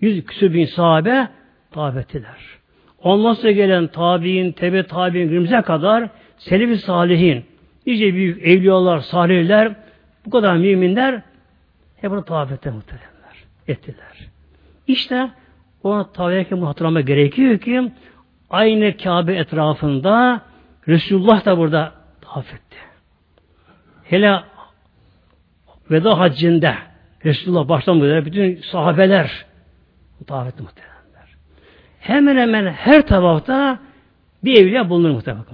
yüz 0.00 0.24
küsür 0.24 0.54
bin 0.54 0.64
sahabe 0.64 1.28
tavaf 1.70 1.96
ettiler. 1.96 2.63
Ondan 3.04 3.52
gelen 3.52 3.86
tabi'in, 3.86 4.52
tebe 4.52 4.86
tabi'in 4.86 5.28
günümüze 5.28 5.62
kadar 5.62 6.08
selef 6.38 6.80
salihin, 6.80 7.44
nice 7.86 8.14
büyük 8.14 8.46
evliyalar, 8.46 9.00
salihler, 9.00 9.74
bu 10.26 10.30
kadar 10.30 10.56
müminler 10.56 11.22
hep 11.96 12.10
bunu 12.10 12.24
tavaf 12.24 12.52
etti. 12.52 12.72
Ettiler. 13.68 14.28
İşte 14.86 15.30
o 15.82 16.12
tavaf 16.12 16.50
bunu 16.50 16.68
hatırlamak 16.68 17.06
gerekiyor 17.06 17.58
ki 17.58 17.92
aynı 18.50 18.96
Kabe 18.96 19.36
etrafında 19.36 20.40
Resulullah 20.88 21.44
da 21.44 21.58
burada 21.58 21.92
affetti. 22.26 22.76
Hele 24.04 24.40
veda 25.90 26.18
haccında 26.18 26.74
Resulullah 27.24 27.68
baştan 27.68 28.00
böyle 28.00 28.26
bütün 28.26 28.62
sahabeler 28.62 29.44
tavaf 30.26 30.48
etti. 30.48 30.93
Hemen 32.04 32.36
hemen 32.36 32.66
her 32.66 33.06
tavafta 33.06 33.78
bir 34.44 34.60
evliya 34.60 34.90
bulunur 34.90 35.10
muhtemelen. 35.10 35.44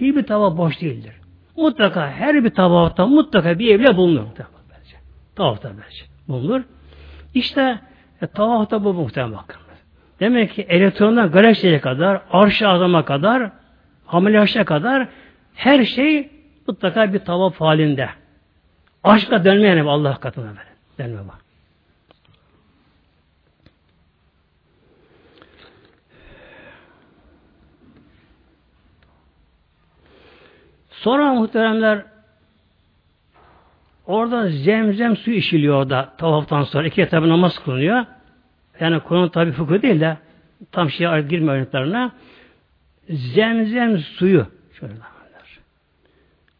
Hiçbir 0.00 0.22
tavaf 0.22 0.56
boş 0.56 0.80
değildir. 0.80 1.14
Mutlaka 1.56 2.10
her 2.10 2.44
bir 2.44 2.50
tavafta 2.50 3.06
mutlaka 3.06 3.58
bir 3.58 3.74
evliya 3.74 3.96
bulunur. 3.96 4.22
Tavafta 5.36 5.70
bence 5.70 6.04
bulunur. 6.28 6.62
İşte 7.34 7.78
e, 8.22 8.26
tavafta 8.26 8.84
bu 8.84 8.94
muhtemelen 8.94 9.38
bakın. 9.38 9.60
Demek 10.20 10.54
ki 10.54 10.66
elektrondan 10.68 11.30
galaksiye 11.30 11.80
kadar, 11.80 12.22
arş-ı 12.30 12.68
azama 12.68 13.04
kadar 13.04 13.50
hamile 14.06 14.64
kadar 14.64 15.08
her 15.54 15.84
şey 15.84 16.30
mutlaka 16.66 17.12
bir 17.12 17.18
tavaf 17.18 17.60
halinde. 17.60 18.08
Aşka 19.04 19.44
dönme 19.44 19.68
yani 19.68 19.90
Allah 19.90 20.16
katına 20.20 20.48
böyle. 20.48 20.72
Dönme 20.98 21.28
bak. 21.28 21.41
Sonra 31.02 31.34
muhteremler 31.34 32.02
orada 34.06 34.48
zemzem 34.48 35.16
su 35.16 35.30
işiliyor 35.30 35.76
orada 35.76 36.12
tavaftan 36.18 36.62
sonra. 36.62 36.86
iki 36.86 37.08
tabi 37.08 37.28
namaz 37.28 37.64
kılınıyor. 37.64 38.04
Yani 38.80 39.00
konu 39.00 39.30
tabi 39.30 39.52
fıkıh 39.52 39.82
değil 39.82 40.00
de 40.00 40.16
tam 40.72 40.90
şeye 40.90 41.22
girme 41.22 41.52
ayrıntılarına 41.52 42.12
zemzem 43.08 43.98
suyu 43.98 44.46
şöyle 44.80 44.94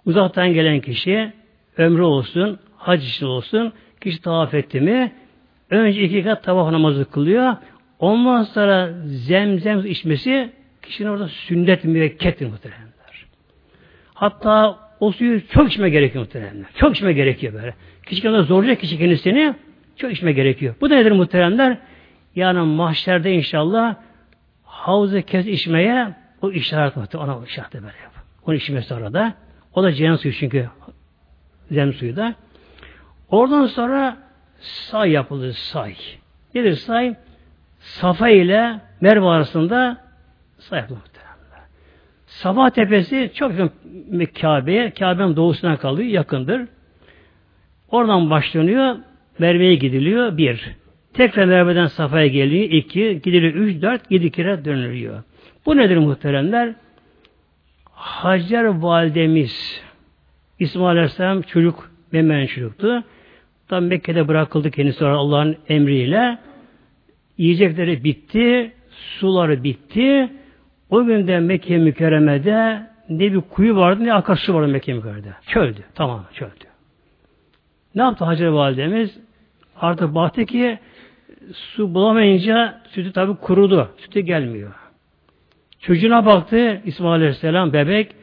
Uzaktan 0.07 0.53
gelen 0.53 0.81
kişi 0.81 1.33
ömrü 1.79 2.03
olsun, 2.03 2.59
hac 2.77 3.05
için 3.05 3.27
olsun, 3.27 3.73
kişi 4.01 4.23
tavaf 4.23 4.55
etti 4.55 4.81
mi 4.81 5.13
önce 5.71 6.03
iki 6.03 6.25
kat 6.25 6.45
tavaf 6.45 6.73
namazı 6.73 7.11
kılıyor. 7.11 7.57
Ondan 7.99 8.43
sonra 8.43 8.93
zemzem 9.05 9.87
içmesi 9.87 10.53
kişinin 10.83 11.09
orada 11.09 11.29
sünnet 11.29 11.85
müvekkettir 11.85 12.47
muhtemelenler. 12.47 12.92
Hatta 14.23 14.79
o 15.01 15.13
suyu 15.13 15.49
çok 15.49 15.71
içme 15.71 15.91
gerekiyor 15.91 16.25
muhtemelenler. 16.25 16.67
Çok 16.75 16.97
içme 16.97 17.13
gerekiyor 17.13 17.53
böyle. 17.53 17.75
Kişi 18.07 18.23
kendine 18.23 18.43
zorlayacak 18.43 18.81
kişi 18.81 18.99
kendisini 18.99 19.55
çok 19.97 20.13
içme 20.13 20.33
gerekiyor. 20.33 20.75
Bu 20.81 20.91
da 20.91 20.95
nedir 20.95 21.13
muhteremler? 21.13 21.79
Yani 22.35 22.61
mahşerde 22.61 23.33
inşallah 23.33 23.97
havzu 24.65 25.23
kez 25.23 25.47
içmeye 25.47 26.15
o 26.43 26.51
işaret 26.51 26.97
var. 26.97 27.09
Ona 27.15 27.47
işaret 27.47 27.75
böyle 27.75 27.87
yap. 27.87 28.13
Onu 28.47 28.55
içmesi 28.55 28.95
orada. 28.95 29.35
O 29.75 29.83
da 29.83 29.93
cehennem 29.93 30.19
suyu 30.19 30.35
çünkü 30.35 30.69
zem 31.71 31.93
suyu 31.93 32.17
da. 32.17 32.35
Oradan 33.29 33.67
sonra 33.67 34.17
say 34.61 35.11
yapılır 35.11 35.53
say. 35.53 35.97
Nedir 36.55 36.75
say? 36.75 37.15
Safa 37.79 38.29
ile 38.29 38.81
Merve 39.01 39.27
arasında 39.27 39.97
say 40.59 40.81
yapılır. 40.81 41.12
Safa 42.33 42.71
tepesi 42.71 43.31
çok 43.35 43.51
yakın 43.59 44.27
Kabe'ye. 44.41 44.91
Kabe'nin 44.91 45.37
doğusuna 45.37 45.77
kalıyor. 45.77 46.09
Yakındır. 46.09 46.63
Oradan 47.89 48.31
başlanıyor. 48.31 48.97
Merve'ye 49.39 49.75
gidiliyor. 49.75 50.37
Bir. 50.37 50.77
Tekrar 51.15 51.45
Merve'den 51.45 51.87
Safa'ya 51.87 52.27
geliyor. 52.27 52.65
iki. 52.71 53.21
Gidiliyor. 53.25 53.55
Üç, 53.55 53.83
dört. 53.83 54.11
Yedi 54.11 54.31
kere 54.31 54.65
dönülüyor. 54.65 55.23
Bu 55.67 55.77
nedir 55.77 55.97
muhteremler? 55.97 56.75
Hacer 57.91 58.65
validemiz 58.65 59.83
İsmail 60.59 60.89
Aleyhisselam 60.91 61.43
çocuk, 61.43 61.91
Meme'nin 62.13 62.47
çocuktu. 62.47 63.05
Tam 63.69 63.85
Mekke'de 63.85 64.29
bırakıldı 64.29 64.71
kendisi 64.71 65.07
Allah'ın 65.07 65.57
emriyle. 65.69 66.39
Yiyecekleri 67.39 68.05
bitti, 68.05 68.73
suları 68.91 69.65
bitti. 69.65 70.31
O 70.93 71.05
günde 71.05 71.41
Mekke 71.41 71.79
mükerremede 71.79 72.87
ne 73.09 73.33
bir 73.33 73.41
kuyu 73.41 73.77
vardı 73.77 74.05
ne 74.05 74.15
akarsu 74.15 74.55
vardı 74.55 74.69
Mekke 74.69 74.93
mükerremede. 74.95 75.35
Çöldü. 75.47 75.81
Tamam 75.95 76.25
çöldü. 76.35 76.65
Ne 77.95 78.03
yaptı 78.03 78.25
Hacer 78.25 78.47
Validemiz? 78.47 79.19
Artık 79.77 80.15
baktı 80.15 80.47
ki 80.47 80.79
su 81.53 81.95
bulamayınca 81.95 82.81
sütü 82.89 83.13
tabi 83.13 83.37
kurudu. 83.37 83.89
Sütü 83.97 84.21
gelmiyor. 84.21 84.73
Çocuğuna 85.81 86.27
baktı 86.27 86.81
İsmail 86.85 87.15
Aleyhisselam 87.15 87.73
bebek 87.73 88.15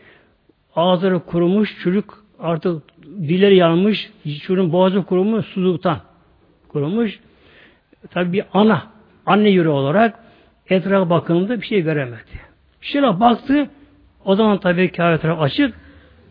ağızları 0.75 1.19
kurumuş 1.19 1.79
çocuk 1.83 2.25
artık 2.39 2.83
dilleri 3.03 3.55
yanmış 3.55 4.11
çocuğun 4.43 4.71
boğazı 4.71 5.03
kurumuş 5.03 5.45
susuzluktan 5.45 5.99
kurumuş. 6.67 7.19
Tabi 8.09 8.33
bir 8.33 8.43
ana 8.53 8.83
anne 9.25 9.49
yüreği 9.49 9.73
olarak 9.73 10.19
etrafa 10.69 11.09
bakımında 11.09 11.61
bir 11.61 11.65
şey 11.65 11.81
göremedi. 11.81 12.48
Şöyle 12.81 13.19
baktı 13.19 13.69
o 14.25 14.35
zaman 14.35 14.59
tabi 14.59 14.91
Kabe 14.91 15.17
tarafı 15.17 15.41
açık 15.41 15.75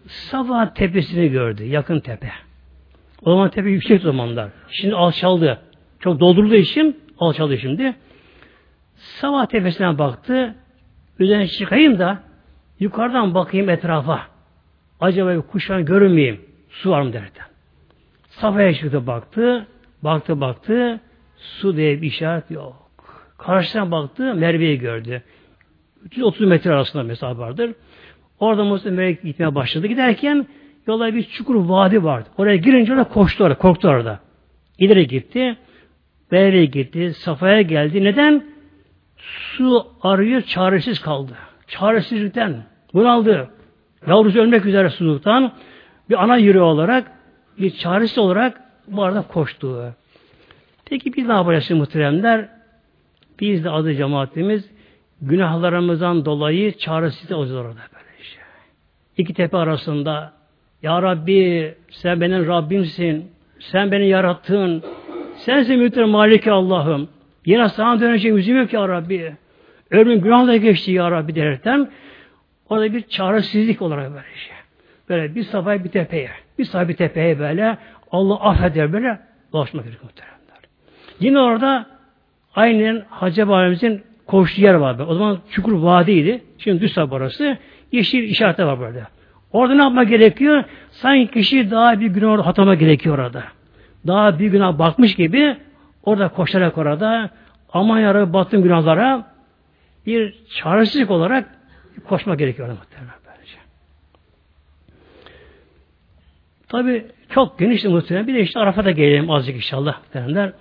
Safa 0.09 0.75
tepesini 0.75 1.29
gördü. 1.29 1.65
Yakın 1.65 2.01
tepe. 2.01 2.31
O 3.23 3.31
zaman 3.31 3.51
tepe 3.51 3.71
yüksek 3.71 4.03
zamanlar. 4.03 4.49
Şimdi 4.71 4.95
alçaldı. 4.95 5.61
Çok 6.01 6.21
doldurduğu 6.21 6.55
için 6.55 7.01
alçaldı 7.19 7.59
şimdi. 7.59 7.95
Sabah 8.97 9.47
tepesine 9.47 9.99
baktı. 9.99 10.55
Üzerine 11.19 11.47
çıkayım 11.49 11.99
da 11.99 12.23
yukarıdan 12.81 13.35
bakayım 13.35 13.71
etrafa. 13.71 14.21
Acaba 15.01 15.35
bir 15.35 15.41
kuş 15.41 15.71
var 15.71 15.81
görünmeyeyim. 15.81 16.41
Su 16.71 16.91
var 16.91 17.03
mı 17.03 17.13
derdi. 17.13 17.39
Safaya 18.29 18.75
çıktı 18.75 19.07
baktı. 19.07 19.67
Baktı 20.03 20.41
baktı. 20.41 21.01
Su 21.37 21.77
diye 21.77 22.03
bir 22.03 22.07
işaret 22.07 22.51
yok. 22.51 22.91
Karşıdan 23.39 23.91
baktı. 23.91 24.35
Merve'yi 24.35 24.79
gördü. 24.79 25.23
330 26.05 26.47
metre 26.47 26.73
arasında 26.73 27.03
mesafe 27.03 27.39
vardır. 27.39 27.75
Orada 28.41 28.65
Musa 28.65 28.91
Merve 28.91 29.13
gitmeye 29.13 29.55
başladı. 29.55 29.87
Giderken 29.87 30.47
yolda 30.87 31.15
bir 31.15 31.23
çukur 31.23 31.55
vadi 31.55 32.05
vardı. 32.05 32.29
Oraya 32.39 32.57
girince 32.57 32.93
orada 32.93 33.05
koştu 33.05 33.45
orada. 33.45 33.55
Korktu 33.59 33.89
orada. 33.89 34.21
İleri 34.79 35.07
gitti. 35.07 35.57
Merve'ye 36.31 36.65
gitti. 36.65 37.15
Safaya 37.15 37.63
geldi. 37.63 38.05
Neden? 38.05 38.45
Su 39.17 39.87
arıyor. 40.03 40.43
Çaresiz 40.43 41.01
kaldı. 41.01 41.33
Çaresizlikten. 41.67 42.63
Bunaldı. 42.95 43.51
Yavrusu 44.07 44.41
ölmek 44.41 44.67
üzere 44.67 44.91
susuzluktan 44.91 45.53
bir 46.11 46.23
ana 46.25 46.37
yüreği 46.37 46.63
olarak 46.63 47.13
bir 47.59 47.71
çaresi 47.71 48.21
olarak 48.21 48.61
bu 48.89 49.03
arada 49.03 49.23
koştu. 49.23 49.95
Peki 50.85 51.17
biz 51.17 51.27
ne 51.27 51.33
yapacağız 51.33 51.71
muhteremler? 51.71 52.49
Biz 53.41 53.65
de 53.65 53.71
adı 53.71 53.95
cemaatimiz 53.95 54.71
günahlarımızdan 55.23 56.25
dolayı 56.25 56.79
çaresiz 56.79 57.33
olacağız 57.33 57.57
orada 57.57 57.81
böyle 57.95 58.23
şey. 58.23 58.43
İki 59.17 59.35
tepe 59.35 59.57
arasında 59.57 60.33
Ya 60.83 61.03
Rabbi 61.03 61.75
sen 61.91 62.21
benim 62.21 62.47
Rabbimsin. 62.47 63.31
Sen 63.59 63.93
beni 63.93 64.09
yarattın. 64.09 64.83
Sensin 65.37 65.79
müdür 65.79 66.05
maliki 66.05 66.51
Allah'ım. 66.51 67.09
Yine 67.47 67.69
sana 67.69 68.01
dönecek 68.01 68.33
yüzüm 68.37 68.59
yok 68.59 68.73
ya 68.73 68.89
Rabbi. 68.89 69.37
Ömrüm 69.91 70.21
günahla 70.21 70.57
geçti 70.57 70.93
ya 70.93 71.11
Rabbi 71.11 71.35
derekten 71.35 71.91
orada 72.69 72.93
bir 72.93 73.03
çaresizlik 73.03 73.83
olarak 73.83 74.11
böyle 74.11 74.35
şey. 74.37 74.57
Böyle 75.09 75.35
bir 75.35 75.43
safhaya 75.43 75.85
bir 75.85 75.89
tepeye, 75.89 76.31
bir 76.59 76.65
safhaya 76.65 76.89
bir 76.89 76.97
tepeye 76.97 77.39
böyle 77.39 77.79
Allah 78.13 78.41
affeder 78.41 78.93
böyle 78.93 79.19
dolaşmak 79.53 79.85
gerekiyor 79.85 80.05
muhteremler. 80.05 80.59
Yine 81.21 81.39
orada 81.39 81.87
aynen 82.55 83.05
Hacı 83.11 83.49
Bayramımızın 83.49 84.03
koştuğu 84.29 84.63
yer 84.63 84.75
var. 84.75 84.97
O 85.09 85.15
zaman 85.15 85.39
çukur 85.51 85.73
vadiydi. 85.73 86.43
Şimdi 86.59 86.81
düz 86.81 86.99
orası. 86.99 87.59
Yeşil 87.93 88.23
işaretler 88.23 88.65
var 88.65 88.79
burada. 88.79 89.09
Orada 89.53 89.75
ne 89.75 89.83
yapmak 89.83 90.09
gerekiyor? 90.09 90.65
Sanki 90.91 91.33
kişi 91.33 91.71
daha 91.71 92.01
bir 92.01 92.07
günah 92.07 92.47
hatama 92.47 92.75
gerekiyor 92.75 93.19
orada. 93.19 93.45
Daha 94.07 94.39
bir 94.39 94.47
günah 94.47 94.79
bakmış 94.79 95.15
gibi 95.15 95.57
orada 96.05 96.29
koşarak 96.29 96.79
orada 96.79 97.31
aman 97.73 98.01
yarı 98.01 98.33
battım 98.33 98.63
günahlara 98.63 99.33
bir 100.07 100.35
çaresizlik 100.49 101.11
olarak 101.11 101.47
koşma 102.09 102.35
gerekiyor 102.35 102.69
muhtemelen 102.69 103.15
böylece. 103.27 103.59
Tabi 106.69 107.07
çok 107.31 107.59
geniş 107.59 107.85
muhtemelen. 107.85 108.27
Bir 108.27 108.35
de 108.35 108.41
işte 108.41 108.61
Arafat'a 108.61 108.91
gelelim 108.91 109.31
azıcık 109.31 109.57
inşallah 109.57 109.99
muhtemelenler. 109.99 110.53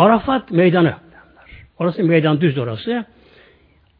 Arafat 0.00 0.50
meydanı. 0.50 0.94
Orası 1.78 2.04
meydan 2.04 2.40
düz 2.40 2.58
orası. 2.58 3.04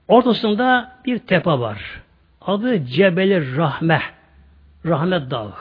Ortasında 0.09 0.93
bir 1.07 1.19
tepe 1.19 1.51
var. 1.51 2.01
Adı 2.41 2.85
Cebeli 2.85 3.57
Rahme. 3.57 4.03
Rahmet 4.87 5.31
Dağı. 5.31 5.53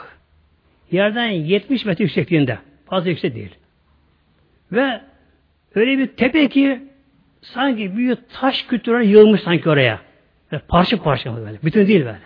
Yerden 0.92 1.28
70 1.28 1.86
metre 1.86 2.04
yüksekliğinde. 2.04 2.58
Fazla 2.86 3.10
yüksek 3.10 3.36
değil. 3.36 3.56
Ve 4.72 5.02
öyle 5.76 5.98
bir 5.98 6.08
tepe 6.08 6.50
ki 6.50 6.84
sanki 7.42 7.98
büyük 7.98 8.20
taş 8.34 8.64
kütleleri 8.64 9.08
yığılmış 9.08 9.42
sanki 9.42 9.70
oraya. 9.70 10.00
Böyle 10.52 10.64
parça 10.68 11.04
parça 11.04 11.38
böyle. 11.38 11.58
Bütün 11.64 11.88
değil 11.88 12.06
böyle. 12.06 12.20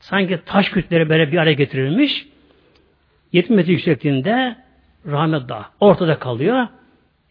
Sanki 0.00 0.40
taş 0.46 0.70
kütleri 0.70 1.08
böyle 1.08 1.32
bir 1.32 1.38
araya 1.38 1.52
getirilmiş. 1.52 2.26
70 3.32 3.56
metre 3.56 3.72
yüksekliğinde 3.72 4.56
Rahmet 5.06 5.48
Dağı. 5.48 5.64
Ortada 5.80 6.18
kalıyor. 6.18 6.68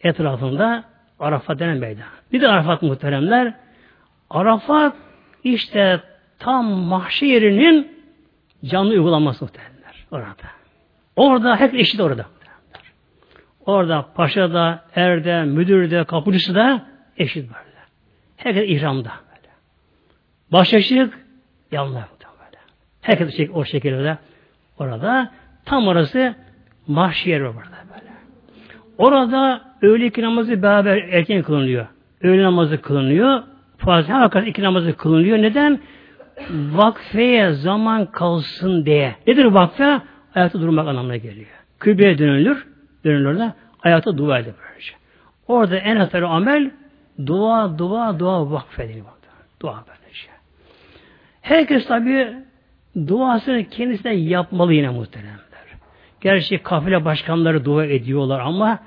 Etrafında 0.02 0.84
Arafat 1.20 1.58
denen 1.58 1.78
meydan. 1.78 2.04
Bir 2.32 2.40
de 2.40 2.48
Arafat 2.48 2.82
muhteremler. 2.82 3.54
Arafat 4.30 4.96
işte 5.44 6.00
tam 6.38 6.64
mahşer 6.66 7.26
yerinin 7.26 7.92
canlı 8.64 8.90
uygulaması 8.90 9.44
muhteremler. 9.44 10.06
Orada. 10.10 10.48
Orada 11.16 11.56
hep 11.56 11.74
eşit 11.74 12.00
orada. 12.00 12.26
Orada 13.66 14.06
paşa 14.14 14.52
da, 14.52 14.84
erde, 14.94 15.42
müdür 15.42 15.90
de, 15.90 16.04
kapıcısı 16.04 16.54
da 16.54 16.86
eşit 17.16 17.48
böyle. 17.48 17.78
Herkes 18.36 18.68
ihramda 18.68 19.10
böyle. 19.10 19.48
Başlaşık 20.52 21.18
yanlar 21.72 22.04
böyle. 22.22 22.58
Herkes 23.00 23.50
o 23.52 23.64
şekilde 23.64 24.18
orada. 24.78 25.32
Tam 25.64 25.88
orası 25.88 26.34
mahşer 26.86 27.40
orada 27.40 27.56
böyle. 27.60 27.81
Orada 28.98 29.60
öğle 29.82 30.06
iki 30.06 30.22
namazı 30.22 30.62
beraber 30.62 30.96
erken 30.96 31.42
kılınıyor. 31.42 31.86
Öğle 32.22 32.42
namazı 32.42 32.82
kılınıyor. 32.82 33.42
Fazla 33.78 34.20
hakikat 34.20 34.46
iki 34.46 34.62
namazı 34.62 34.96
kılınıyor. 34.96 35.38
Neden? 35.38 35.80
Vakfeye 36.50 37.52
zaman 37.52 38.06
kalsın 38.06 38.86
diye. 38.86 39.14
Nedir 39.26 39.44
vakfe? 39.44 40.00
Ayakta 40.34 40.60
durmak 40.60 40.88
anlamına 40.88 41.16
geliyor. 41.16 41.46
Kıbleye 41.78 42.18
dönülür 42.18 42.66
dönülürler. 43.04 43.50
Ayakta 43.82 44.18
dua 44.18 44.38
edilir. 44.38 44.54
Orada 45.48 45.76
en 45.76 45.96
hatırlı 45.96 46.28
amel 46.28 46.70
dua, 47.26 47.78
dua, 47.78 48.18
dua 48.18 48.50
vakfediliyor. 48.50 49.06
Dua 49.62 49.84
böylece. 49.88 50.28
Herkes 51.40 51.86
tabi 51.86 52.28
duasını 53.06 53.64
kendisine 53.64 54.14
yapmalı 54.14 54.74
yine 54.74 54.88
muhteremler. 54.88 55.51
Gerçi 56.22 56.58
kafile 56.58 57.04
başkanları 57.04 57.64
dua 57.64 57.86
ediyorlar 57.86 58.40
ama 58.40 58.78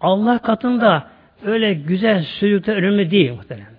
Allah 0.00 0.38
katında 0.38 1.10
öyle 1.46 1.74
güzel 1.74 2.22
sözlükler 2.22 2.76
önemli 2.76 3.10
değil 3.10 3.32
muhteremler. 3.32 3.74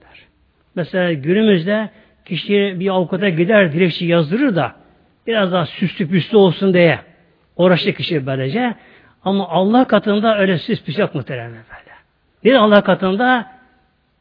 Mesela 0.76 1.14
günümüzde 1.14 1.90
kişi 2.26 2.76
bir 2.80 2.90
avukata 2.90 3.30
gider 3.30 3.74
dilekçe 3.74 4.06
yazdırır 4.06 4.56
da 4.56 4.76
biraz 5.28 5.52
daha 5.52 5.66
süslü 5.66 6.10
püslü 6.10 6.38
olsun 6.38 6.74
diye 6.74 7.00
uğraşır 7.58 7.94
kişi 7.94 8.26
böylece. 8.26 8.76
Ama 9.24 9.50
Allah 9.50 9.86
katında 9.86 10.38
öyle 10.38 10.58
süs 10.58 10.84
püs 10.84 11.00
yok 11.00 11.16
muhtemelen 11.16 11.52
böyle. 11.52 11.96
Bir 12.44 12.54
Allah 12.54 12.84
katında 12.84 13.52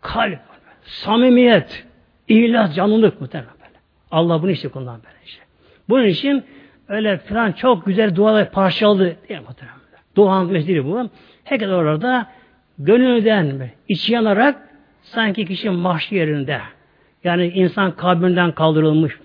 kalp, 0.01 0.39
samimiyet, 0.83 1.87
ihlas, 2.29 2.75
canlılık 2.75 3.21
muhtemelen 3.21 3.55
böyle. 3.61 3.79
Allah 4.11 4.43
bunu 4.43 4.51
işte 4.51 4.69
kullan 4.69 5.03
böyle 5.05 5.17
işte. 5.25 5.43
Bunun 5.89 6.05
için 6.05 6.45
öyle 6.89 7.19
falan 7.19 7.53
çok 7.53 7.87
güzel 7.87 8.17
dualar 8.17 8.51
parçalı 8.51 9.17
değil 9.29 9.41
muhtemelen. 9.41 9.79
Dua 10.17 10.45
mesleği 10.45 10.85
bu. 10.85 11.11
Herkes 11.45 11.69
orada 11.69 12.27
gönülden 12.79 13.71
içi 13.89 14.13
yanarak 14.13 14.69
sanki 15.03 15.47
kişi 15.47 15.71
mahşi 15.71 16.15
yerinde. 16.15 16.61
Yani 17.25 17.47
insan 17.47 17.97
kabrinden 17.97 18.53
kaldırılmış. 18.53 19.19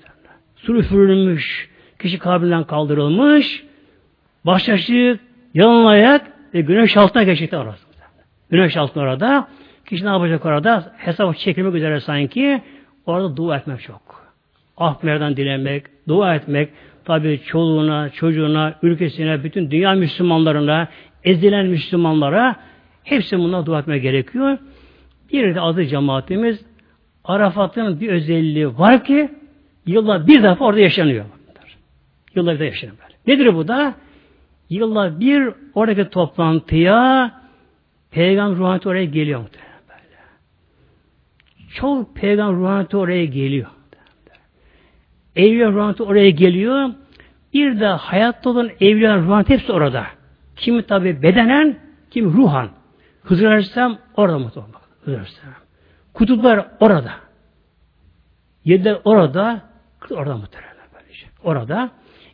Su 0.56 0.78
üfürülmüş. 0.78 1.70
Kişi 2.00 2.20
kabrinden 2.20 2.64
kaldırılmış. 2.64 3.64
Başlaşık, 4.46 5.20
Yalın 5.54 5.86
ayak 5.86 6.28
ve 6.54 6.62
güneş 6.62 6.98
altına 6.98 7.24
geçti 7.24 7.58
orası. 7.58 7.86
Güneş 8.50 8.78
altında 8.78 9.04
orada 9.04 9.48
Kişi 9.90 10.06
ne 10.06 10.10
yapacak 10.10 10.46
orada? 10.46 10.94
Hesap 10.98 11.38
çekilmek 11.38 11.76
üzere 11.76 12.00
sanki. 12.00 12.62
Orada 13.06 13.38
dua 13.38 13.58
etmek 13.58 13.82
çok. 13.82 14.32
Ahmerden 14.78 15.38
dilemek, 15.38 15.84
dua 16.08 16.36
etmek, 16.36 16.70
tabi 17.10 17.42
çoluğuna, 17.46 18.10
çocuğuna, 18.10 18.76
ülkesine, 18.82 19.44
bütün 19.44 19.72
dünya 19.72 19.94
Müslümanlarına, 19.94 20.88
ezilen 21.24 21.66
Müslümanlara 21.66 22.56
hepsi 23.04 23.40
bunlar 23.40 23.66
dua 23.66 23.80
etmek 23.80 24.02
gerekiyor. 24.02 24.58
Bir 25.34 25.56
de 25.56 25.62
adı 25.62 25.86
cemaatimiz 25.86 26.66
Arafat'ın 27.24 28.00
bir 28.00 28.10
özelliği 28.10 28.78
var 28.78 29.04
ki 29.04 29.30
yılda 29.86 30.28
bir 30.28 30.44
defa 30.44 30.66
orada 30.66 30.80
yaşanıyor. 30.80 31.26
Yılda 32.36 32.54
bir 32.54 32.60
de 32.60 32.66
yaşanıyor. 32.66 32.98
Nedir 33.28 33.56
bu 33.56 33.68
da? 33.68 33.94
Yılda 34.70 35.20
bir 35.20 35.50
oradaki 35.74 36.10
toplantıya 36.10 37.32
Peygamber 38.12 38.58
ruhaniyeti 38.58 38.90
oraya 38.90 39.06
geliyor 39.06 39.40
böyle. 39.90 40.20
Çok 41.74 42.16
peygamber 42.16 42.62
ruhaniyeti 42.62 42.98
oraya 42.98 43.26
geliyor. 43.26 43.68
Evliya 45.36 45.72
ruhaniyeti 45.72 46.04
oraya 46.04 46.30
geliyor. 46.30 46.90
Bir 47.54 47.80
de 47.80 47.86
hayatta 47.86 48.50
olan 48.50 48.70
evliya 48.82 49.18
ruhaniyeti 49.18 49.54
hepsi 49.54 49.72
orada. 49.72 50.06
Kimi 50.56 50.84
tabi 50.84 51.22
bedenen, 51.22 51.80
kimi 52.12 52.34
ruhan. 52.34 52.70
Hızır 53.24 53.46
Aleyhisselam 53.46 53.98
orada 54.18 54.40
muhtemelen. 54.40 54.74
Hızır 55.02 55.18
Aleyhisselam. 55.18 55.54
Kutuplar 56.14 56.66
orada. 56.80 57.12
Yediler 58.66 58.98
orada, 59.04 59.62
orada 60.12 60.38
muhtemelen. 60.38 60.74
Böylece. 60.94 61.26
Orada. 61.44 61.90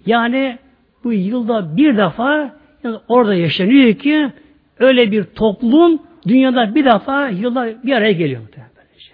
Yani 0.05 0.59
bu 1.03 1.13
yılda 1.13 1.77
bir 1.77 1.97
defa 1.97 2.55
yani 2.83 2.97
orada 3.07 3.35
yaşanıyor 3.35 3.93
ki 3.93 4.31
öyle 4.79 5.11
bir 5.11 5.23
toplum 5.23 6.01
dünyada 6.27 6.75
bir 6.75 6.85
defa 6.85 7.27
yılda 7.29 7.83
bir 7.83 7.93
araya 7.93 8.11
geliyor 8.11 8.41
muhtemelen. 8.41 8.71
Böylece. 8.77 9.11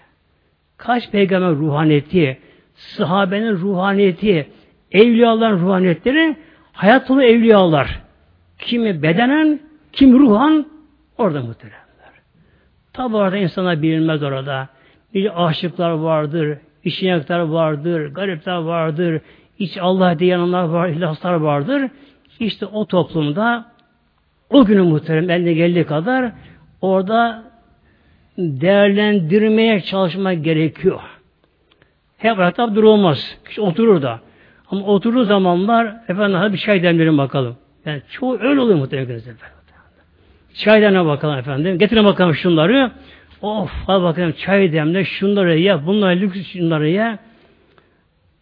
Kaç 0.77 1.11
peygamber 1.11 1.51
ruhaniyeti, 1.51 2.37
sahabenin 2.73 3.51
ruhaniyeti, 3.51 4.47
evliyaların 4.91 5.59
ruhaniyetleri 5.59 6.35
hayat 6.73 7.09
dolu 7.09 7.23
evliyalar. 7.23 7.99
Kimi 8.59 9.03
bedenen, 9.03 9.59
kim 9.93 10.19
ruhan 10.19 10.65
orada 11.17 11.41
muhteremler. 11.41 11.81
Tabi 12.93 13.15
orada 13.15 13.37
insana 13.37 13.81
bilinmez 13.81 14.23
orada. 14.23 14.67
Nice 15.13 15.31
aşıklar 15.31 15.91
vardır, 15.91 16.57
işinekler 16.83 17.39
vardır, 17.39 18.13
garipler 18.13 18.57
vardır, 18.57 19.21
hiç 19.59 19.77
Allah 19.77 20.19
diyenler 20.19 20.63
var, 20.63 20.87
ihlaslar 20.89 21.33
vardır. 21.33 21.89
İşte 22.39 22.65
o 22.65 22.85
toplumda 22.85 23.65
o 24.49 24.65
günü 24.65 24.81
muhterem 24.81 25.29
eline 25.29 25.53
geldiği 25.53 25.85
kadar 25.85 26.31
orada 26.81 27.43
değerlendirmeye 28.37 29.81
çalışmak 29.81 30.43
gerekiyor. 30.43 31.01
Hep 32.17 32.39
ayakta 32.39 32.75
durulmaz. 32.75 33.37
Kişi 33.45 33.61
oturur 33.61 34.01
da. 34.01 34.19
Ama 34.71 34.85
oturduğu 34.85 35.23
zamanlar 35.23 35.95
efendim 36.07 36.37
hadi 36.37 36.53
bir 36.53 36.57
çay 36.57 36.83
demlerin 36.83 37.17
bakalım. 37.17 37.57
Yani 37.85 38.01
çoğu 38.11 38.39
öyle 38.41 38.59
oluyor 38.59 38.77
muhtemelen 38.77 39.09
efendim. 39.09 39.37
Çay 40.53 40.81
demle 40.81 41.05
bakalım 41.05 41.37
efendim. 41.37 41.77
Getirin 41.77 42.05
bakalım 42.05 42.35
şunları. 42.35 42.91
Of 43.41 43.71
al 43.87 44.03
bakalım 44.03 44.31
çay 44.31 44.73
demle 44.73 45.05
şunları 45.05 45.59
ye. 45.59 45.85
Bunları 45.85 46.19
lüks 46.19 46.47
şunları 46.47 46.89
ye. 46.89 47.19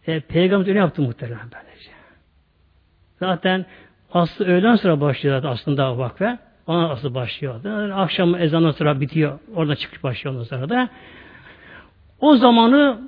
E, 0.06 0.20
Peygamber 0.20 0.68
öyle 0.68 0.78
yaptı 0.78 1.02
muhtemelen 1.02 1.38
böylece. 1.38 1.90
Zaten 3.18 3.66
aslı 4.12 4.46
öğlen 4.46 4.76
sonra 4.76 5.00
başlıyor 5.00 5.44
aslında 5.44 5.98
vakfe. 5.98 6.38
Ona 6.66 6.90
aslı 6.90 7.14
başlıyor. 7.14 7.60
Yani 7.64 7.94
akşam 7.94 8.34
ezanı 8.34 8.72
sonra 8.72 9.00
bitiyor. 9.00 9.38
Orada 9.54 9.76
çıkış 9.76 10.02
başlıyor 10.02 10.34
ondan 10.34 10.44
sonra 10.44 10.68
da. 10.68 10.88
O 12.20 12.36
zamanı 12.36 13.00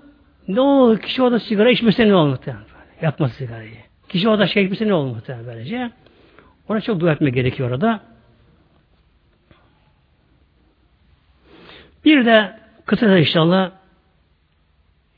ne 0.49 0.61
olur 0.61 0.99
kişi 0.99 1.23
orada 1.23 1.39
sigara 1.39 1.71
içmese 1.71 2.09
ne 2.09 2.15
olur 2.15 2.29
muhtemelen. 2.29 2.72
Yakması 3.03 3.35
sigarayı. 3.35 3.77
Kişi 4.09 4.29
orada 4.29 4.47
şey 4.47 4.65
etmesi 4.65 4.89
ne 4.89 4.95
olur 4.95 5.15
muhtemelen 5.15 5.47
böylece. 5.47 5.91
Ona 6.69 6.81
çok 6.81 7.01
dua 7.01 7.13
etmek 7.13 7.35
gerekiyor 7.35 7.71
orada. 7.71 8.01
Bir 12.05 12.27
de 12.27 12.61
kısaca 12.87 13.19
inşallah 13.19 13.71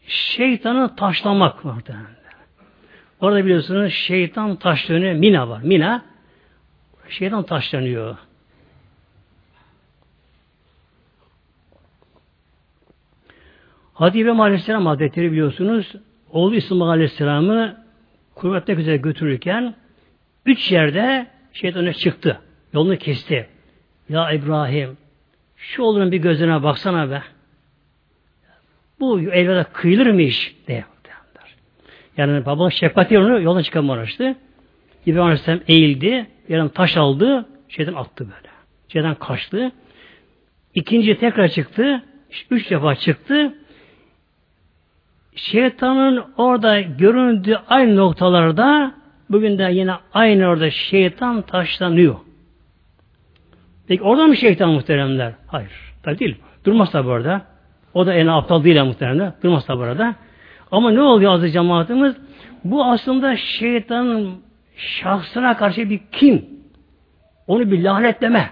şeytanı 0.07 0.97
taşlamak 0.97 1.64
muhtemelen. 1.64 2.07
Orada 3.20 3.45
biliyorsunuz 3.45 3.93
şeytan 3.93 4.57
taşlanıyor. 4.57 5.14
Mina 5.14 5.49
var. 5.49 5.62
Mina 5.62 6.05
şeytan 7.09 7.43
taşlanıyor. 7.43 8.16
Hadi 13.95 14.18
İbrahim 14.18 14.41
Aleyhisselam 14.41 14.87
Hazretleri 14.87 15.32
biliyorsunuz 15.32 15.95
oğlu 16.35 16.55
İsmail 16.55 16.91
Aleyhisselam'ı 16.91 17.85
kurbatmak 18.35 18.78
üzere 18.78 18.97
götürürken 18.97 19.74
üç 20.47 20.72
yerde 20.72 21.26
şeytan 21.53 21.93
çıktı. 21.93 22.41
Yolunu 22.72 22.97
kesti. 22.97 23.47
Ya 24.09 24.32
İbrahim 24.32 24.97
şu 25.57 25.82
oğlunun 25.82 26.12
bir 26.12 26.18
gözüne 26.18 26.62
baksana 26.62 27.11
be. 27.11 27.22
Bu 29.01 29.20
evlada 29.20 29.64
kıyılır 29.64 30.07
mı 30.07 30.22
iş? 30.22 30.57
diye. 30.68 30.85
Yani 32.16 32.47
baba 32.47 32.70
şefkati 32.70 33.18
onu 33.18 33.41
yola 33.41 33.62
çıkarmamıştı. 33.62 34.37
İbrahim 35.07 35.24
Aleyhisselam 35.24 35.61
eğildi. 35.68 36.26
Yerden 36.49 36.68
taş 36.68 36.97
aldı. 36.97 37.49
Şeyden 37.68 37.95
attı 37.95 38.24
böyle. 38.24 38.49
Şeyden 38.89 39.14
kaçtı. 39.14 39.72
İkinci 40.74 41.18
tekrar 41.18 41.49
çıktı. 41.49 42.03
Üç 42.51 42.70
defa 42.70 42.95
çıktı. 42.95 43.55
Şeytanın 45.35 46.24
orada 46.37 46.80
göründüğü 46.80 47.59
aynı 47.68 47.97
noktalarda 47.97 48.95
bugün 49.30 49.59
de 49.59 49.68
yine 49.72 49.93
aynı 50.14 50.47
orada 50.47 50.70
şeytan 50.70 51.43
taşlanıyor. 51.43 52.16
Peki 53.89 54.03
orada 54.03 54.26
mı 54.26 54.37
şeytan 54.37 54.70
muhteremler? 54.70 55.32
Hayır. 55.47 55.70
Tabii 56.03 56.18
değil. 56.18 56.37
Durmaz 56.64 56.91
tabi 56.91 57.09
orada. 57.09 57.43
O 57.95 58.07
da 58.07 58.14
en 58.14 58.26
aptal 58.26 58.64
değil 58.64 58.82
muhteremler. 58.82 59.32
Durmaz 59.43 59.66
tabi 59.66 59.82
orada. 59.82 60.14
Ama 60.70 60.91
ne 60.91 61.01
oluyor 61.01 61.32
azı 61.32 61.51
cemaatimiz? 61.51 62.16
Bu 62.64 62.85
aslında 62.85 63.37
şeytanın 63.37 64.35
şahsına 64.76 65.57
karşı 65.57 65.91
bir 65.91 66.01
kim? 66.12 66.47
Onu 67.47 67.70
bir 67.70 67.82
lanetleme. 67.82 68.51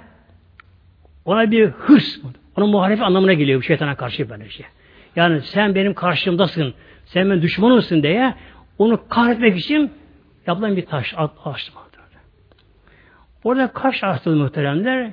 Ona 1.25 1.51
bir 1.51 1.67
hırs. 1.67 2.19
Onun 2.57 2.71
muhalefet 2.71 3.05
anlamına 3.05 3.33
geliyor 3.33 3.59
bu 3.59 3.63
şeytana 3.63 3.95
karşı 3.95 4.31
böyle 4.31 4.51
şey. 4.51 4.67
Yani 5.17 5.41
sen 5.41 5.75
benim 5.75 5.95
karşımdasın, 5.95 6.75
sen 7.05 7.31
benim 7.31 7.43
düşmanımsın 7.43 8.03
diye 8.03 8.35
onu 8.79 9.09
kahretmek 9.09 9.59
için 9.59 9.93
yapılan 10.47 10.77
bir 10.77 10.87
taş 10.87 11.15
açtı. 11.45 11.73
Orada 13.45 13.73
kaç 13.73 14.05
açtı 14.05 14.31
muhteremler? 14.31 15.11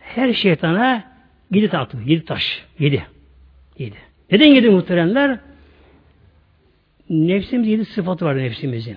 Her 0.00 0.32
şeytana 0.32 1.04
yedi 1.50 1.78
attı. 1.78 1.98
Yedi 2.04 2.24
taş. 2.24 2.64
Yedi. 2.78 3.06
Yedi. 3.78 3.96
Neden 4.30 4.46
yedi 4.46 4.70
muhteremler? 4.70 5.38
Nefsimiz 7.10 7.68
yedi 7.68 7.84
sıfatı 7.84 8.24
var 8.24 8.36
nefsimizin. 8.38 8.96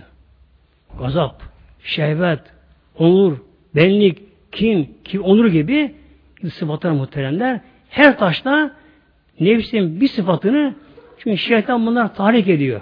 Gazap, 1.00 1.44
şehvet, 1.84 2.40
onur, 2.98 3.38
benlik, 3.76 4.20
kim, 4.52 4.90
kim 5.04 5.24
onur 5.24 5.48
gibi 5.48 5.96
sıfatlar 6.54 6.92
muhteremler. 6.92 7.60
Her 7.90 8.18
taşta 8.18 8.76
nefsin 9.42 10.02
bir 10.02 10.08
sıfatını 10.08 10.76
çünkü 11.18 11.38
şeytan 11.38 11.86
bunlar 11.86 12.16
tahrik 12.16 12.48
ediyor. 12.48 12.82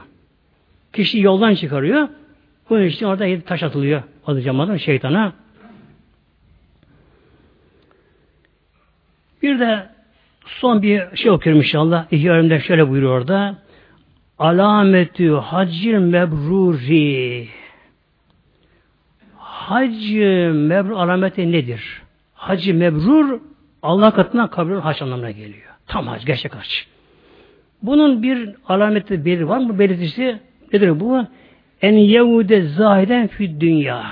Kişi 0.94 1.20
yoldan 1.20 1.56
çıkarıyor. 1.56 2.08
Bunun 2.70 2.86
için 2.86 3.06
orada 3.06 3.26
yedi 3.26 3.46
taş 3.46 3.64
atılıyor. 3.64 4.04
Adı 4.28 4.42
cemaatın 4.42 4.78
şeytana. 4.78 5.34
Bir 9.42 9.60
de 9.60 9.90
son 10.46 10.82
bir 10.82 11.16
şey 11.16 11.32
okuyorum 11.32 11.62
inşallah. 11.62 12.06
İhya 12.12 12.60
şöyle 12.60 12.90
buyuruyor 12.90 13.20
orada. 13.20 13.56
Alametü 14.40 15.32
haccil 15.32 15.94
mebruri. 15.94 17.48
Hac 19.38 20.14
mebrur 20.54 20.92
alameti 20.92 21.52
nedir? 21.52 22.02
Hacı 22.34 22.74
mebrur 22.74 23.40
Allah 23.82 24.14
katından 24.14 24.50
kabul 24.50 24.76
hac 24.76 25.02
anlamına 25.02 25.32
geliyor. 25.32 25.69
Tam 25.90 26.08
hac, 26.08 26.26
gerçek 26.26 26.56
hac. 26.56 26.70
Bunun 27.82 28.24
bir 28.24 28.56
alameti 28.68 29.26
belirti 29.26 29.50
var 29.50 29.58
mı? 29.58 29.80
Belirtisi 29.80 30.40
nedir 30.74 31.00
bu? 31.00 31.26
En 31.82 31.94
yehude 31.94 32.62
zahiden 32.62 33.28
fi 33.28 33.62
dünya. 33.62 34.06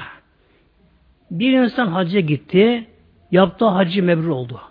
Bir 1.32 1.54
insan 1.54 1.88
hacca 1.88 2.20
gitti, 2.20 2.88
yaptığı 3.32 3.66
hacı 3.66 4.04
mebrur 4.04 4.28
oldu. 4.28 4.62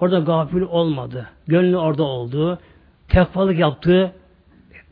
Orada 0.00 0.18
gafil 0.18 0.60
olmadı. 0.60 1.28
Gönlü 1.46 1.76
orada 1.76 2.02
oldu. 2.02 2.58
Tekvalık 3.08 3.58
yaptı. 3.58 4.12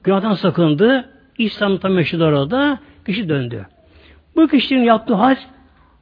Günahdan 0.04 0.34
sakındı. 0.34 1.08
İslam'da 1.38 1.88
meşhur 1.88 2.20
orada. 2.20 2.78
Kişi 3.06 3.28
döndü. 3.28 3.66
Bu 4.36 4.48
kişinin 4.48 4.82
yaptığı 4.82 5.14
hac 5.14 5.38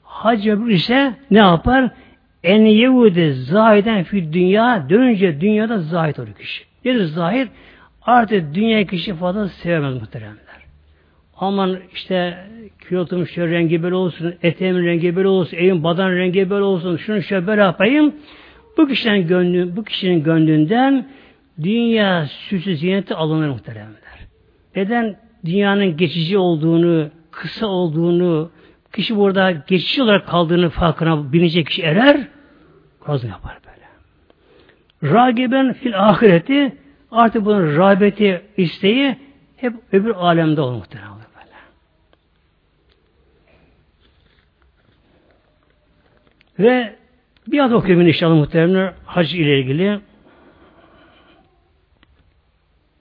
hac 0.02 0.46
mebrur 0.46 0.68
ise 0.68 1.14
ne 1.30 1.38
yapar? 1.38 1.90
En 2.44 2.64
Yehudi 2.64 3.32
zahiden 3.32 4.04
fi 4.04 4.32
dünya 4.32 4.90
dönünce 4.90 5.40
dünyada 5.40 5.78
zahit 5.78 6.18
olur 6.18 6.34
kişi. 6.34 6.64
Nedir 6.84 7.04
zahit? 7.04 7.48
Artık 8.02 8.54
dünya 8.54 8.86
kişi 8.86 9.14
fazla 9.14 9.48
sevmez 9.48 9.94
muhteremler. 9.94 10.60
Aman 11.36 11.78
işte 11.94 12.38
kilotum 12.88 13.26
şu 13.26 13.50
rengi 13.50 13.82
böyle 13.82 13.94
olsun, 13.94 14.34
eteğimin 14.42 14.86
rengi 14.86 15.16
böyle 15.16 15.28
olsun, 15.28 15.56
evin 15.56 15.84
badan 15.84 16.16
rengi 16.16 16.50
böyle 16.50 16.64
olsun, 16.64 16.96
şunu 16.96 17.22
şöyle 17.22 17.46
böyle 17.46 17.60
yapayım. 17.60 18.14
Bu 18.76 18.88
kişinin 18.88 19.26
gönlü, 19.26 19.76
bu 19.76 19.84
kişinin 19.84 20.22
gönlünden 20.22 21.08
dünya 21.62 22.26
süsü 22.26 22.76
ziyneti 22.76 23.14
alınır 23.14 23.48
muhteremler. 23.48 24.00
Neden 24.76 25.16
dünyanın 25.44 25.96
geçici 25.96 26.38
olduğunu, 26.38 27.08
kısa 27.30 27.66
olduğunu, 27.66 28.50
kişi 28.92 29.16
burada 29.16 29.50
geçici 29.50 30.02
olarak 30.02 30.26
kaldığını 30.26 30.70
farkına 30.70 31.32
binecek 31.32 31.66
kişi 31.66 31.82
erer, 31.82 32.28
kazın 33.04 33.28
yapar 33.28 33.58
böyle. 33.66 35.14
Ragiben 35.14 35.72
fil 35.72 36.08
ahireti 36.08 36.76
artık 37.10 37.44
bunun 37.44 37.76
rağbeti, 37.76 38.42
isteği 38.56 39.16
hep 39.56 39.74
öbür 39.92 40.10
alemde 40.10 40.60
olur. 40.60 40.84
Böyle. 46.58 46.68
Ve 46.68 46.96
bir 47.46 47.64
adı 47.64 47.74
okuyayım 47.74 48.08
inşallah 48.08 48.34
muhtemelen 48.34 48.94
hac 49.04 49.34
ile 49.34 49.60
ilgili. 49.60 50.00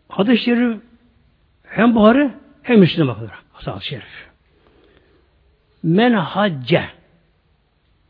Hadis-i 0.10 0.44
şerif 0.44 0.78
hem 1.64 1.96
Buhari 1.96 2.32
hem 2.62 2.80
Müslüm 2.80 3.08
bakılır. 3.08 3.32
Hadis-i 3.52 3.88
şerif. 3.88 4.29
Men 5.84 6.14
hacce. 6.14 6.84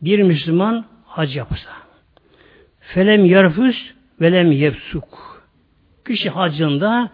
Bir 0.02 0.20
Müslüman 0.20 0.86
hac 1.06 1.36
yapsa. 1.36 1.72
Felem 2.80 3.26
yarfüs 3.26 3.78
velem 4.22 4.52
yepsuk 4.52 5.30
kişi 6.10 6.30
hacında 6.30 7.10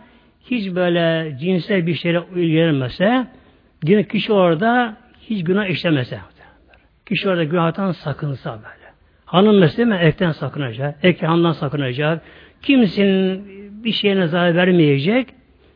hiç 0.52 0.76
böyle 0.76 1.38
cinsel 1.38 1.88
bir 1.88 1.94
şeyle 1.94 2.24
ilgilenmese 2.36 3.28
yine 3.84 4.08
kişi 4.08 4.34
orada 4.34 4.98
hiç 5.22 5.44
günah 5.44 5.66
işlemese. 5.66 6.20
Kişi 7.06 7.30
orada 7.30 7.44
günahtan 7.44 7.92
sakınsa 7.92 8.52
böyle. 8.52 8.86
Hanım 9.26 9.60
mesela 9.60 9.96
erkekten 9.96 10.32
sakınacak 10.32 10.96
erkek 11.04 11.30
hanımdan 11.30 11.52
sakınacak. 11.52 12.22
Kimsenin 12.62 13.46
bir 13.84 13.92
şeyine 13.92 14.28
zarar 14.28 14.56
vermeyecek. 14.56 15.28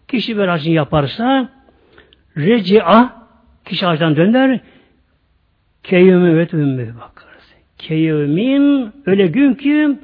Kişi 0.07 0.37
böyle 0.37 0.51
hacını 0.51 0.73
yaparsa 0.73 1.49
reci'a 2.37 3.18
kişi 3.65 3.85
hacdan 3.85 4.15
döner 4.15 4.59
Keyyümü 5.83 6.37
ve 6.37 6.47
ümmü 6.53 6.95
bakarız. 6.95 7.55
Keyyümin 7.77 8.91
öyle 9.05 9.27
gün 9.27 9.53
ki 9.53 9.97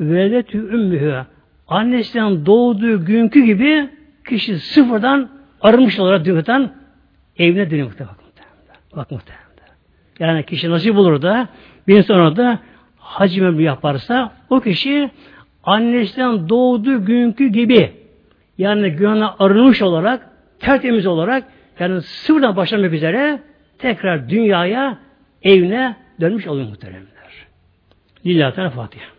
veledetü 0.00 0.58
ümmühü 0.58 1.24
annesinden 1.68 2.46
doğduğu 2.46 3.04
günkü 3.04 3.44
gibi 3.44 3.88
kişi 4.28 4.58
sıfırdan 4.58 5.30
arınmış 5.60 5.98
olarak 5.98 6.24
dünyadan 6.24 6.72
evine 7.38 7.70
dönüyor 7.70 7.86
muhtemelen. 7.86 8.16
Bak 8.96 9.10
muhtemelen. 9.10 9.48
Yani 10.18 10.46
kişi 10.46 10.70
nasip 10.70 10.94
bulur 10.94 11.22
da 11.22 11.48
bir 11.88 12.02
sonra 12.02 12.36
da 12.36 12.58
hac 12.98 13.38
memnun 13.38 13.60
yaparsa 13.60 14.32
o 14.50 14.60
kişi 14.60 15.10
annesinden 15.64 16.48
doğduğu 16.48 17.04
günkü 17.04 17.48
gibi 17.48 17.92
yani 18.58 18.90
günahına 18.90 19.34
arınmış 19.38 19.82
olarak 19.82 20.30
tertemiz 20.60 21.06
olarak 21.06 21.44
yani 21.80 22.02
sıfırdan 22.02 22.56
başlamak 22.56 22.92
üzere 22.92 23.42
tekrar 23.78 24.28
dünyaya, 24.28 24.98
evine 25.42 25.96
dönmüş 26.20 26.46
oluyor 26.46 26.68
muhteremler. 26.68 27.46
Lillahi 28.26 28.54
Teala 28.54 28.70
Fatiha. 28.70 29.17